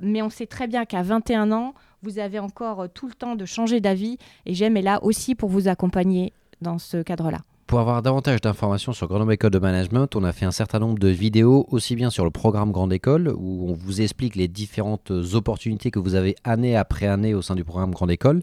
mais 0.00 0.22
on 0.22 0.30
sait 0.30 0.46
très 0.46 0.66
bien 0.66 0.84
qu'à 0.84 1.02
21 1.02 1.52
ans, 1.52 1.74
vous 2.02 2.18
avez 2.18 2.38
encore 2.38 2.82
euh, 2.82 2.88
tout 2.88 3.08
le 3.08 3.14
temps 3.14 3.34
de 3.34 3.44
changer 3.44 3.80
d'avis 3.80 4.18
et 4.46 4.54
j'aime 4.54 4.76
est 4.76 4.82
là 4.82 5.02
aussi 5.02 5.34
pour 5.34 5.48
vous 5.48 5.68
accompagner 5.68 6.32
dans 6.60 6.78
ce 6.78 7.02
cadre-là. 7.02 7.38
Pour 7.68 7.80
avoir 7.80 8.00
davantage 8.00 8.40
d'informations 8.40 8.94
sur 8.94 9.08
Grenoble 9.08 9.34
École 9.34 9.50
de 9.50 9.58
Management, 9.58 10.16
on 10.16 10.24
a 10.24 10.32
fait 10.32 10.46
un 10.46 10.50
certain 10.52 10.78
nombre 10.78 10.98
de 10.98 11.08
vidéos, 11.08 11.66
aussi 11.68 11.96
bien 11.96 12.08
sur 12.08 12.24
le 12.24 12.30
programme 12.30 12.72
Grande 12.72 12.94
École, 12.94 13.30
où 13.36 13.68
on 13.68 13.74
vous 13.74 14.00
explique 14.00 14.36
les 14.36 14.48
différentes 14.48 15.10
opportunités 15.34 15.90
que 15.90 15.98
vous 15.98 16.14
avez 16.14 16.34
année 16.44 16.76
après 16.76 17.06
année 17.06 17.34
au 17.34 17.42
sein 17.42 17.54
du 17.54 17.64
programme 17.64 17.90
Grande 17.90 18.10
École. 18.10 18.40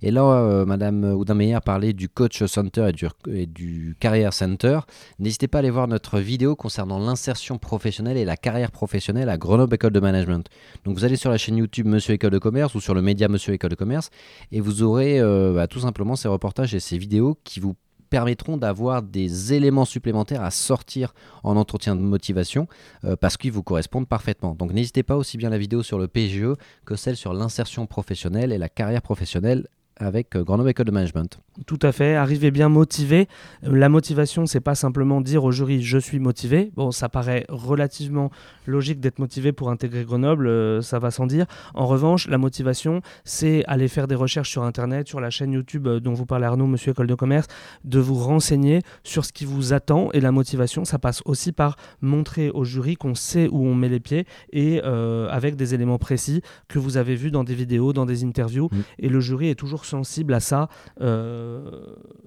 Et 0.00 0.12
là, 0.12 0.22
euh, 0.22 0.64
Madame 0.64 1.02
Oudin-Meyer 1.02 1.58
parlait 1.64 1.92
du 1.92 2.08
Coach 2.08 2.44
Center 2.44 2.90
et 2.90 2.92
du, 2.92 3.08
et 3.28 3.46
du 3.46 3.96
Career 3.98 4.32
Center. 4.32 4.78
N'hésitez 5.18 5.48
pas 5.48 5.58
à 5.58 5.60
aller 5.60 5.70
voir 5.70 5.88
notre 5.88 6.20
vidéo 6.20 6.54
concernant 6.54 7.00
l'insertion 7.00 7.58
professionnelle 7.58 8.16
et 8.16 8.24
la 8.24 8.36
carrière 8.36 8.70
professionnelle 8.70 9.28
à 9.28 9.38
Grenoble 9.38 9.74
École 9.74 9.92
de 9.92 9.98
Management. 9.98 10.48
Donc 10.84 10.96
vous 10.96 11.04
allez 11.04 11.16
sur 11.16 11.30
la 11.30 11.36
chaîne 11.36 11.56
YouTube 11.56 11.88
Monsieur 11.88 12.14
École 12.14 12.30
de 12.30 12.38
Commerce 12.38 12.76
ou 12.76 12.80
sur 12.80 12.94
le 12.94 13.02
média 13.02 13.26
Monsieur 13.26 13.54
École 13.54 13.70
de 13.70 13.74
Commerce 13.74 14.10
et 14.52 14.60
vous 14.60 14.84
aurez 14.84 15.18
euh, 15.18 15.52
bah, 15.52 15.66
tout 15.66 15.80
simplement 15.80 16.14
ces 16.14 16.28
reportages 16.28 16.76
et 16.76 16.80
ces 16.80 16.96
vidéos 16.96 17.36
qui 17.42 17.58
vous 17.58 17.74
permettront 18.08 18.56
d'avoir 18.56 19.02
des 19.02 19.52
éléments 19.54 19.84
supplémentaires 19.84 20.42
à 20.42 20.50
sortir 20.50 21.14
en 21.42 21.56
entretien 21.56 21.96
de 21.96 22.00
motivation 22.00 22.66
euh, 23.04 23.16
parce 23.16 23.36
qu'ils 23.36 23.52
vous 23.52 23.62
correspondent 23.62 24.08
parfaitement. 24.08 24.54
Donc 24.54 24.72
n'hésitez 24.72 25.02
pas 25.02 25.16
aussi 25.16 25.36
bien 25.36 25.50
la 25.50 25.58
vidéo 25.58 25.82
sur 25.82 25.98
le 25.98 26.08
PGE 26.08 26.54
que 26.84 26.96
celle 26.96 27.16
sur 27.16 27.32
l'insertion 27.32 27.86
professionnelle 27.86 28.52
et 28.52 28.58
la 28.58 28.68
carrière 28.68 29.02
professionnelle 29.02 29.68
avec 29.98 30.36
euh, 30.36 30.44
Grenoble 30.44 30.70
École 30.70 30.86
de 30.86 30.90
Management. 30.90 31.40
Tout 31.66 31.78
à 31.82 31.92
fait, 31.92 32.14
arriver 32.14 32.50
bien 32.50 32.68
motivé. 32.68 33.28
Euh, 33.64 33.76
la 33.76 33.88
motivation, 33.88 34.46
c'est 34.46 34.60
pas 34.60 34.74
simplement 34.74 35.20
dire 35.20 35.44
au 35.44 35.52
jury 35.52 35.82
je 35.82 35.98
suis 35.98 36.18
motivé. 36.18 36.70
Bon, 36.76 36.90
ça 36.90 37.08
paraît 37.08 37.44
relativement 37.48 38.30
logique 38.66 39.00
d'être 39.00 39.18
motivé 39.18 39.52
pour 39.52 39.70
intégrer 39.70 40.04
Grenoble, 40.04 40.46
euh, 40.46 40.82
ça 40.82 40.98
va 40.98 41.10
sans 41.10 41.26
dire. 41.26 41.46
En 41.74 41.86
revanche, 41.86 42.28
la 42.28 42.38
motivation, 42.38 43.02
c'est 43.24 43.64
aller 43.66 43.88
faire 43.88 44.06
des 44.06 44.14
recherches 44.14 44.50
sur 44.50 44.62
Internet, 44.62 45.08
sur 45.08 45.20
la 45.20 45.30
chaîne 45.30 45.52
YouTube 45.52 45.88
dont 45.88 46.14
vous 46.14 46.26
parlez 46.26 46.46
Arnaud, 46.46 46.66
Monsieur 46.66 46.92
École 46.92 47.06
de 47.06 47.14
Commerce, 47.14 47.46
de 47.84 47.98
vous 47.98 48.16
renseigner 48.16 48.82
sur 49.02 49.24
ce 49.24 49.32
qui 49.32 49.44
vous 49.44 49.72
attend. 49.72 50.10
Et 50.12 50.20
la 50.20 50.32
motivation, 50.32 50.84
ça 50.84 50.98
passe 50.98 51.22
aussi 51.24 51.52
par 51.52 51.76
montrer 52.00 52.50
au 52.50 52.64
jury 52.64 52.96
qu'on 52.96 53.14
sait 53.14 53.48
où 53.50 53.66
on 53.66 53.74
met 53.74 53.88
les 53.88 54.00
pieds 54.00 54.26
et 54.52 54.80
avec 54.80 55.56
des 55.56 55.74
éléments 55.74 55.98
précis 55.98 56.42
que 56.68 56.78
vous 56.78 56.96
avez 56.96 57.14
vus 57.14 57.30
dans 57.30 57.44
des 57.44 57.54
vidéos, 57.54 57.92
dans 57.92 58.06
des 58.06 58.24
interviews. 58.24 58.68
Mm. 58.70 58.78
Et 59.00 59.08
le 59.08 59.20
jury 59.20 59.48
est 59.48 59.54
toujours 59.54 59.84
sensible 59.88 60.34
à 60.34 60.40
ça 60.40 60.68
euh, 61.00 61.70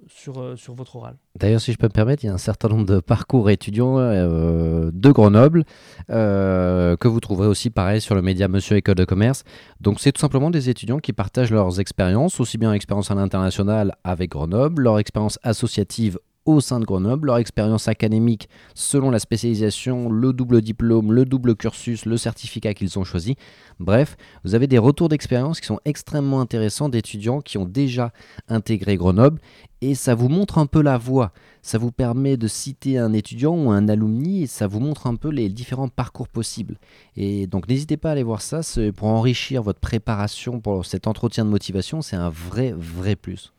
sur, 0.07 0.41
euh, 0.41 0.55
sur 0.55 0.73
votre 0.73 0.95
oral. 0.95 1.15
D'ailleurs, 1.39 1.61
si 1.61 1.71
je 1.71 1.77
peux 1.77 1.87
me 1.87 1.91
permettre, 1.91 2.23
il 2.23 2.27
y 2.27 2.29
a 2.29 2.33
un 2.33 2.37
certain 2.37 2.67
nombre 2.67 2.85
de 2.85 2.99
parcours 2.99 3.49
étudiants 3.49 3.97
euh, 3.99 4.91
de 4.93 5.11
Grenoble 5.11 5.63
que 6.09 7.07
vous 7.07 7.19
trouverez 7.19 7.47
aussi 7.47 7.69
pareil 7.69 8.01
sur 8.01 8.15
le 8.15 8.21
média 8.21 8.47
Monsieur 8.47 8.77
École 8.77 8.95
de 8.95 9.05
Commerce. 9.05 9.43
Donc, 9.79 9.99
c'est 9.99 10.11
tout 10.11 10.19
simplement 10.19 10.49
des 10.49 10.69
étudiants 10.69 10.99
qui 10.99 11.13
partagent 11.13 11.51
leurs 11.51 11.79
expériences, 11.79 12.39
aussi 12.39 12.57
bien 12.57 12.73
expérience 12.73 13.11
à 13.11 13.15
l'international 13.15 13.95
avec 14.03 14.31
Grenoble, 14.31 14.83
leur 14.83 14.99
expérience 14.99 15.39
associative 15.43 16.19
au 16.45 16.59
sein 16.59 16.79
de 16.79 16.85
Grenoble, 16.85 17.27
leur 17.27 17.37
expérience 17.37 17.87
académique 17.87 18.49
selon 18.73 19.11
la 19.11 19.19
spécialisation, 19.19 20.09
le 20.09 20.33
double 20.33 20.61
diplôme, 20.61 21.13
le 21.13 21.25
double 21.25 21.55
cursus, 21.55 22.05
le 22.05 22.17
certificat 22.17 22.73
qu'ils 22.73 22.97
ont 22.97 23.03
choisi. 23.03 23.35
Bref, 23.79 24.17
vous 24.43 24.55
avez 24.55 24.67
des 24.67 24.77
retours 24.77 25.09
d'expérience 25.09 25.59
qui 25.59 25.67
sont 25.67 25.79
extrêmement 25.85 26.41
intéressants 26.41 26.89
d'étudiants 26.89 27.41
qui 27.41 27.57
ont 27.57 27.65
déjà 27.65 28.11
intégré 28.47 28.97
Grenoble 28.97 29.39
et 29.81 29.95
ça 29.95 30.15
vous 30.15 30.29
montre 30.29 30.57
un 30.57 30.65
peu 30.65 30.81
la 30.81 30.97
voie. 30.97 31.31
Ça 31.61 31.77
vous 31.77 31.91
permet 31.91 32.37
de 32.37 32.47
citer 32.47 32.97
un 32.97 33.13
étudiant 33.13 33.55
ou 33.55 33.71
un 33.71 33.87
alumni 33.87 34.43
et 34.43 34.47
ça 34.47 34.67
vous 34.67 34.79
montre 34.79 35.07
un 35.07 35.15
peu 35.15 35.29
les 35.29 35.49
différents 35.49 35.89
parcours 35.89 36.27
possibles. 36.27 36.77
Et 37.15 37.45
donc 37.45 37.67
n'hésitez 37.67 37.97
pas 37.97 38.09
à 38.09 38.11
aller 38.13 38.23
voir 38.23 38.41
ça 38.41 38.61
pour 38.95 39.07
enrichir 39.07 39.61
votre 39.61 39.79
préparation 39.79 40.59
pour 40.59 40.85
cet 40.85 41.05
entretien 41.05 41.45
de 41.45 41.49
motivation. 41.49 42.01
C'est 42.01 42.15
un 42.15 42.29
vrai, 42.29 42.73
vrai 42.75 43.15
plus. 43.15 43.53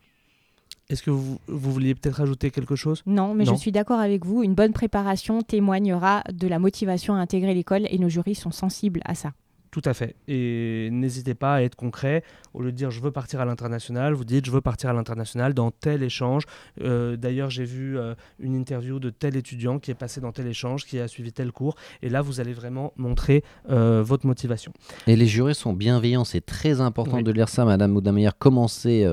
Est-ce 0.92 1.02
que 1.02 1.10
vous, 1.10 1.38
vouliez 1.48 1.94
peut-être 1.94 2.20
ajouter 2.20 2.50
quelque 2.50 2.76
chose? 2.76 3.02
Non, 3.06 3.32
mais 3.32 3.46
je 3.46 3.54
suis 3.54 3.72
d'accord 3.72 3.98
avec 3.98 4.26
vous. 4.26 4.42
Une 4.42 4.54
bonne 4.54 4.74
préparation 4.74 5.40
témoignera 5.40 6.22
de 6.30 6.46
la 6.46 6.58
motivation 6.58 7.14
à 7.14 7.18
intégrer 7.18 7.54
l'école 7.54 7.86
et 7.88 7.98
nos 7.98 8.10
jurys 8.10 8.34
sont 8.34 8.50
sensibles 8.50 9.00
à 9.06 9.14
ça. 9.14 9.32
Tout 9.72 9.80
à 9.86 9.94
fait. 9.94 10.16
Et 10.28 10.90
n'hésitez 10.92 11.32
pas 11.34 11.54
à 11.54 11.62
être 11.62 11.76
concret. 11.76 12.22
Au 12.52 12.60
lieu 12.60 12.72
de 12.72 12.76
dire 12.76 12.90
je 12.90 13.00
veux 13.00 13.10
partir 13.10 13.40
à 13.40 13.46
l'international, 13.46 14.12
vous 14.12 14.26
dites 14.26 14.44
je 14.44 14.50
veux 14.50 14.60
partir 14.60 14.90
à 14.90 14.92
l'international 14.92 15.54
dans 15.54 15.70
tel 15.70 16.02
échange. 16.02 16.44
Euh, 16.82 17.16
d'ailleurs, 17.16 17.48
j'ai 17.48 17.64
vu 17.64 17.98
euh, 17.98 18.14
une 18.38 18.54
interview 18.54 19.00
de 19.00 19.08
tel 19.08 19.34
étudiant 19.34 19.78
qui 19.78 19.90
est 19.90 19.94
passé 19.94 20.20
dans 20.20 20.30
tel 20.30 20.46
échange, 20.46 20.84
qui 20.84 20.98
a 20.98 21.08
suivi 21.08 21.32
tel 21.32 21.52
cours. 21.52 21.76
Et 22.02 22.10
là, 22.10 22.20
vous 22.20 22.38
allez 22.38 22.52
vraiment 22.52 22.92
montrer 22.98 23.44
euh, 23.70 24.02
votre 24.04 24.26
motivation. 24.26 24.74
Et 25.06 25.16
les 25.16 25.24
jurés 25.24 25.54
sont 25.54 25.72
bienveillants. 25.72 26.24
C'est 26.24 26.44
très 26.44 26.82
important 26.82 27.22
de 27.22 27.32
lire 27.32 27.48
ça, 27.48 27.64
Madame 27.64 27.96
Oudameyer. 27.96 28.28
Commencez 28.38 29.08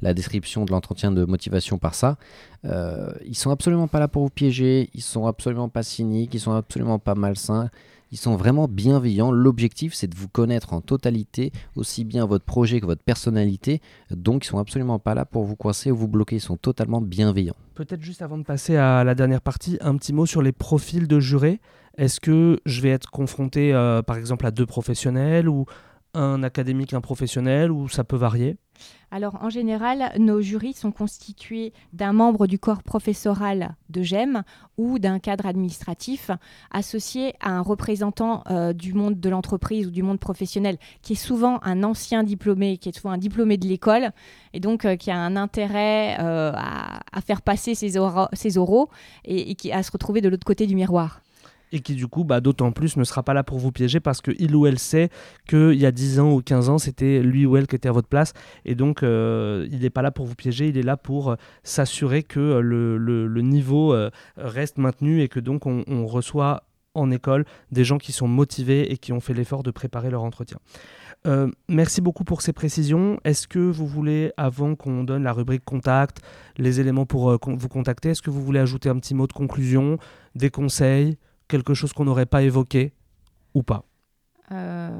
la 0.00 0.14
description 0.14 0.64
de 0.64 0.70
l'entretien 0.70 1.12
de 1.12 1.26
motivation 1.26 1.76
par 1.76 1.94
ça. 1.94 2.16
ils 2.64 3.36
sont 3.36 3.50
absolument 3.50 3.88
pas 3.88 4.00
là 4.00 4.08
pour 4.08 4.22
vous 4.22 4.30
piéger. 4.30 4.88
Ils 4.94 5.02
sont 5.02 5.26
absolument 5.26 5.68
pas 5.68 5.82
cyniques. 5.82 6.32
Ils 6.32 6.40
sont 6.40 6.52
absolument 6.52 6.98
pas 6.98 7.14
malsains. 7.14 7.68
Ils 8.10 8.18
sont 8.18 8.36
vraiment 8.36 8.68
bienveillants. 8.68 9.30
L'objectif, 9.30 9.92
c'est 9.92 10.06
de 10.06 10.16
vous 10.16 10.28
connaître 10.28 10.72
en 10.72 10.80
totalité, 10.80 11.52
aussi 11.76 12.04
bien 12.04 12.24
votre 12.24 12.44
projet 12.44 12.80
que 12.80 12.86
votre 12.86 13.02
personnalité. 13.02 13.80
Donc, 14.10 14.44
ils 14.44 14.48
sont 14.48 14.58
absolument 14.58 14.98
pas 14.98 15.14
là 15.14 15.24
pour 15.24 15.44
vous 15.44 15.56
coincer 15.56 15.90
ou 15.90 15.96
vous 15.96 16.08
bloquer. 16.08 16.36
Ils 16.36 16.40
sont 16.40 16.56
totalement 16.56 17.00
bienveillants. 17.00 17.56
Peut-être 17.74 18.02
juste 18.02 18.22
avant 18.22 18.38
de 18.38 18.44
passer 18.44 18.76
à 18.76 19.04
la 19.04 19.14
dernière 19.14 19.42
partie, 19.42 19.78
un 19.80 19.96
petit 19.96 20.12
mot 20.12 20.26
sur 20.26 20.42
les 20.42 20.52
profils 20.52 21.06
de 21.06 21.20
jurés. 21.20 21.60
Est-ce 21.98 22.20
que 22.20 22.60
je 22.64 22.80
vais 22.80 22.90
être 22.90 23.10
confronté, 23.10 23.74
euh, 23.74 24.02
par 24.02 24.16
exemple, 24.16 24.46
à 24.46 24.50
deux 24.50 24.66
professionnels 24.66 25.48
ou 25.48 25.66
un 26.14 26.42
académique, 26.42 26.94
un 26.94 27.00
professionnel, 27.00 27.70
ou 27.70 27.88
ça 27.88 28.04
peut 28.04 28.16
varier? 28.16 28.56
Alors 29.10 29.38
en 29.42 29.48
général, 29.48 30.12
nos 30.18 30.40
jurys 30.40 30.74
sont 30.74 30.92
constitués 30.92 31.72
d'un 31.92 32.12
membre 32.12 32.46
du 32.46 32.58
corps 32.58 32.82
professoral 32.82 33.74
de 33.88 34.02
GEM 34.02 34.42
ou 34.76 34.98
d'un 34.98 35.18
cadre 35.18 35.46
administratif 35.46 36.30
associé 36.70 37.34
à 37.40 37.50
un 37.50 37.62
représentant 37.62 38.44
euh, 38.50 38.72
du 38.72 38.92
monde 38.92 39.18
de 39.18 39.28
l'entreprise 39.28 39.86
ou 39.86 39.90
du 39.90 40.02
monde 40.02 40.20
professionnel, 40.20 40.78
qui 41.02 41.14
est 41.14 41.16
souvent 41.16 41.58
un 41.62 41.82
ancien 41.84 42.22
diplômé, 42.22 42.76
qui 42.78 42.90
est 42.90 42.92
souvent 42.92 43.12
un 43.12 43.18
diplômé 43.18 43.56
de 43.56 43.66
l'école, 43.66 44.10
et 44.52 44.60
donc 44.60 44.84
euh, 44.84 44.96
qui 44.96 45.10
a 45.10 45.16
un 45.16 45.36
intérêt 45.36 46.16
euh, 46.20 46.52
à, 46.54 47.20
faire 47.22 47.42
passer 47.42 47.74
ses, 47.74 47.96
oraux 47.96 48.88
et, 49.24 49.54
qui, 49.54 49.72
à 49.72 49.82
se 49.82 49.90
retrouver 49.90 50.20
de 50.20 50.28
l'autre 50.28 50.44
côté 50.44 50.66
du 50.66 50.74
miroir. 50.74 51.20
Et 51.72 51.80
qui 51.80 51.94
du 51.94 52.06
coup, 52.06 52.24
bah, 52.24 52.40
d'autant 52.40 52.72
plus, 52.72 52.96
ne 52.96 53.04
sera 53.04 53.22
pas 53.22 53.34
là 53.34 53.42
pour 53.42 53.58
vous 53.58 53.72
piéger 53.72 54.00
parce 54.00 54.20
qu'il 54.20 54.54
ou 54.54 54.66
elle 54.66 54.78
sait 54.78 55.10
qu'il 55.48 55.74
y 55.74 55.86
a 55.86 55.92
10 55.92 56.20
ans 56.20 56.32
ou 56.32 56.42
15 56.42 56.68
ans, 56.68 56.78
c'était 56.78 57.20
lui 57.22 57.46
ou 57.46 57.56
elle 57.56 57.66
qui 57.66 57.76
était 57.76 57.88
à 57.88 57.92
votre 57.92 58.08
place. 58.08 58.32
Et 58.64 58.74
donc, 58.74 59.02
euh, 59.02 59.66
il 59.70 59.80
n'est 59.80 59.90
pas 59.90 60.02
là 60.02 60.10
pour 60.10 60.26
vous 60.26 60.34
piéger, 60.34 60.68
il 60.68 60.78
est 60.78 60.82
là 60.82 60.96
pour 60.96 61.30
euh, 61.30 61.36
s'assurer 61.62 62.22
que 62.22 62.40
euh, 62.40 62.60
le, 62.60 63.42
niveau 63.48 63.94
reste 64.36 64.78
maintenu 64.78 65.22
et 65.22 65.28
que 65.28 65.40
donc 65.40 65.66
on, 65.66 65.84
on, 65.86 66.06
reçoit 66.06 66.64
en 66.94 67.10
école 67.10 67.44
des 67.70 67.84
gens 67.84 67.96
qui 67.96 68.12
sont 68.12 68.26
motivés 68.26 68.92
et 68.92 68.98
qui 68.98 69.12
ont 69.12 69.20
fait 69.20 69.32
l'effort 69.32 69.62
de 69.62 69.70
préparer 69.70 70.10
leur 70.10 70.22
entretien. 70.22 70.58
merci 71.68 72.00
beaucoup 72.00 72.24
pour 72.24 72.42
ces 72.42 72.52
précisions. 72.52 73.20
Est-ce 73.24 73.46
que 73.46 73.58
vous 73.58 73.86
voulez, 73.86 74.32
avant 74.36 74.74
qu'on 74.74 75.04
donne 75.04 75.22
la 75.22 75.32
rubrique 75.32 75.64
contact, 75.64 76.20
les 76.56 76.80
éléments 76.80 77.06
pour 77.06 77.38
vous 77.40 77.68
contacter, 77.68 78.10
est-ce 78.10 78.22
que 78.22 78.30
vous 78.30 78.42
voulez 78.42 78.60
ajouter 78.60 78.88
un 78.88 78.98
petit 78.98 79.14
mot 79.14 79.26
de 79.26 79.32
conclusion, 79.32 79.98
des 80.34 80.50
conseils? 80.50 81.16
Quelque 81.48 81.74
chose 81.74 81.92
qu'on 81.92 82.04
n'aurait 82.04 82.26
pas 82.26 82.42
évoqué 82.42 82.92
ou 83.54 83.62
pas 83.62 83.84
euh, 84.52 84.90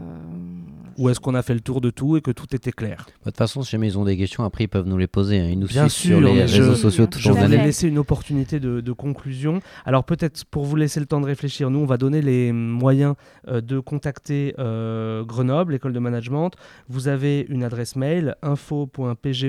Ou 0.99 1.09
est-ce 1.09 1.21
qu'on 1.21 1.35
a 1.35 1.43
fait 1.43 1.55
le 1.55 1.61
tour 1.61 1.81
de 1.81 1.91
tout 1.91 2.17
et 2.17 2.21
que 2.21 2.31
tout 2.31 2.55
était 2.55 2.73
clair 2.73 3.07
De 3.21 3.31
toute 3.31 3.37
façon, 3.37 3.63
si 3.63 3.71
jamais 3.71 3.87
ils 3.87 3.99
ont 3.99 4.05
des 4.05 4.17
questions, 4.17 4.45
après 4.45 4.65
ils 4.65 4.69
peuvent 4.69 4.87
nous 4.87 4.99
les 4.99 5.07
poser. 5.07 5.39
Hein. 5.39 5.49
Ils 5.51 5.59
nous 5.59 5.69
suivent 5.69 5.89
sur 5.89 6.21
les 6.21 6.43
réseaux 6.43 6.75
sociaux. 6.75 7.07
Tout 7.07 7.19
je 7.19 7.33
vais 7.33 7.49
laisser 7.49 7.89
une 7.89 7.99
opportunité 7.99 8.61
de, 8.61 8.93
conclusion. 8.93 9.61
Alors 9.85 10.05
peut-être 10.05 10.45
pour 10.47 10.65
vous 10.65 10.75
laisser 10.75 10.99
le 10.99 11.07
temps 11.07 11.21
de 11.21 11.27
réfléchir, 11.27 11.71
nous 11.71 11.79
on 11.79 11.87
va 11.87 11.99
donner 11.99 12.21
les 12.21 12.53
moyens 12.53 13.15
euh, 13.47 13.61
de 13.61 13.79
contacter 13.79 14.55
euh, 14.59 15.25
Grenoble, 15.25 15.73
l'école 15.73 15.93
de 15.93 15.99
management. 15.99 16.51
Vous 16.89 17.07
avez 17.07 17.47
une 17.49 17.63
adresse 17.63 17.95
mail 17.95 18.35
info.pge 18.43 19.47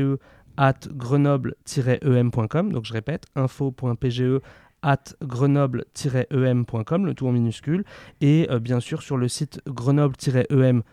at 0.58 0.80
grenoble-em.com. 0.92 2.72
Donc 2.72 2.86
je 2.86 2.94
répète, 2.94 3.26
info.pge 3.36 4.24
at 4.82 5.16
grenoble-em.com, 5.22 7.06
le 7.06 7.14
tout 7.14 7.28
en 7.28 7.32
minuscule, 7.32 7.84
et 8.22 8.48
euh, 8.50 8.60
bien 8.60 8.80
sûr 8.80 9.02
sur 9.02 9.18
le 9.18 9.28
site 9.28 9.62
grenoble-em.com 9.68 10.84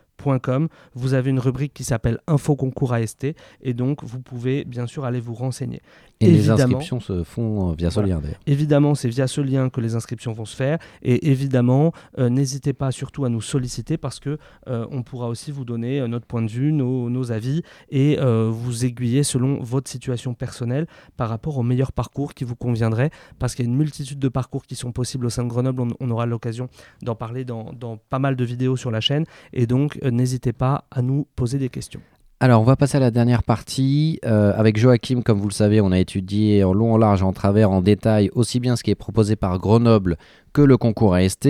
vous 0.95 1.15
avez 1.15 1.31
une 1.31 1.39
rubrique 1.39 1.73
qui 1.75 1.85
s'appelle 1.85 2.19
Info 2.27 2.57
concours 2.57 2.93
AST 2.93 3.27
et 3.63 3.75
donc 3.75 4.03
vous 4.03 4.21
pouvez 4.21 4.65
bien 4.65 4.87
sûr 4.87 5.05
aller 5.05 5.21
vous 5.21 5.35
renseigner. 5.35 5.81
Et 6.21 6.31
les 6.31 6.49
inscriptions 6.49 6.99
se 6.99 7.25
font 7.25 7.71
euh, 7.71 7.75
via 7.77 7.91
ce 7.91 8.01
lien 8.01 8.19
d'ailleurs. 8.21 8.41
Évidemment, 8.47 8.95
c'est 8.95 9.09
via 9.09 9.27
ce 9.27 9.43
lien 9.43 9.69
que 9.69 9.83
les 9.83 9.95
inscriptions 9.95 10.33
vont 10.33 10.47
se 10.47 10.57
faire 10.57 10.79
et 11.03 11.31
évidemment, 11.31 11.93
euh, 12.19 12.31
n'hésitez 12.31 12.73
pas 12.73 12.91
surtout 12.91 13.25
à 13.25 13.29
nous 13.29 13.43
solliciter 13.43 13.99
parce 13.99 14.19
que 14.19 14.39
euh, 14.69 14.87
on 14.91 15.03
pourra 15.03 15.29
aussi 15.29 15.53
vous 15.53 15.65
donner 15.65 16.07
notre 16.09 16.27
point 16.27 16.43
de 16.43 16.51
vue, 16.51 16.73
nos, 16.73 17.11
nos 17.11 17.33
avis 17.33 17.63
et 17.91 18.19
vous 18.19 18.85
aiguiller 18.85 19.23
selon 19.23 19.63
votre 19.63 19.91
situation 19.91 20.35
personnelle 20.35 20.87
par 21.17 21.29
rapport 21.29 21.59
au 21.59 21.63
meilleur 21.63 21.93
parcours 21.93 22.35
qui 22.35 22.45
vous 22.45 22.57
conviendrait 22.57 23.11
parce 23.39 23.55
qu'il 23.55 23.65
y 23.65 23.69
a 23.69 23.71
une 23.71 23.77
multitude 23.77 24.19
de 24.19 24.29
parcours 24.29 24.65
qui 24.65 24.75
sont 24.75 24.93
possibles 24.93 25.27
au 25.27 25.31
sein 25.31 25.45
de 25.45 25.49
Grenoble. 25.49 25.83
On, 26.01 26.11
aura 26.11 26.27
l'occasion 26.27 26.69
d'en 27.03 27.15
parler 27.15 27.45
dans, 27.45 27.73
dans 27.73 27.97
pas 27.97 28.19
mal 28.19 28.37
de 28.37 28.45
vidéos 28.45 28.77
sur 28.77 28.91
la 28.91 29.01
chaîne 29.01 29.25
et 29.53 29.67
donc 29.67 29.99
n'hésitez 30.11 30.53
pas 30.53 30.85
à 30.91 31.03
nous 31.03 31.27
poser 31.37 31.59
des 31.59 31.69
questions. 31.69 32.01
Alors, 32.39 32.61
on 32.61 32.65
va 32.65 32.77
passer 32.77 32.99
à 32.99 33.01
la 33.01 33.11
dernière 33.11 33.43
partie. 33.43 34.21
Euh, 34.27 34.53
avec 34.55 34.77
Joachim, 34.77 35.23
comme 35.23 35.41
vous 35.41 35.49
le 35.49 35.55
savez, 35.55 35.81
on 35.81 35.91
a 35.91 35.99
étudié 35.99 36.65
en 36.65 36.75
long, 36.75 36.93
en 36.93 36.99
large, 36.99 37.23
en 37.23 37.33
travers, 37.33 37.71
en 37.71 37.81
détail, 37.81 38.31
aussi 38.35 38.61
bien 38.61 38.77
ce 38.77 38.83
qui 38.83 38.91
est 38.91 38.95
proposé 38.95 39.37
par 39.37 39.59
Grenoble 39.59 40.19
que 40.57 40.63
le 40.63 40.79
concours 40.79 41.15
AST. 41.15 41.47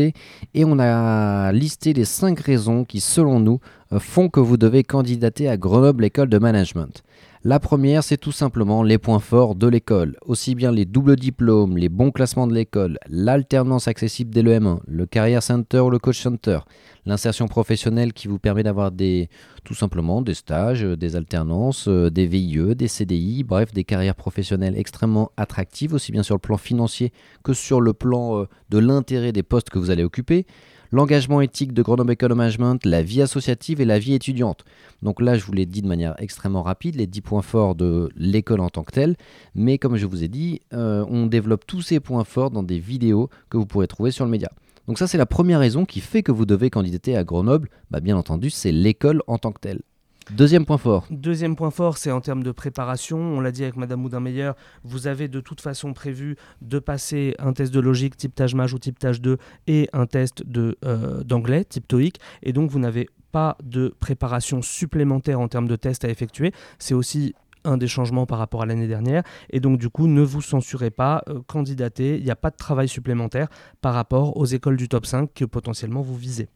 Et 0.55 0.65
on 0.65 0.81
a 0.81 1.53
listé 1.53 1.93
les 1.93 2.05
5 2.05 2.41
raisons 2.41 2.85
qui, 2.85 2.99
selon 2.99 3.39
nous, 3.39 3.61
euh, 3.93 4.01
font 4.01 4.29
que 4.29 4.41
vous 4.41 4.57
devez 4.57 4.83
candidater 4.83 5.49
à 5.49 5.57
Grenoble 5.57 6.05
École 6.05 6.29
de 6.29 6.39
Management. 6.39 7.05
La 7.45 7.61
première, 7.61 8.03
c'est 8.03 8.17
tout 8.17 8.33
simplement 8.33 8.83
les 8.83 8.99
points 8.99 9.21
forts 9.21 9.55
de 9.55 9.69
l'école, 9.69 10.17
aussi 10.27 10.57
bien 10.57 10.73
les 10.73 10.85
doubles 10.85 11.15
diplômes, 11.15 11.77
les 11.77 11.89
bons 11.89 12.11
classements 12.11 12.49
de 12.49 12.53
l'école, 12.53 12.99
l'alternance 13.09 13.87
accessible 13.87 14.35
dès 14.35 14.43
le 14.43 14.59
M1, 14.59 14.81
le 14.89 15.07
Career 15.07 15.41
Center 15.41 15.79
ou 15.79 15.91
le 15.91 16.01
Coach 16.01 16.21
Center, 16.21 16.59
l'insertion 17.05 17.47
professionnelle 17.47 18.13
qui 18.13 18.27
vous 18.27 18.41
permet 18.41 18.65
d'avoir 18.65 18.91
des, 18.91 19.29
tout 19.63 19.75
simplement 19.75 20.23
des 20.23 20.35
stages, 20.35 20.83
des 20.83 21.15
alternances, 21.15 21.87
euh, 21.87 22.11
des 22.11 22.27
VIE, 22.27 22.75
des 22.75 22.89
CDI, 22.89 23.45
bref, 23.45 23.73
des 23.73 23.85
carrières 23.85 24.17
professionnelles 24.17 24.77
extrêmement 24.77 25.31
attractives, 25.37 25.95
aussi 25.95 26.11
bien 26.11 26.25
sur 26.25 26.35
le 26.35 26.41
plan 26.41 26.57
financier 26.57 27.13
que 27.45 27.53
sur 27.53 27.81
le 27.81 27.93
plan 27.93 28.41
euh, 28.41 28.49
de 28.71 28.79
l'intérêt 28.79 28.96
des 29.03 29.43
postes 29.43 29.71
que 29.71 29.79
vous 29.79 29.91
allez 29.91 30.05
occuper 30.05 30.47
l'engagement 30.93 31.41
éthique 31.41 31.73
de 31.73 31.83
Grenoble 31.83 32.13
École 32.13 32.35
Management, 32.35 32.85
la 32.85 33.03
vie 33.03 33.23
associative 33.23 33.81
et 33.81 33.85
la 33.85 33.99
vie 33.99 34.15
étudiante. 34.15 34.65
Donc 35.03 35.21
là, 35.21 35.37
je 35.37 35.45
vous 35.45 35.53
l'ai 35.53 35.67
dit 35.67 35.83
de 35.83 35.89
manière 35.89 36.15
extrêmement 36.19 36.63
rapide, 36.63 36.97
les 36.97 37.07
10 37.07 37.21
points 37.23 37.43
forts 37.43 37.75
de 37.75 38.09
l'école 38.17 38.61
en 38.61 38.69
tant 38.69 38.85
que 38.85 38.93
telle. 38.93 39.17
Mais 39.55 39.79
comme 39.79 39.97
je 39.97 40.07
vous 40.07 40.25
ai 40.25 40.29
dit, 40.29 40.61
euh, 40.73 41.05
on 41.09 41.27
développe 41.27 41.67
tous 41.67 41.83
ces 41.83 42.01
points 42.01 42.25
forts 42.25 42.51
dans 42.51 42.63
des 42.63 42.79
vidéos 42.79 43.29
que 43.51 43.57
vous 43.57 43.67
pourrez 43.67 43.87
trouver 43.87 44.11
sur 44.11 44.25
le 44.25 44.31
média. 44.31 44.51
Donc 44.87 44.99
ça, 44.99 45.07
c'est 45.07 45.19
la 45.19 45.27
première 45.27 45.59
raison 45.59 45.85
qui 45.85 46.01
fait 46.01 46.23
que 46.23 46.33
vous 46.33 46.47
devez 46.47 46.71
candidater 46.71 47.17
à 47.17 47.25
Grenoble. 47.25 47.69
Bah, 47.91 48.01
bien 48.01 48.17
entendu, 48.17 48.51
c'est 48.51 48.73
l'école 48.73 49.23
en 49.27 49.39
tant 49.39 49.53
que 49.53 49.61
telle. 49.61 49.81
Deuxième 50.33 50.67
point 50.67 50.79
fort. 50.79 51.07
Deuxième 51.11 51.55
point 51.55 51.71
fort, 51.71 51.99
c'est 51.99 52.11
en 52.11 52.21
termes 52.21 52.43
de 52.43 52.51
préparation. 52.51 53.17
On 53.19 53.41
l'a 53.41 53.53
dit 53.53 53.63
avec 53.63 53.77
Madame 53.77 54.01
Moudin-Meyer, 54.01 54.53
vous 54.83 55.07
avez 55.07 55.29
de 55.29 55.39
toute 55.39 55.61
façon 55.61 55.93
prévu 55.93 56.37
de 56.63 56.81
passer 56.81 57.37
un 57.39 57.53
test 57.53 57.73
de 57.73 57.79
logique 57.79 58.17
type 58.17 58.35
tâche 58.35 58.55
ou 58.55 58.79
type 58.79 58.99
tâche 58.99 59.21
2 59.21 59.39
et 59.69 59.89
un 59.93 60.07
test 60.07 60.43
euh, 60.85 61.23
d'anglais 61.23 61.65
type 61.65 61.87
TOEIC. 61.87 62.19
Et 62.43 62.53
donc, 62.53 62.71
vous 62.71 62.81
n'avez 62.81 63.09
pas 63.31 63.57
de 63.63 63.95
préparation 64.01 64.63
supplémentaire 64.63 65.39
en 65.39 65.47
termes 65.47 65.69
de 65.69 65.77
tests 65.77 66.05
à 66.05 66.09
effectuer. 66.09 66.53
C'est 66.81 66.95
aussi 66.95 67.35
un 67.63 67.77
des 67.77 67.89
changements 67.89 68.27
par 68.27 68.39
rapport 68.39 68.63
à 68.63 68.67
l'année 68.67 68.89
dernière. 68.89 69.23
Et 69.51 69.61
donc, 69.61 69.79
du 69.79 69.91
coup, 69.91 70.09
ne 70.09 70.23
vous 70.23 70.43
censurez 70.43 70.91
pas, 70.91 71.23
euh, 71.29 71.41
candidatez. 71.47 72.19
Il 72.19 72.25
n'y 72.25 72.31
a 72.33 72.37
pas 72.37 72.51
de 72.51 72.57
travail 72.57 72.89
supplémentaire 72.89 73.47
par 73.81 73.95
rapport 73.95 74.37
aux 74.37 74.47
écoles 74.47 74.77
du 74.77 74.89
top 74.89 75.07
5 75.07 75.33
que 75.33 75.45
potentiellement 75.45 76.03
vous 76.03 76.17
visez. 76.17 76.49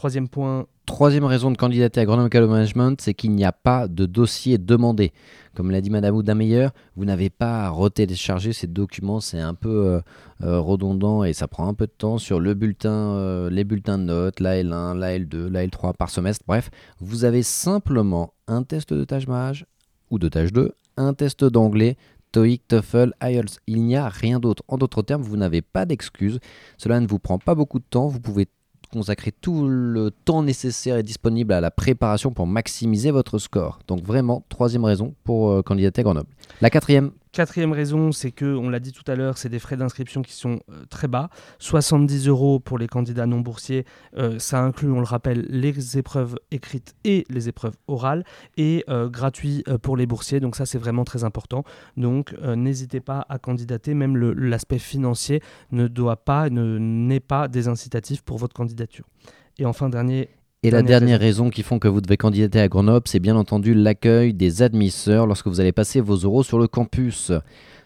Troisième 0.00 0.30
point. 0.30 0.66
Troisième 0.86 1.26
raison 1.26 1.50
de 1.50 1.58
candidater 1.58 2.00
à 2.00 2.06
Grenoble 2.06 2.28
École 2.28 2.48
Management, 2.48 2.98
c'est 3.02 3.12
qu'il 3.12 3.32
n'y 3.32 3.44
a 3.44 3.52
pas 3.52 3.86
de 3.86 4.06
dossier 4.06 4.56
demandé. 4.56 5.12
Comme 5.54 5.70
l'a 5.70 5.82
dit 5.82 5.90
Madame 5.90 6.16
Oudameyer, 6.16 6.68
vous 6.96 7.04
n'avez 7.04 7.28
pas 7.28 7.66
à 7.66 7.68
retélécharger 7.68 8.54
ces 8.54 8.66
documents, 8.66 9.20
c'est 9.20 9.40
un 9.40 9.52
peu 9.52 9.68
euh, 9.68 10.00
euh, 10.42 10.58
redondant 10.58 11.22
et 11.22 11.34
ça 11.34 11.48
prend 11.48 11.68
un 11.68 11.74
peu 11.74 11.86
de 11.86 11.92
temps 11.92 12.16
sur 12.16 12.40
le 12.40 12.54
bulletin, 12.54 12.90
euh, 12.90 13.50
les 13.50 13.62
bulletins 13.62 13.98
de 13.98 14.04
notes, 14.04 14.40
la 14.40 14.62
L1, 14.62 14.96
la 14.96 15.18
L2, 15.18 15.48
la 15.48 15.66
L3 15.66 15.94
par 15.94 16.08
semestre. 16.08 16.46
Bref, 16.48 16.70
vous 16.98 17.26
avez 17.26 17.42
simplement 17.42 18.32
un 18.48 18.62
test 18.62 18.94
de 18.94 19.04
tâche 19.04 19.26
mage 19.26 19.66
ou 20.10 20.18
de 20.18 20.30
tâche 20.30 20.54
2, 20.54 20.72
un 20.96 21.12
test 21.12 21.44
d'anglais, 21.44 21.98
TOEIC, 22.32 22.66
TOEFL, 22.68 23.12
IELTS. 23.22 23.58
Il 23.66 23.84
n'y 23.84 23.96
a 23.96 24.08
rien 24.08 24.40
d'autre. 24.40 24.62
En 24.66 24.78
d'autres 24.78 25.02
termes, 25.02 25.20
vous 25.20 25.36
n'avez 25.36 25.60
pas 25.60 25.84
d'excuses. 25.84 26.40
Cela 26.78 27.00
ne 27.00 27.06
vous 27.06 27.18
prend 27.18 27.38
pas 27.38 27.54
beaucoup 27.54 27.80
de 27.80 27.84
temps. 27.84 28.08
Vous 28.08 28.20
pouvez 28.20 28.48
consacrer 28.90 29.32
tout 29.32 29.68
le 29.68 30.10
temps 30.10 30.42
nécessaire 30.42 30.96
et 30.96 31.02
disponible 31.02 31.52
à 31.52 31.60
la 31.60 31.70
préparation 31.70 32.32
pour 32.32 32.46
maximiser 32.46 33.10
votre 33.10 33.38
score. 33.38 33.78
Donc 33.86 34.02
vraiment, 34.02 34.44
troisième 34.48 34.84
raison 34.84 35.14
pour 35.24 35.50
euh, 35.50 35.62
candidater 35.62 36.00
à 36.00 36.04
Grenoble. 36.04 36.28
La 36.60 36.70
quatrième, 36.70 37.12
Quatrième 37.32 37.70
raison, 37.70 38.10
c'est 38.10 38.32
que, 38.32 38.44
on 38.44 38.70
l'a 38.70 38.80
dit 38.80 38.90
tout 38.90 39.04
à 39.06 39.14
l'heure, 39.14 39.38
c'est 39.38 39.48
des 39.48 39.60
frais 39.60 39.76
d'inscription 39.76 40.20
qui 40.22 40.32
sont 40.32 40.58
euh, 40.68 40.84
très 40.90 41.06
bas. 41.06 41.30
70 41.60 42.26
euros 42.26 42.58
pour 42.58 42.76
les 42.76 42.88
candidats 42.88 43.26
non 43.26 43.38
boursiers. 43.38 43.84
Euh, 44.16 44.40
ça 44.40 44.60
inclut, 44.60 44.90
on 44.90 44.98
le 44.98 45.06
rappelle, 45.06 45.46
les 45.48 45.96
épreuves 45.96 46.34
écrites 46.50 46.96
et 47.04 47.24
les 47.30 47.48
épreuves 47.48 47.76
orales. 47.86 48.24
Et 48.56 48.84
euh, 48.88 49.08
gratuit 49.08 49.62
pour 49.82 49.96
les 49.96 50.06
boursiers. 50.06 50.40
Donc 50.40 50.56
ça, 50.56 50.66
c'est 50.66 50.78
vraiment 50.78 51.04
très 51.04 51.22
important. 51.22 51.62
Donc 51.96 52.34
n'hésitez 52.42 53.00
pas 53.00 53.26
à 53.28 53.38
candidater. 53.38 53.94
Même 53.94 54.16
l'aspect 54.16 54.78
financier 54.78 55.40
ne 55.70 55.86
doit 55.86 56.24
pas, 56.24 56.50
n'est 56.50 57.20
pas 57.20 57.46
des 57.46 57.68
incitatifs 57.68 58.22
pour 58.22 58.38
votre 58.38 58.54
candidature. 58.54 59.06
Et 59.58 59.66
enfin, 59.66 59.88
dernier 59.88 60.30
et 60.62 60.70
la 60.70 60.82
dernière 60.82 61.20
raison. 61.20 61.50
qui 61.50 61.62
font 61.62 61.78
que 61.78 61.88
vous 61.88 62.00
devez 62.00 62.16
candidater 62.16 62.60
à 62.60 62.68
Grenoble, 62.68 63.08
c'est 63.08 63.20
bien 63.20 63.36
entendu 63.36 63.74
l'accueil 63.74 64.34
des 64.34 64.62
admisseurs 64.62 65.26
lorsque 65.26 65.46
vous 65.46 65.60
allez 65.60 65.72
passer 65.72 66.00
vos 66.00 66.16
euros 66.16 66.42
sur 66.42 66.58
le 66.58 66.68
campus. 66.68 67.32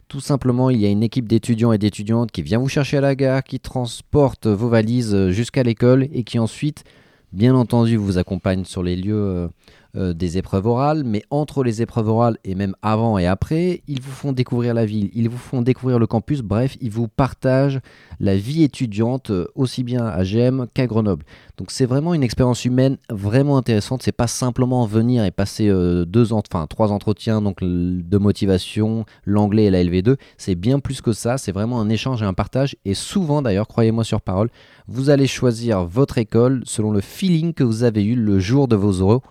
Tout 0.09 0.21
simplement, 0.21 0.71
il 0.71 0.81
y 0.81 0.87
a 0.87 0.91
une 0.91 1.03
équipe 1.03 1.29
d'étudiants 1.29 1.73
et 1.73 1.79
d'étudiantes 1.79 2.31
qui 2.31 2.43
vient 2.43 2.59
vous 2.59 2.69
chercher 2.69 2.99
à 2.99 3.01
la 3.01 3.15
gare, 3.15 3.43
qui 3.43 3.61
transporte 3.61 4.47
vos 4.47 4.69
valises 4.69 5.31
jusqu'à 5.31 5.63
l'école 5.63 6.09
et 6.13 6.25
qui 6.25 6.39
ensuite, 6.39 6.85
bien 7.33 7.55
entendu, 7.55 7.97
vous 7.97 8.19
accompagne 8.19 8.65
sur 8.65 8.83
les 8.83 8.97
lieux 8.97 9.15
euh, 9.15 9.49
des 9.95 10.39
épreuves 10.39 10.67
orales, 10.67 11.05
mais 11.05 11.23
entre 11.31 11.63
les 11.63 11.83
épreuves 11.83 12.09
orales 12.09 12.37
et 12.45 12.55
même 12.55 12.75
avant 12.83 13.19
et 13.19 13.27
après, 13.27 13.83
ils 13.87 14.01
vous 14.01 14.11
font 14.11 14.33
découvrir 14.33 14.75
la 14.75 14.87
ville, 14.87 15.11
ils 15.15 15.29
vous 15.29 15.39
font 15.39 15.63
découvrir 15.63 15.99
le 15.99 16.07
campus, 16.07 16.41
bref, 16.41 16.77
ils 16.81 16.91
vous 16.91 17.09
partagent 17.09 17.81
la 18.21 18.37
vie 18.37 18.63
étudiante 18.63 19.31
euh, 19.31 19.47
aussi 19.55 19.83
bien 19.83 20.05
à 20.07 20.23
GM 20.25 20.67
qu'à 20.73 20.87
Grenoble. 20.87 21.25
Donc 21.57 21.71
c'est 21.71 21.87
vraiment 21.87 22.15
une 22.15 22.23
expérience 22.23 22.65
humaine 22.65 22.97
vraiment 23.11 23.57
intéressante, 23.57 24.03
c'est 24.03 24.13
pas 24.13 24.27
simplement 24.27 24.85
venir 24.87 25.25
et 25.25 25.31
passer 25.31 25.69
euh, 25.69 26.05
deux 26.05 26.33
enfin 26.33 26.67
trois 26.67 26.93
entretiens 26.93 27.41
donc 27.41 27.63
de 27.63 28.19
motivation, 28.19 29.05
l'anglais 29.25 29.65
et 29.65 29.71
la 29.71 29.83
LV2, 29.83 30.17
c'est 30.37 30.55
bien 30.55 30.81
plus 30.81 31.01
que 31.01 31.13
ça, 31.13 31.39
c'est 31.39 31.53
vraiment 31.53 31.81
un 31.81 31.89
échange 31.89 32.23
et 32.23 32.27
un 32.27 32.35
partage 32.35 32.77
et 32.85 32.95
souvent 32.95 33.43
d'ailleurs, 33.43 33.69
croyez-moi 33.69 34.05
sur 34.05 34.21
parole, 34.21 34.51
vous 34.89 35.11
allez 35.11 35.27
choisir 35.27 35.85
votre 35.85 36.19
école 36.19 36.63
selon 36.65 36.91
le 36.91 37.01
feeling 37.01 37.55
que 37.55 37.65
vous 37.65 37.85
avez 37.85 38.05
eu 38.05 38.17
le 38.17 38.39
jour 38.39 38.69
de 38.69 38.77
vos 38.77 38.93
euros 38.93 39.23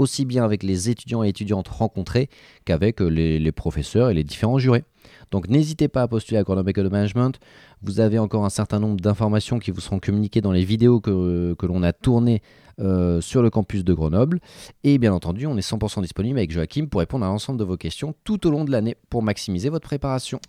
aussi 0.00 0.24
bien 0.24 0.44
avec 0.44 0.62
les 0.62 0.88
étudiants 0.88 1.22
et 1.22 1.28
étudiantes 1.28 1.68
rencontrés 1.68 2.30
qu'avec 2.64 3.02
euh, 3.02 3.08
les, 3.08 3.52
professeurs 3.52 4.08
et 4.08 4.14
les 4.14 4.24
différents 4.24 4.58
jurés. 4.58 4.84
Donc 5.30 5.48
n'hésitez 5.48 5.88
pas 5.88 6.02
à 6.02 6.08
postuler 6.08 6.38
à 6.38 6.42
Grenoble 6.42 6.70
École 6.70 6.84
de 6.84 6.88
Management. 6.88 7.38
Vous 7.82 8.00
avez 8.00 8.18
encore 8.18 8.44
un 8.44 8.50
certain 8.50 8.80
nombre 8.80 9.00
d'informations 9.00 9.58
qui 9.58 9.70
vous 9.70 9.80
seront 9.80 10.00
communiquées 10.00 10.40
dans 10.40 10.52
les 10.52 10.64
vidéos 10.64 11.00
que, 11.00 11.54
que 11.54 11.66
l'on 11.66 11.82
a 11.82 11.92
tournées 11.92 12.40
euh, 12.80 13.20
sur 13.20 13.42
le 13.42 13.50
campus 13.50 13.84
de 13.84 13.92
Grenoble. 13.92 14.40
Et 14.84 14.96
bien 14.96 15.12
entendu, 15.12 15.46
on 15.46 15.56
est 15.58 15.68
100% 15.68 16.00
disponible 16.00 16.38
avec 16.38 16.50
Joachim 16.50 16.86
pour 16.86 17.00
répondre 17.00 17.26
à 17.26 17.28
l'ensemble 17.28 17.58
de 17.58 17.64
vos 17.64 17.76
questions 17.76 18.14
tout 18.24 18.46
au 18.46 18.50
long 18.50 18.64
de 18.64 18.70
l'année 18.70 18.96
pour 19.10 19.22
maximiser 19.22 19.68
votre 19.68 19.86
préparation. 19.86 20.40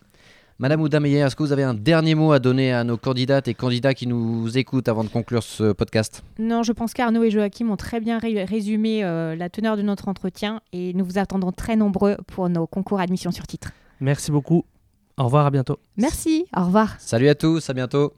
Madame 0.62 0.82
Ouda 0.82 1.00
Meyer, 1.00 1.22
est-ce 1.22 1.36
que 1.36 1.42
vous 1.42 1.54
avez 1.54 1.64
un 1.64 1.74
dernier 1.74 2.14
mot 2.14 2.34
à 2.34 2.38
donner 2.38 2.72
à 2.72 2.84
nos 2.84 2.96
candidates 2.96 3.48
et 3.48 3.56
candidats 3.56 3.96
qui 3.96 4.06
nous 4.06 4.60
écoutent 4.60 4.88
avant 4.90 5.04
de 5.04 5.10
conclure 5.10 5.42
ce 5.42 5.72
podcast? 5.72 6.24
Non, 6.38 6.62
je 6.62 6.72
pense 6.72 6.94
qu'Arnaud 6.94 7.24
et 7.24 7.32
Joachim 7.32 7.72
ont 7.72 7.78
très 7.78 8.00
bien 8.00 8.20
résumé 8.20 9.04
euh, 9.04 9.36
la 9.36 9.50
teneur 9.50 9.76
de 9.76 9.82
notre 9.82 10.08
entretien 10.08 10.62
et 10.72 10.94
nous 10.94 11.04
vous 11.04 11.18
attendons 11.18 11.52
très 11.52 11.76
nombreux 11.76 12.16
pour 12.28 12.48
nos 12.48 12.68
concours 12.68 13.00
admission 13.00 13.32
sur 13.32 13.48
titre. 13.48 13.72
Merci 14.02 14.30
beaucoup. 14.30 14.64
Au 15.18 15.24
revoir, 15.24 15.48
à 15.48 15.50
bientôt. 15.50 15.80
Merci, 15.98 16.46
au 16.56 16.66
revoir. 16.66 16.94
Salut 17.00 17.30
à 17.30 17.34
tous, 17.34 17.68
à 17.68 17.74
bientôt. 17.74 18.14